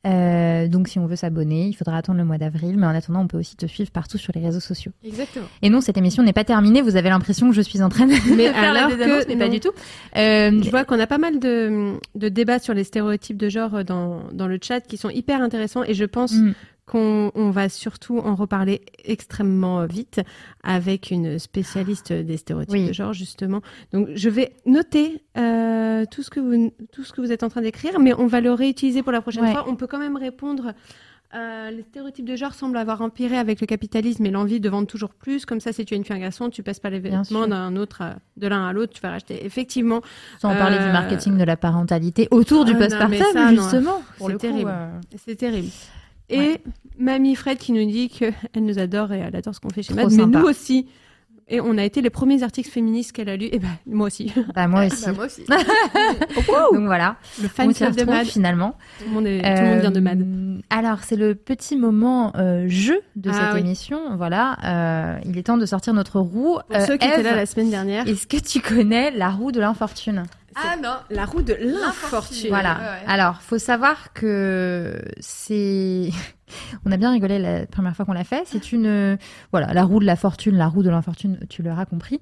[0.07, 2.77] Euh, donc, si on veut s'abonner, il faudra attendre le mois d'avril.
[2.77, 4.93] Mais en attendant, on peut aussi te suivre partout sur les réseaux sociaux.
[5.05, 5.47] Exactement.
[5.63, 6.83] Et non, cette émission n'est pas terminée.
[6.83, 9.47] Vous avez l'impression que je suis en train de Mais faire alors que mais pas
[9.47, 9.53] non.
[9.53, 9.71] du tout.
[10.17, 13.85] Euh, Je vois qu'on a pas mal de, de débats sur les stéréotypes de genre
[13.85, 16.55] dans, dans le chat qui sont hyper intéressants et je pense mm.
[16.93, 20.21] Qu'on on va surtout en reparler extrêmement vite
[20.63, 22.89] avec une spécialiste des stéréotypes Oui.
[22.89, 23.61] de genre justement.
[23.93, 27.49] Donc je vais noter euh, tout ce que vous tout ce que vous êtes en
[27.49, 29.53] train d'écrire, mais on va le réutiliser pour la prochaine Ouais.
[29.53, 29.65] fois.
[29.69, 30.73] On peut quand même répondre.
[31.35, 34.87] euh, les stéréotypes de genre semblent avoir empiré avec le capitalisme et l'envie de vendre
[34.87, 35.47] toujours plus.
[35.47, 37.75] Comme ça, si tu es une fille un garçon, tu passes pas les vêtements d'un
[37.77, 39.43] autre, à- de l'un à l'autre, tu vas racheter.
[39.47, 40.03] Effectivement,
[40.43, 43.07] Sans parler Euh, du marketing de la parentalité autour du Ah
[43.51, 43.63] non.
[43.63, 44.03] justement.
[44.19, 44.71] C'est terrible.
[44.71, 44.91] euh,
[45.25, 45.69] C'est terrible.
[46.33, 46.61] Et Ouais.
[46.99, 49.95] Mamie Fred qui nous dit qu'elle nous adore et elle adore ce qu'on fait chez
[49.95, 50.87] Mad, mais nous aussi.
[51.49, 53.49] Et on a été les premiers articles féministes qu'elle a lus.
[53.53, 54.33] Et ben, moi aussi.
[54.55, 55.05] bah, moi aussi.
[55.05, 55.43] Bah, moi aussi.
[56.73, 58.25] Donc voilà, Le fan club de Mad.
[58.27, 58.77] finalement.
[58.99, 60.21] Tout le monde, est- tout le monde vient de Mad.
[60.23, 63.61] Euh, Alors, c'est le petit moment euh, jeu de Ah cette oui.
[63.61, 64.17] émission.
[64.17, 66.59] Voilà, euh, il est temps de sortir notre roue.
[66.69, 68.07] Pour Euh, ceux qui étaient là la semaine dernière.
[68.09, 70.23] Est-ce que tu connais la roue de l'infortune?
[70.55, 70.97] Ah non.
[71.11, 72.49] La roue de l'infortune.
[72.49, 72.77] Voilà.
[72.79, 73.07] ouais.
[73.07, 76.11] Alors, faut savoir que c'est
[76.85, 78.43] On a bien rigolé la première fois qu'on l'a fait.
[78.45, 79.17] C'est une, euh,
[79.53, 82.21] voilà, la roue de la fortune, la roue de l'infortune, tu l'auras compris.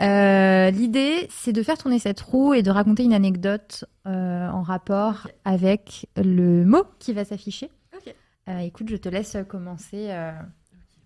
[0.00, 4.62] Euh, L'idée, c'est de faire tourner cette roue et de raconter une anecdote euh, en
[4.62, 7.70] rapport avec le mot qui va s'afficher.
[7.94, 8.12] Ok.
[8.48, 10.06] Euh, écoute, je te laisse commencer.
[10.10, 10.32] euh.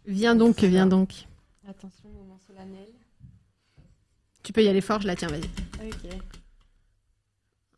[0.06, 1.26] Viens donc, viens donc.
[1.68, 2.88] Attention, moment solennel.
[4.42, 5.44] Tu peux y aller fort, je la tiens, vas-y.
[5.86, 6.16] Ok.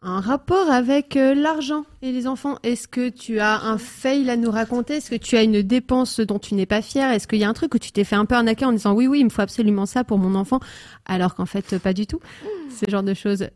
[0.06, 2.58] Un rapport avec euh, l'argent et les enfants.
[2.62, 4.96] Est-ce que tu as un fail à nous raconter?
[4.96, 7.10] Est-ce que tu as une dépense dont tu n'es pas fière?
[7.10, 8.92] Est-ce qu'il y a un truc où tu t'es fait un peu arnaquer en disant
[8.92, 10.60] oui, oui, il me faut absolument ça pour mon enfant,
[11.06, 12.20] alors qu'en fait, pas du tout
[12.68, 13.48] Ce genre de choses.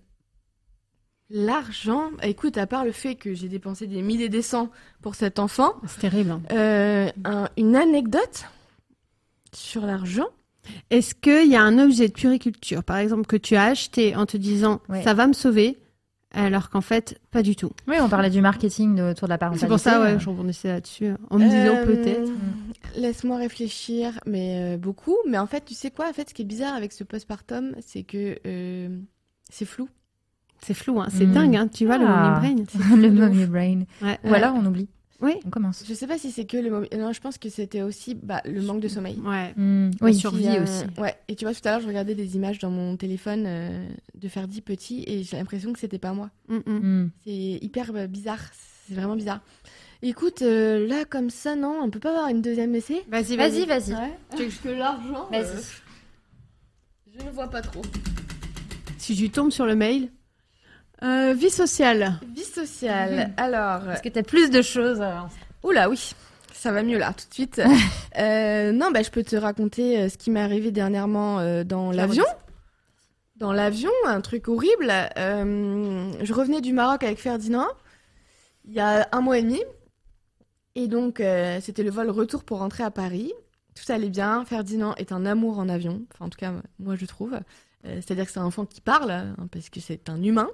[1.28, 4.70] L'argent, écoute, à part le fait que j'ai dépensé des milliers des cents
[5.02, 6.30] pour cet enfant, C'est terrible.
[6.30, 6.40] hein.
[6.52, 8.46] euh, un- une anecdote
[9.54, 10.28] sur l'argent?
[10.88, 14.24] Est-ce qu'il y a un objet de puriculture, par exemple, que tu as acheté en
[14.24, 15.02] te disant Ouais.
[15.02, 15.76] ça va me sauver,
[16.40, 19.38] alors qu'en fait, pas du tout Oui, on parlait du marketing de- autour de la
[19.38, 19.66] parentalité.
[19.66, 20.14] C'est pour ça, euh.
[20.14, 22.30] ouais, je rebondissais là-dessus, en me disant Euh, peut-être.
[22.96, 25.16] Laisse-moi réfléchir, mais euh, beaucoup.
[25.28, 27.74] Mais en fait, tu sais quoi En fait, ce qui est bizarre avec ce postpartum,
[27.80, 28.98] c'est que euh,
[29.50, 29.88] c'est flou.
[30.60, 31.06] C'est flou, hein.
[31.10, 31.32] c'est Hmm.
[31.32, 31.68] dingue, hein.
[31.68, 32.40] tu vois, le Ah.
[32.42, 32.96] mommy brain.
[32.96, 33.80] le mommy brain.
[34.02, 34.18] Ouais.
[34.24, 34.88] Ou alors on oublie.
[35.20, 35.34] Oui.
[35.44, 35.84] On commence.
[35.86, 36.70] Je sais pas si c'est que le.
[36.96, 39.18] Non, je pense que c'était aussi bah, le manque de sommeil.
[39.24, 39.52] Ouais.
[39.56, 40.14] La oui.
[40.14, 40.84] survie euh, aussi.
[40.96, 41.16] Ouais.
[41.26, 44.28] Et tu vois, tout à l'heure, je regardais des images dans mon téléphone euh, de
[44.28, 46.30] Ferdi petit et j'ai l'impression que c'était pas moi.
[46.48, 46.78] Mm, mm.
[46.78, 47.10] Hmm.
[47.24, 48.42] C'est hyper euh, bizarre.
[48.86, 49.40] C'est vraiment bizarre.
[50.00, 53.02] Écoute, euh, là, comme ça, non, on peut pas avoir une deuxième essai?
[53.08, 53.92] Vas-y, Vas-y, vas-y.
[54.30, 55.42] Parce que l'argent, Vas-y.
[55.42, 55.60] euh,
[57.18, 57.82] je ne vois pas trop.
[58.96, 60.10] Si tu tombes sur le mail.
[61.02, 62.18] Euh, vie sociale.
[62.34, 63.32] Vie sociale.
[63.36, 65.00] Alors, Parce que t'as plus de choses.
[65.00, 65.14] euh,
[65.62, 66.12] Oula, oui.
[66.52, 67.60] Ça va mieux là, tout de suite.
[68.18, 72.24] Euh, non, bah, je peux te raconter ce qui m'est arrivé dernièrement euh, dans l'avion.
[73.36, 74.88] Dans l'avion, un truc horrible.
[75.16, 77.68] Je revenais du Maroc avec Ferdinand
[78.64, 79.62] il y a un mois et demi.
[80.74, 81.22] Et donc,
[81.60, 83.32] c'était le vol retour pour rentrer à Paris.
[83.76, 84.44] Tout allait bien.
[84.44, 86.02] Ferdinand est un amour en avion.
[86.12, 87.38] Enfin, en tout cas, moi, je trouve.
[87.86, 90.48] Euh, C'est-à-dire que c'est un enfant qui parle, hein, parce que c'est un humain.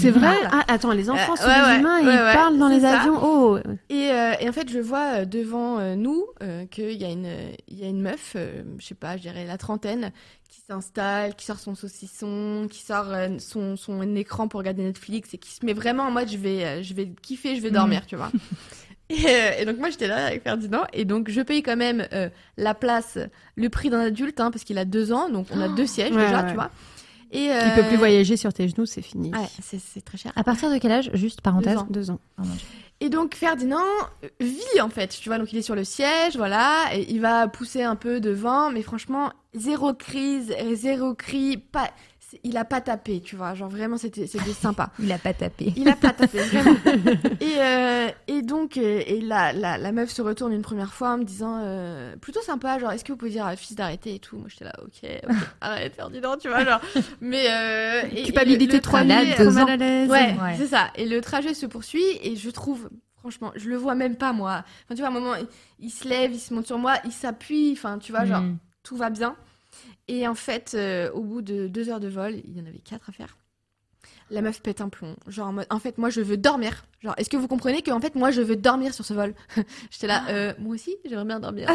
[0.00, 0.34] C'est vrai?
[0.50, 2.58] Ah, attends, les enfants Euh, sont ouais, des ouais, humains et ouais, ils ouais, parlent
[2.58, 3.00] dans les ça.
[3.00, 3.18] avions.
[3.22, 3.58] Oh
[3.90, 7.52] Et, euh, et en fait, je vois devant euh, nous euh, qu'il y, a une-
[7.68, 10.12] il y a une meuf, euh, je sais pas, je dirais la trentaine,
[10.48, 15.32] qui s'installe, qui sort son saucisson, qui sort euh, son, son écran pour regarder Netflix
[15.34, 17.70] et qui se met vraiment en mode je vais, euh, je vais kiffer, je vais
[17.70, 18.30] dormir, tu vois.
[19.08, 22.06] Et, euh, et donc moi j'étais là avec Ferdinand et donc je paye quand même
[22.12, 23.18] euh, la place,
[23.56, 26.12] le prix d'un adulte hein, parce qu'il a deux ans donc on a deux sièges
[26.14, 26.48] Ouais, déjà ouais.
[26.48, 26.70] tu vois.
[27.32, 29.30] Et Il euh, peut plus voyager sur tes genoux, c'est fini.
[29.30, 30.32] Ouais, c'est très cher.
[30.36, 31.74] À partir de quel âge Juste parenthèse.
[31.74, 31.86] Deux ans.
[31.90, 32.20] Deux ans.
[32.38, 32.66] Oh mon Dieu.
[33.00, 33.78] Et donc Ferdinand
[34.22, 37.20] euh, vit en fait, tu vois, donc il est sur le siège, voilà, et il
[37.20, 41.90] va pousser un peu devant, mais franchement, zéro crise, zéro cri, pas,
[42.44, 44.90] il a pas tapé, tu vois, genre vraiment c'était c'était sympa.
[44.98, 45.72] Il a pas tapé.
[45.76, 46.76] Il a pas tapé, vraiment.
[47.40, 51.10] Et, euh, et donc, euh, et la, la, la meuf se retourne une première fois
[51.14, 54.14] en me disant, euh, plutôt sympa, genre, est-ce que vous pouvez dire à fils d'arrêter
[54.14, 54.36] et tout?
[54.38, 54.92] Moi j'étais là, ok,
[55.28, 56.80] ok, arrête Ferdinand, tu vois, genre,
[57.20, 57.44] mais...
[57.50, 59.10] Euh, et- et Culpabilité trop mal
[59.64, 59.66] ans.
[59.66, 60.10] à l'aise.
[60.10, 60.54] Ouais, Ouais.
[60.56, 60.90] c'est ça.
[60.96, 62.88] Et le trajet se poursuit et je trouve,
[63.18, 64.64] franchement, je le vois même pas moi.
[64.84, 65.46] Enfin, tu vois, à un moment, il,
[65.80, 68.56] il se lève, il se monte sur moi, il s'appuie, enfin, tu vois, genre, Hmm.
[68.82, 69.36] tout va bien.
[70.08, 72.78] Et en fait, euh, au bout de deux heures de vol, il y en avait
[72.78, 73.36] quatre à faire.
[74.30, 75.16] La meuf pète un plomb.
[75.26, 76.84] Genre, en, mode, en fait, moi, je veux dormir.
[77.02, 79.34] Genre, est-ce que vous comprenez qu'en fait, moi, je veux dormir sur ce vol?
[79.90, 81.68] J'étais là, euh, moi aussi, j'aimerais bien dormir.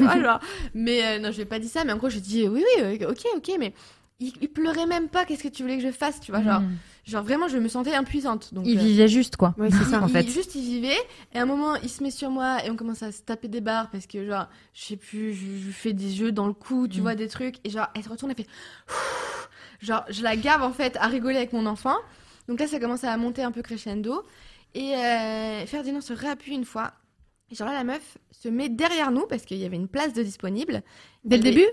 [0.74, 1.84] Mais euh, non, je lui ai pas dit ça.
[1.84, 3.72] Mais en gros, je dis, oui, oui, ok, ok, mais
[4.20, 5.24] il, il pleurait même pas.
[5.24, 6.76] Qu'est-ce que tu voulais que je fasse Tu vois, genre, Hmm.
[7.06, 8.52] genre vraiment, je me sentais impuissante.
[8.54, 9.54] Donc, Il euh, vivait juste, quoi.
[9.58, 9.98] Ouais, c'est ça.
[9.98, 10.22] il- en fait.
[10.22, 10.98] il- juste il vivait
[11.32, 13.48] et à un moment il se met sur moi et on commence à se taper
[13.48, 16.52] des barres parce que genre je sais plus je, je fais des jeux dans le
[16.52, 17.02] cou tu Mm.
[17.02, 18.50] vois des trucs et genre elle se retourne elle fait
[19.80, 21.96] genre je la gave en fait à rigoler avec mon enfant
[22.48, 24.22] donc là ça commence à monter un peu crescendo
[24.74, 26.92] et euh, Ferdinand se réappuie une fois
[27.50, 30.12] et genre là la meuf se met derrière nous parce qu'il y avait une place
[30.12, 30.82] de disponible
[31.24, 31.66] Dès le début?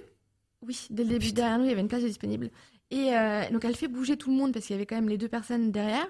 [0.66, 2.50] Oui, dès le début, derrière nous, il y avait une place de disponible.
[2.90, 5.10] Et euh, donc, elle fait bouger tout le monde parce qu'il y avait quand même
[5.10, 6.08] les deux personnes derrière.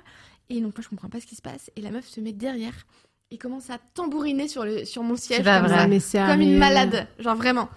[0.50, 1.70] Et donc, moi, je comprends pas ce qui se passe.
[1.76, 2.74] Et la meuf se met derrière
[3.32, 5.44] et commence à tambouriner sur, le, sur mon siège.
[5.44, 5.76] comme vrai.
[5.78, 7.08] ça, mais c'est comme une malade.
[7.20, 7.68] Genre, vraiment.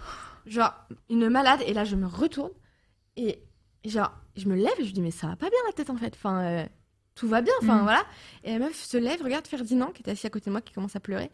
[0.47, 0.73] Genre,
[1.09, 1.61] une malade.
[1.67, 2.53] Et là, je me retourne.
[3.17, 3.41] Et
[3.85, 5.97] genre, je me lève et je dis, mais ça va pas bien la tête, en
[5.97, 6.15] fait.
[6.15, 6.67] Enfin, euh,
[7.17, 7.55] tout va bien.
[7.63, 7.83] Enfin, Mm.
[7.83, 8.05] voilà.
[8.45, 10.73] Et la meuf se lève, regarde Ferdinand, qui était assis à côté de moi, qui
[10.73, 11.31] commence à pleurer.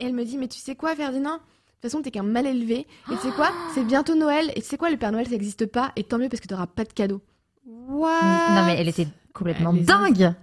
[0.00, 1.38] Et elle me dit, mais tu sais quoi, Ferdinand?
[1.80, 2.86] Toute façon, t'es qu'un mal élevé.
[3.12, 4.50] Et tu sais quoi C'est bientôt Noël.
[4.56, 5.92] Et tu sais quoi Le Père Noël, ça n'existe pas.
[5.96, 7.20] Et tant mieux parce que t'auras pas de cadeau.
[7.66, 8.20] What
[8.54, 10.34] Non, mais elle était complètement Elle dingue.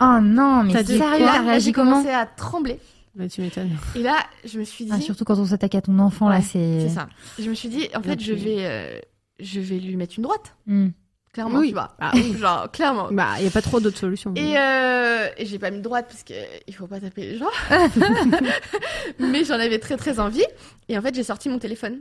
[0.00, 2.78] Oh non, mais T'as dit sérieux, t'as réagi j'ai comment commencé à trembler.
[3.14, 3.76] Bah, tu m'étonnes.
[3.94, 4.92] Et là, je me suis dit.
[4.94, 6.80] Ah, Surtout quand on s'attaque à ton enfant, là, c'est.
[6.80, 7.08] C'est ça.
[7.38, 8.98] Je me suis dit, en fait, je vais, euh,
[9.40, 10.56] je vais lui mettre une droite.
[10.66, 10.88] Hmm.
[11.32, 11.68] Clairement, Oui.
[11.68, 11.94] tu vois.
[12.00, 12.36] Ah oui.
[12.38, 13.08] Genre, clairement.
[13.12, 14.34] Bah, il n'y a pas trop d'autres solutions.
[14.34, 16.34] Et, euh, et j'ai pas mis droite parce que
[16.66, 17.46] il faut pas taper les gens.
[19.18, 20.44] Mais j'en avais très très envie.
[20.88, 22.00] Et en fait, j'ai sorti mon téléphone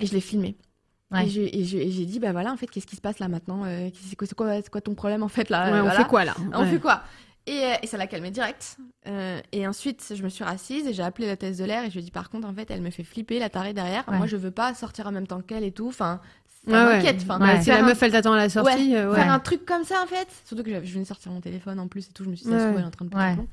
[0.00, 0.56] et je l'ai filmé.
[1.10, 1.26] Ouais.
[1.26, 4.16] Et j'ai dit, bah voilà, en fait, qu'est-ce qui se passe là maintenant Euh, C'est
[4.16, 6.24] quoi, c'est quoi, c'est quoi ton problème en fait là Ouais, Euh, on fait quoi
[6.24, 6.70] là On Ouais.
[6.70, 7.02] fait quoi
[7.44, 8.76] et, euh, et ça l'a calmé direct.
[9.08, 11.88] Euh, et ensuite, je me suis rassise et j'ai appelé la thèse de l'air et
[11.88, 14.04] je lui ai dit, par contre, en fait, elle me fait flipper, la tarée derrière.
[14.08, 14.16] Ouais.
[14.16, 15.88] Moi, je veux pas sortir en même temps qu'elle et tout.
[15.88, 16.20] Enfin,
[16.66, 16.96] ça Ouais, ouais.
[16.96, 17.16] m'inquiète.
[17.22, 17.60] Enfin, Ouais.
[17.62, 19.84] Si la un- meuf elle t'attend à la sortie, Ouais, euh, faire un truc comme
[19.84, 20.28] ça en fait.
[20.44, 22.24] Surtout que je venais de sortir mon téléphone en plus et tout.
[22.24, 22.68] Je me suis dit, ça se Ouais.
[22.68, 23.46] trouve, elle est en train de plomb.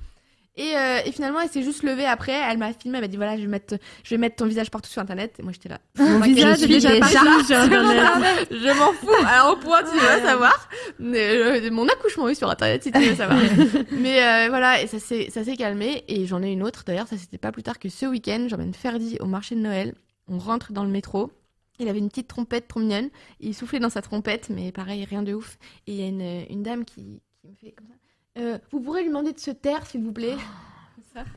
[0.58, 2.34] Et, euh, et finalement, elle s'est juste levée après.
[2.34, 2.98] Elle m'a filmé.
[2.98, 5.36] Elle m'a dit voilà, je vais mettre, je vais mettre ton visage partout sur internet.
[5.40, 5.80] Et moi, j'étais là.
[5.98, 7.14] Mon visage est déjà parti
[7.46, 8.48] sur internet.
[8.52, 9.08] je m'en fous.
[9.26, 10.68] Alors, au point, tu veux savoir.
[11.00, 13.40] Mais, euh, mon accouchement est sur internet si tu veux savoir.
[13.92, 16.04] Mais euh, voilà, et ça s'est ça s'est calmé.
[16.10, 17.08] Et j'en ai une autre d'ailleurs.
[17.08, 18.48] Ça, c'était pas plus tard que ce week-end.
[18.50, 19.94] J'emmène Ferdi au marché de Noël.
[20.28, 21.32] On rentre dans le métro.
[21.80, 23.10] Il avait une petite trompette trop mignonne.
[23.40, 25.58] Il soufflait dans sa trompette, mais pareil, rien de ouf.
[25.88, 27.94] Et il y a une, une dame qui, qui me fait comme ça.
[28.42, 30.36] Euh, vous pourrez lui demander de se taire, s'il vous plaît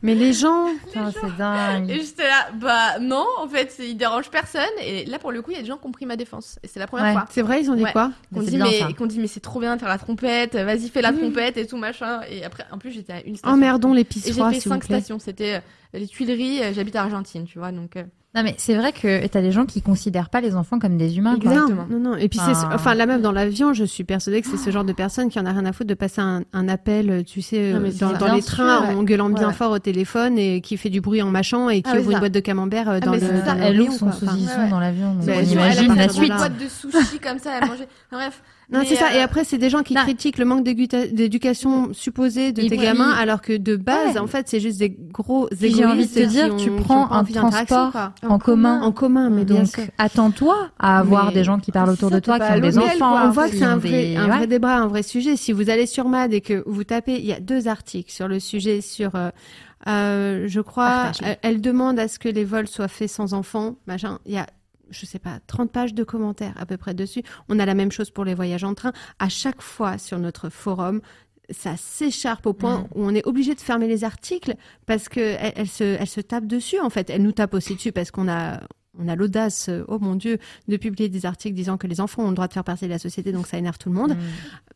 [0.02, 1.90] Mais les gens, Putain, c'est dingue.
[1.90, 4.62] Et j'étais là, bah non, en fait, il dérange personne.
[4.80, 6.58] Et là, pour le coup, il y a des gens qui ont pris ma défense.
[6.62, 7.12] Et c'est la première Ouais.
[7.12, 7.24] fois.
[7.30, 7.92] c'est vrai, ils ont dit Ouais.
[7.92, 8.50] quoi Qu'on dit,
[9.08, 11.76] dit, mais c'est trop bien de faire la trompette, vas-y, fais la trompette et tout,
[11.78, 12.20] machin.
[12.28, 13.54] Et après, en plus, j'étais à une station.
[13.56, 14.98] Emmerdons les Et j'ai fait cinq plaît.
[14.98, 15.18] stations.
[15.18, 17.96] C'était euh, les Tuileries, euh, j'habite à Argentine, tu vois, donc.
[17.96, 20.96] euh, Non, mais c'est vrai que t'as des gens qui considèrent pas les enfants comme
[20.96, 21.36] des humains.
[21.36, 21.86] Exactement.
[21.90, 22.16] Non, non, non.
[22.16, 22.70] Et puis, c'est, Ah.
[22.74, 25.38] enfin, la meuf dans l'avion, je suis persuadée que c'est ce genre de personne qui
[25.38, 27.98] en a rien à foutre de passer un, un appel, tu sais, Non, euh, c'est
[28.18, 28.94] dans, les sûr, trains ouais.
[28.94, 29.52] en gueulant bien Ouais.
[29.52, 32.12] fort au téléphone et qui fait du bruit en mâchant et qui Ah, oui, ouvre
[32.12, 33.52] une boîte de camembert euh, dans mais le, c'est ça.
[33.52, 34.06] dans le Elle ouvre son.
[34.08, 35.14] Enfin, saucisson dans l'avion.
[35.14, 36.32] donc Mais on elle imagine a la une suite.
[36.34, 37.88] boîte de sushis comme ça, elle mangeait.
[38.10, 38.42] Enfin, bref.
[38.72, 39.08] Non, c'est ça.
[39.12, 40.02] euh, Et après, c'est des gens qui non.
[40.02, 44.18] critiquent le manque d'éducation supposé de Et tes puis- gamins, alors que de base, Ouais.
[44.18, 45.76] en fait, c'est juste des gros égoïstes.
[45.76, 47.92] j'ai envie de te qui dire, ont- tu prends un transport
[48.26, 48.80] en commun.
[48.82, 49.68] En commun, mais Donc,
[49.98, 52.78] attends-toi à avoir Mais- des gens qui parlent autour ça, de toi, qui ont des
[52.78, 53.10] enfants.
[53.12, 53.22] quoi.
[53.26, 54.36] On voit que c'est un vrai, des- un ouais.
[54.38, 55.36] vrai débat, un vrai sujet.
[55.36, 58.28] Si vous allez sur MAD et que vous tapez, il y a deux articles sur
[58.28, 59.30] le sujet, sur, euh,
[59.88, 63.76] euh, je crois, elle, elle demande à ce que les vols soient faits sans enfants,
[63.86, 64.18] machin.
[64.26, 64.46] Il y a,
[64.92, 67.22] je sais pas, 30 pages de commentaires à peu près dessus.
[67.48, 68.92] On a la même chose pour les voyages en train.
[69.18, 71.00] À chaque fois sur notre forum,
[71.50, 74.54] ça s'écharpe au point où on est obligé de fermer les articles
[74.86, 77.10] parce que elle, elle se, elle se tape dessus en fait.
[77.10, 78.60] Elle nous tape aussi dessus parce qu'on a,
[78.98, 80.38] on a l'audace, euh, oh mon dieu,
[80.68, 82.90] de publier des articles disant que les enfants ont le droit de faire partie de
[82.90, 84.12] la société, donc ça énerve tout le monde.
[84.12, 84.16] Mm.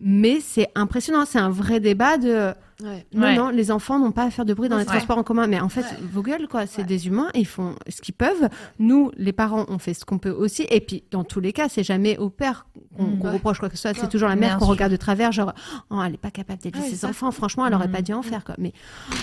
[0.00, 2.52] Mais c'est impressionnant, c'est un vrai débat de
[2.82, 3.06] Ouais.
[3.14, 3.34] non, Ouais.
[3.36, 4.86] non, les enfants n'ont pas à faire de bruit dans les Ouais.
[4.86, 5.46] transports en commun.
[5.46, 5.96] Mais en fait, Ouais.
[6.12, 6.86] vos gueules, quoi, c'est Ouais.
[6.86, 8.50] des humains, ils font ce qu'ils peuvent.
[8.78, 10.66] Nous, les parents, on fait ce qu'on peut aussi.
[10.68, 12.66] Et puis, dans tous les cas, c'est jamais au père
[12.98, 13.32] qu'on Mm.
[13.32, 13.94] reproche quoi que ce soit.
[13.98, 15.54] C'est toujours la mère qu'on regarde de travers, genre,
[15.88, 17.30] oh, elle est pas capable Ouais, ses enfants.
[17.30, 17.92] Franchement, elle aurait Mm.
[17.92, 18.54] pas dû en faire, quoi.
[18.58, 18.74] Mais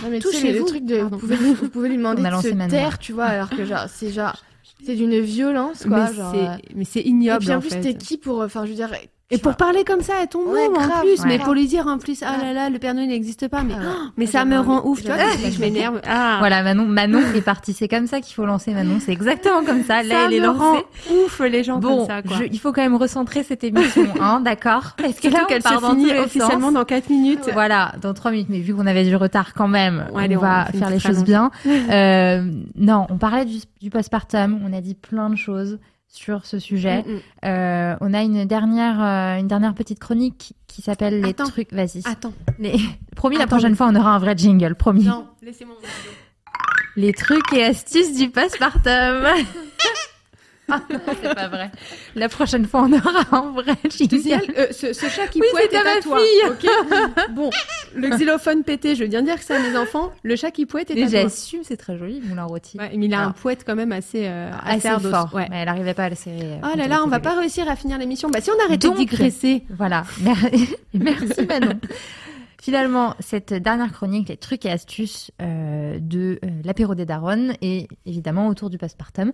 [0.04, 0.66] Non, Touchez-vous.
[1.12, 4.34] vous vous pouvez lui demander de se taire, tu vois, alors que genre, c'est genre,
[4.86, 6.08] c'est d'une violence, quoi.
[6.10, 7.40] mais genre, c'est- euh, mais c'est Et ignoble.
[7.46, 7.82] puis en en plus, fait.
[7.82, 8.90] t'es qui pour, enfin, je veux dire.
[9.34, 11.26] Et pour parler comme ça à ton Ouais, môme en plus, ouais.
[11.28, 13.74] mais pour lui dire en plus, ah là là, le Père Noël n'existe pas, mais,
[13.78, 13.88] Ah ouais.
[13.94, 15.18] oh, mais Ah, ça me rend ouf, tu vois,
[15.52, 16.02] je m'énerve.
[16.08, 16.38] Ah.
[16.40, 17.74] Voilà, Manon, Manon est partie.
[17.74, 18.98] C'est comme ça qu'il faut lancer Manon.
[19.00, 20.04] C'est exactement comme ça.
[20.04, 20.86] Là, ça elle est lancée.
[21.12, 22.38] ouf les gens Bon, comme ça, quoi.
[22.38, 25.68] je- il faut quand même recentrer cette émission, hein, d'accord Parce que là, qu'elle se
[25.68, 26.74] finit officiellement sens.
[26.76, 27.50] dans 4 minutes.
[27.54, 28.48] Voilà, dans trois minutes.
[28.50, 31.00] Mais vu qu'on avait du retard quand même, Ouais, allez, on on va faire les
[31.00, 31.50] choses bien.
[31.94, 32.44] Euh,
[32.76, 34.60] non, on parlait du, du postpartum.
[34.66, 35.80] On a dit plein de choses
[36.14, 37.04] sur ce sujet.
[37.04, 37.20] Mm, mm.
[37.46, 41.74] Euh, on a une dernière, euh, une dernière petite chronique qui s'appelle les trucs.
[41.74, 42.02] Vas-y.
[42.06, 42.34] Attends.
[42.60, 42.78] Les...
[43.16, 44.76] Promis, la prochaine fois, on aura un vrai jingle.
[44.76, 45.06] Promis.
[45.06, 45.76] Non, laissez-moi.
[46.96, 49.26] Les trucs et astuces du postpartum.
[50.70, 51.70] Ah, non, c'est pas vrai.
[52.16, 55.78] La prochaine fois, on aura un vrai euh, ce, ce chat qui Oui, pouette est
[55.78, 56.18] à ma toi.
[56.20, 56.70] fille.
[57.36, 57.50] bon,
[57.96, 60.12] le xylophone pété, je veux bien dire que c'est à mes enfants.
[60.24, 61.22] Le chat qui pouette est à toi.
[61.24, 62.78] j'assume, c'est très joli, moulin rôti.
[62.80, 65.30] Ouais, mais il a un pouette quand même assez, euh, assez, assez fort.
[65.34, 65.48] Ouais.
[65.50, 66.60] Mais elle arrivait pas à le serrer.
[66.64, 68.30] Oh là là, on va pas réussir à finir l'émission.
[68.30, 69.64] Bah si on arrêtait de digresser.
[69.78, 70.04] Voilà.
[70.22, 70.38] Mer-
[70.94, 71.80] Merci Manon.
[72.64, 77.90] Finalement, cette dernière chronique, les trucs et astuces euh, de euh, l'apéro des darons et
[78.06, 79.34] évidemment autour du postpartum.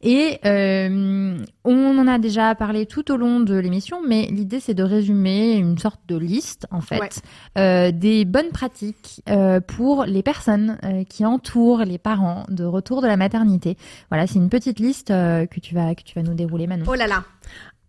[0.00, 4.72] Et euh, on en a déjà parlé tout au long de l'émission, mais l'idée c'est
[4.72, 7.10] de résumer une sorte de liste en fait Ouais.
[7.58, 13.02] euh, des bonnes pratiques euh, pour les personnes euh, qui entourent les parents de retour
[13.02, 13.76] de la maternité.
[14.08, 16.86] Voilà, c'est une petite liste euh, que tu vas que tu vas nous dérouler Manon.
[16.88, 17.24] Oh là là.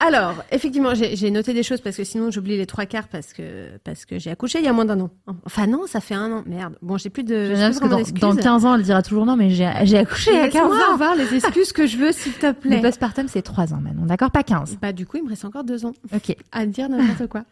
[0.03, 3.78] Alors, effectivement, j'ai noté des choses parce que sinon j'oublie les trois quarts parce que
[3.84, 5.11] parce que j'ai accouché il y a moins d'un an.
[5.45, 6.44] Enfin non, ça fait un an.
[6.48, 6.76] Merde.
[6.82, 7.53] Bon, j'ai plus de.
[7.53, 8.19] J'ai dans, dans d'excuses.
[8.41, 10.94] 15 ans, elle dira toujours non, mais j'ai j'ai accouché à 15 Laisse-moi ans.
[10.95, 12.82] avoir les excuses que je veux, s'il te Le plaît.
[12.82, 14.32] postpartum, c'est 3 ans, Manon, d'accord?
[14.32, 14.80] Pas 15.
[14.82, 16.36] Bah du coup, il me reste encore deux ans Ok.
[16.52, 17.44] à dire n'importe quoi.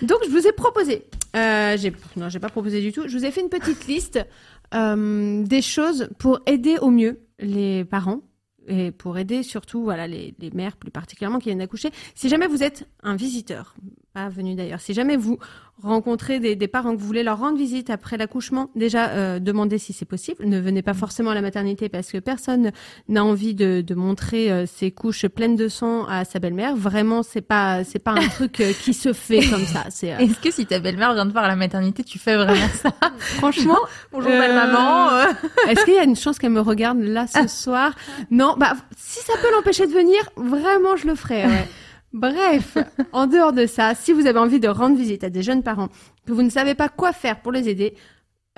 [0.00, 1.04] Donc je vous ai proposé.
[1.36, 3.02] Euh, j'ai non, j'ai pas proposé du tout.
[3.06, 4.18] Je vous ai fait une petite liste
[4.74, 8.20] euh, des choses pour aider au mieux les parents
[8.68, 11.90] et pour aider surtout voilà les, les mères plus particulièrement qui viennent d'accoucher.
[12.14, 13.74] Si jamais vous êtes un visiteur,
[14.14, 14.80] pas venu d'ailleurs.
[14.80, 15.38] Si jamais vous
[15.82, 19.78] rencontrez des, des, parents que vous voulez leur rendre visite après l'accouchement, déjà euh, demandez
[19.78, 20.44] si c'est possible.
[20.44, 22.72] Ne venez pas forcément à la maternité parce que personne
[23.08, 26.74] n'a envie de, de montrer euh, ses couches pleines de sang à sa belle-mère.
[26.74, 29.84] Vraiment, c'est pas c'est pas un truc euh, qui se fait comme ça.
[29.90, 32.34] C'est euh, Est-ce que si ta belle-mère vient te voir à la maternité, tu fais
[32.36, 32.90] vraiment ça?
[33.18, 33.78] Franchement.
[34.12, 35.10] Bonjour belle maman.
[35.10, 35.24] euh.
[35.68, 37.92] Est-ce qu'il y a une chance qu'elle me regarde là ce soir?
[38.32, 41.46] Non, bah si ça peut l'empêcher de venir, vraiment je le ferai.
[41.46, 41.68] ouais.
[42.12, 42.78] Bref,
[43.12, 45.88] en dehors de ça, si vous avez envie de rendre visite à des jeunes parents
[46.26, 47.94] que vous ne savez pas quoi faire pour les aider,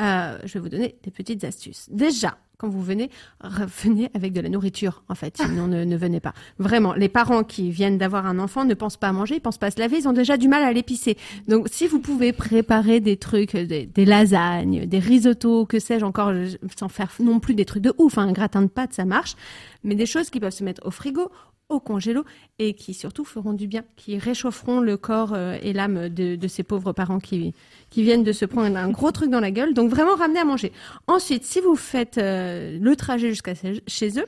[0.00, 1.88] euh, je vais vous donner des petites astuces.
[1.90, 3.10] Déjà, quand vous venez,
[3.40, 5.38] revenez avec de la nourriture, en fait.
[5.38, 6.34] Sinon, ne, ne venez pas.
[6.58, 9.58] Vraiment, les parents qui viennent d'avoir un enfant ne pensent pas à manger, ils pensent
[9.58, 11.16] pas à se laver, ils ont déjà du mal à l'épicer.
[11.48, 16.32] Donc, si vous pouvez préparer des trucs, des, des lasagnes, des risottos, que sais-je encore,
[16.78, 19.36] sans faire non plus des trucs de ouf, hein, un gratin de pâtes, ça marche,
[19.82, 21.30] mais des choses qui peuvent se mettre au frigo,
[21.70, 22.24] au congélo
[22.58, 26.48] et qui surtout feront du bien, qui réchaufferont le corps euh, et l'âme de, de
[26.48, 27.54] ces pauvres parents qui,
[27.88, 29.72] qui viennent de se prendre un gros truc dans la gueule.
[29.74, 30.72] Donc vraiment ramener à manger.
[31.06, 33.54] Ensuite, si vous faites euh, le trajet jusqu'à
[33.86, 34.26] chez- eux,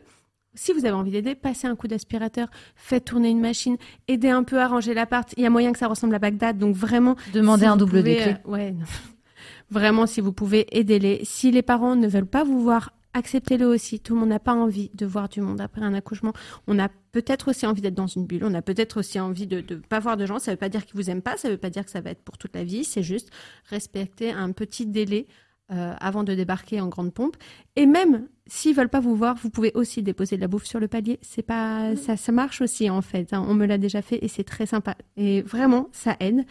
[0.55, 4.43] si vous avez envie d'aider, passez un coup d'aspirateur, faites tourner une machine, aidez un
[4.45, 5.33] peu à ranger l'appart.
[5.39, 7.17] Il y a moyen que ça ressemble à Bagdad, donc vraiment.
[7.33, 8.37] Demandez si un double pouvez, des clés.
[8.47, 8.85] euh, ouais, non.
[9.71, 11.21] Vraiment, si vous pouvez, aidez-les.
[11.25, 14.01] Si les parents ne veulent pas vous voir, acceptez-le aussi.
[14.01, 16.33] Tout le monde n'a pas envie de voir du monde après un accouchement.
[16.67, 18.45] On a peut-être aussi envie d'être dans une bulle.
[18.45, 20.39] On a peut-être aussi envie de ne pas voir de gens.
[20.39, 21.37] Ça ne veut pas dire qu'ils vous aiment pas.
[21.37, 22.85] Ça ne veut pas dire que ça va être pour toute la vie.
[22.85, 23.31] C'est juste
[23.69, 25.27] respecter un petit délai
[25.71, 27.37] euh, avant de débarquer en grande pompe.
[27.77, 30.81] Et même s'ils veulent pas vous voir, vous pouvez aussi déposer de la bouffe sur
[30.81, 31.19] le palier.
[31.23, 33.33] C'est pas ça, ça marche aussi en fait.
[33.33, 33.45] hein.
[33.49, 34.97] On me l'a déjà fait et c'est très sympa.
[35.17, 36.45] Et vraiment, ça aide.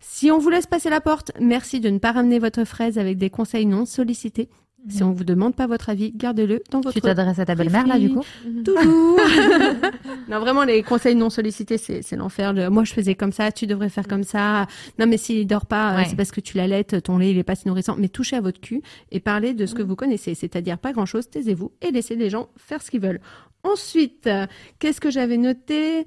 [0.00, 3.18] Si on vous laisse passer la porte, merci de ne pas ramener votre fraise avec
[3.18, 4.48] des conseils non sollicités.
[4.88, 7.86] Si on vous demande pas votre avis, gardez-le dans votre Tu t'adresses à ta belle-mère
[7.86, 8.22] là du coup
[8.64, 9.18] Toujours.
[10.28, 12.52] non, vraiment, les conseils non sollicités, c'est, l'enfer.
[12.52, 14.66] Le, moi, je faisais comme ça, tu devrais faire comme ça.
[14.98, 16.04] Non, mais s'il dort pas, euh, Ouais.
[16.08, 17.96] c'est parce que tu l'allaites, ton lait, il est pas si nourrissant.
[17.98, 18.80] Mais touchez à votre cul
[19.10, 20.34] et parlez de ce que vous connaissez.
[20.34, 23.20] C'est-à-dire pas grand-chose, taisez-vous et laissez les gens faire ce qu'ils veulent.
[23.64, 24.46] Ensuite, euh,
[24.78, 26.06] qu'est-ce que j'avais noté?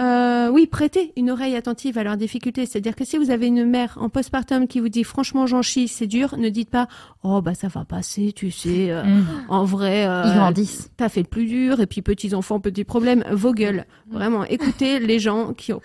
[0.00, 2.66] Euh, oui, prêtez une oreille attentive à leurs difficultés.
[2.66, 5.88] C'est-à-dire que si vous avez une mère en postpartum qui vous dit franchement j'en chie,
[5.88, 6.86] c'est dur, ne dites pas
[7.24, 8.90] oh bah ça va passer, tu sais.
[8.90, 9.26] euh, Mmh.
[9.48, 10.90] En vrai, euh, Ils grandissent.
[10.96, 13.86] t'as fait le plus dur, et puis petits enfants, petits problèmes, vos gueules.
[14.08, 15.80] Vraiment, écoutez les gens qui ont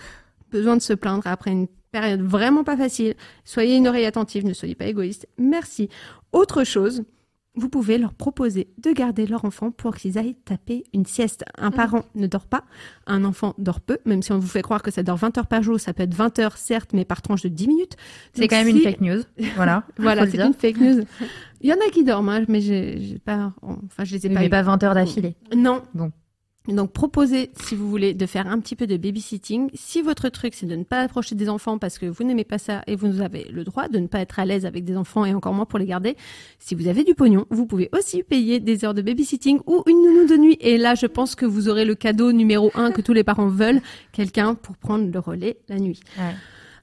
[0.52, 3.15] besoin de se plaindre après une période vraiment pas facile.
[3.45, 5.27] Soyez une oreille attentive, ne soyez pas égoïste.
[5.38, 5.90] Merci.
[6.31, 7.03] Autre chose,
[7.56, 11.44] vous pouvez leur proposer de garder leur enfant pour qu'ils aillent taper une sieste.
[11.58, 12.64] Un parent ne dort pas,
[13.06, 15.48] un enfant dort peu, même si on vous fait croire que ça dort 20 heures
[15.48, 17.96] par jour, ça peut être 20 heures certes, mais par tranche de 10 minutes.
[18.34, 19.22] C'est quand même une fake news.
[19.56, 19.84] Voilà.
[19.98, 21.04] Voilà, c'est une fake news.
[21.62, 24.30] Il y en a qui dorment, hein, mais j'ai j'ai pas, enfin, je les ai
[24.30, 24.50] Oui, pas mais eu.
[24.50, 25.36] pas 20 heures d'affilée.
[25.56, 25.84] Non.
[25.94, 26.12] Bon.
[26.68, 29.69] Donc proposez, si vous voulez, de faire un petit peu de babysitting.
[29.73, 32.57] Si votre truc, c'est de ne pas approcher des enfants parce que vous n'aimez pas
[32.57, 35.26] ça et vous avez le droit de ne pas être à l'aise avec des enfants
[35.26, 36.15] et encore moins pour les garder,
[36.60, 40.02] si vous avez du pognon, vous pouvez aussi payer des heures de babysitting ou une
[40.02, 40.57] nounou de nuit.
[40.61, 43.48] Et là, je pense que vous aurez le cadeau numéro un que tous les parents
[43.48, 43.81] veulent,
[44.14, 45.99] quelqu'un pour prendre le relais la nuit.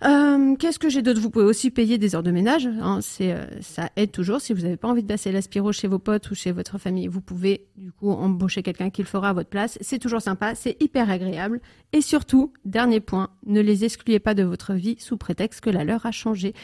[0.02, 1.20] Euh, Qu'est-ce que j'ai d'autre?
[1.20, 2.66] Vous pouvez aussi payer des heures de ménage.
[2.66, 4.40] Hein, c'est euh, ça aide toujours.
[4.40, 7.06] Si vous n'avez pas envie de passer l'aspiro chez vos potes ou chez votre famille,
[7.06, 9.78] vous pouvez du coup embaucher quelqu'un qui le fera à votre place.
[9.80, 11.60] C'est toujours sympa, c'est hyper agréable.
[11.92, 15.84] Et surtout, dernier point, ne les excluez pas de votre vie sous prétexte que la
[15.84, 16.54] leur a changé.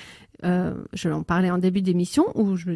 [0.44, 2.70] Euh, je l'en parlais en début d'émission où je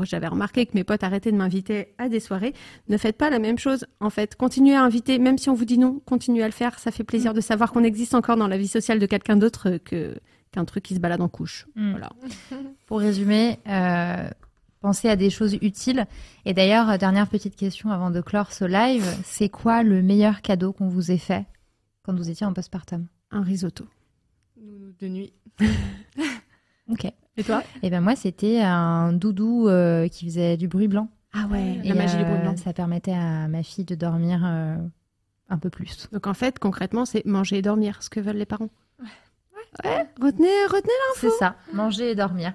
[0.00, 2.54] j'avais remarqué que mes potes arrêtaient de m'inviter à des soirées.
[2.88, 3.86] Ne faites pas la même chose.
[4.00, 6.78] En fait, continuez à inviter, même si on vous dit non, continuez à le faire.
[6.78, 9.78] Ça fait plaisir de savoir qu'on existe encore dans la vie sociale de quelqu'un d'autre
[9.84, 10.16] que
[10.50, 11.66] qu'un truc qui se balade en couche.
[11.76, 11.90] Mm.
[11.92, 12.10] Voilà.
[12.86, 14.28] Pour résumer, euh,
[14.80, 16.06] pensez à des choses utiles.
[16.44, 20.42] Et d'ailleurs, euh, dernière petite question avant de clore ce live, c'est quoi le meilleur
[20.42, 21.46] cadeau qu'on vous ait fait
[22.02, 23.06] quand vous étiez en postpartum?
[23.30, 23.86] Un risotto.
[24.56, 25.32] De nuit.
[26.88, 27.06] Ok.
[27.36, 31.08] Et toi Et ben moi, c'était un doudou euh, qui faisait du bruit blanc.
[31.32, 32.56] Ah ouais, Et, la magie du bruit euh, blanc.
[32.56, 34.76] Ça permettait à ma fille de dormir euh,
[35.48, 36.08] un peu plus.
[36.12, 38.68] Donc en fait, concrètement, c'est manger et dormir, ce que veulent les parents.
[39.00, 40.06] Ouais.
[40.20, 42.52] Retenez, retenez C'est ça, manger et dormir.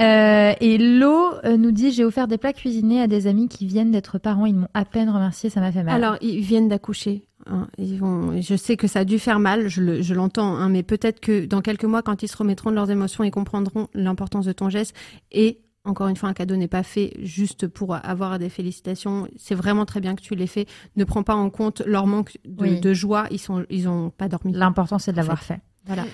[0.00, 3.66] Euh, et Lo euh, nous dit j'ai offert des plats cuisinés à des amis qui
[3.66, 4.46] viennent d'être parents.
[4.46, 5.94] Ils m'ont à peine remercié, ça m'a fait mal.
[5.94, 7.27] Alors, ils viennent d'accoucher.
[7.48, 7.68] Hein.
[7.78, 8.40] Ils vont...
[8.40, 11.20] Je sais que ça a dû faire mal, je, le- je l'entends, hein, mais peut-être
[11.20, 14.52] que dans quelques mois, quand ils se remettront de leurs émotions, ils comprendront l'importance de
[14.52, 14.94] ton geste.
[15.32, 19.26] Et encore une fois, un cadeau n'est pas fait juste pour avoir des félicitations.
[19.36, 20.66] C'est vraiment très bien que tu l'aies fait.
[20.96, 22.80] Ne prends pas en compte leur manque de, Oui.
[22.80, 23.26] de joie.
[23.30, 24.52] Ils sont, ils ont pas dormi.
[24.52, 25.60] l'important c'est de l'avoir fait.
[25.86, 26.04] Voilà.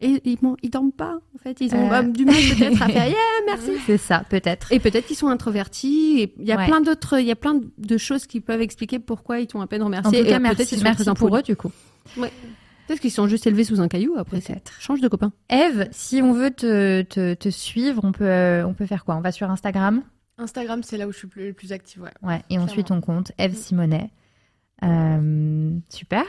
[0.00, 1.60] Et ils, m'ont- ils dorment pas, en fait.
[1.60, 2.00] Ils ont Euh.
[2.00, 3.16] euh, du mal peut-être à faire yeah,
[3.46, 3.72] merci.
[3.84, 4.72] C'est ça, peut-être.
[4.72, 6.20] Et peut-être qu'ils sont introvertis.
[6.20, 6.66] Et il y a Ouais.
[6.66, 9.66] plein d'autres, il y a plein de choses qui peuvent expliquer pourquoi ils t'ont à
[9.66, 10.20] peine En remercié.
[10.22, 11.72] tout cas, et merci, sont merci pour eux du coup.
[12.16, 12.30] Ouais.
[12.86, 14.40] Peut-être qu'ils sont juste élevés sous un caillou après.
[14.40, 14.72] Peut-être.
[14.80, 15.32] Change de copain.
[15.50, 19.16] Eve, si on veut te, te, te suivre, on peut, euh, on peut faire quoi?
[19.16, 20.02] On va sur Instagram?
[20.38, 22.12] Instagram, c'est là où je suis le plus active, ouais.
[22.22, 24.10] Ouais, et on suit ton compte, Eve Simonet.
[24.84, 26.24] Euh, super.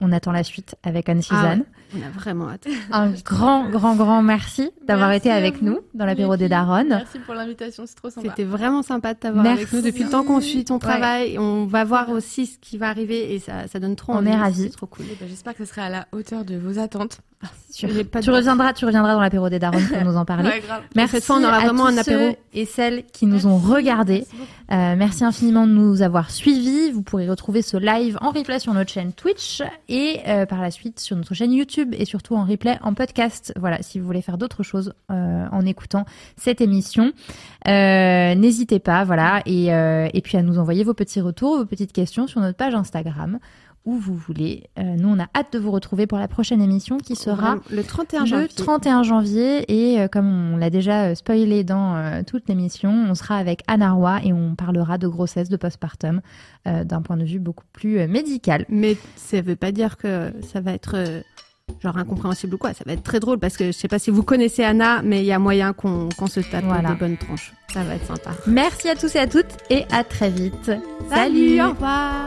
[0.00, 1.64] On attend la suite avec Anne-Suzanne.
[1.66, 2.66] Ah ouais, on a vraiment hâte.
[2.92, 6.48] Un grand, grand, grand merci d'avoir été avec vous, nous dans l'apéro des.
[6.48, 6.88] Daronnes.
[6.88, 8.28] Merci pour l'invitation, c'est trop sympa.
[8.28, 9.62] C'était vraiment sympa de t'avoir Merci.
[9.62, 10.80] avec nous depuis le temps qu'on suit ton Ouais.
[10.80, 11.38] travail.
[11.38, 14.28] On va voir aussi ce qui va arriver et ça, ça donne trop On envie.
[14.30, 14.62] est ravis.
[14.64, 15.06] C'est trop cool.
[15.10, 17.18] Eh ben, J'espère que ce sera à la hauteur de vos attentes.
[17.40, 20.48] Pas Tu reviendras, tu reviendras dans l'apéro des Daronnes pour nous en parler.
[20.50, 20.62] Ouais.
[20.94, 22.30] Merci Cette fois, on aura à vraiment tous un apéro.
[22.32, 24.26] ceux et celles qui nous ont regardés.
[24.30, 24.52] merci.
[24.72, 26.90] Euh, merci infiniment de nous avoir suivis.
[26.90, 30.70] Vous pourrez retrouver ce live en replay sur notre chaîne Twitch et euh, par la
[30.70, 33.52] suite sur notre chaîne YouTube et surtout en replay en podcast.
[33.58, 36.04] Voilà, si vous voulez faire d'autres choses euh, en écoutant
[36.36, 37.12] cette émission,
[37.68, 39.04] euh, n'hésitez pas.
[39.04, 42.40] Voilà, et, euh, et puis à nous envoyer vos petits retours, vos petites questions sur
[42.40, 43.38] notre page Instagram
[43.86, 44.64] où vous voulez.
[44.76, 48.20] Nous, on a hâte de vous retrouver pour la prochaine émission qui sera le 31
[48.20, 48.48] le janvier.
[48.48, 53.92] 31 janvier et comme on l'a déjà spoilé dans toute l'émission, on sera avec Anna
[53.92, 56.20] Roy et on parlera de grossesse, de postpartum
[56.66, 58.66] d'un point de vue beaucoup plus médical.
[58.68, 61.22] Mais ça veut pas dire que ça va être
[61.82, 62.72] genre incompréhensible ou quoi.
[62.74, 65.20] Ça va être très drôle parce que je sais pas si vous connaissez Anna, mais
[65.20, 66.90] il y a moyen qu'on se tape Voilà.
[66.90, 67.52] des bonnes tranches.
[67.72, 68.30] Ça va être sympa.
[68.46, 70.72] Merci à tous et à toutes et à très vite.
[71.08, 72.26] Salut, au revoir.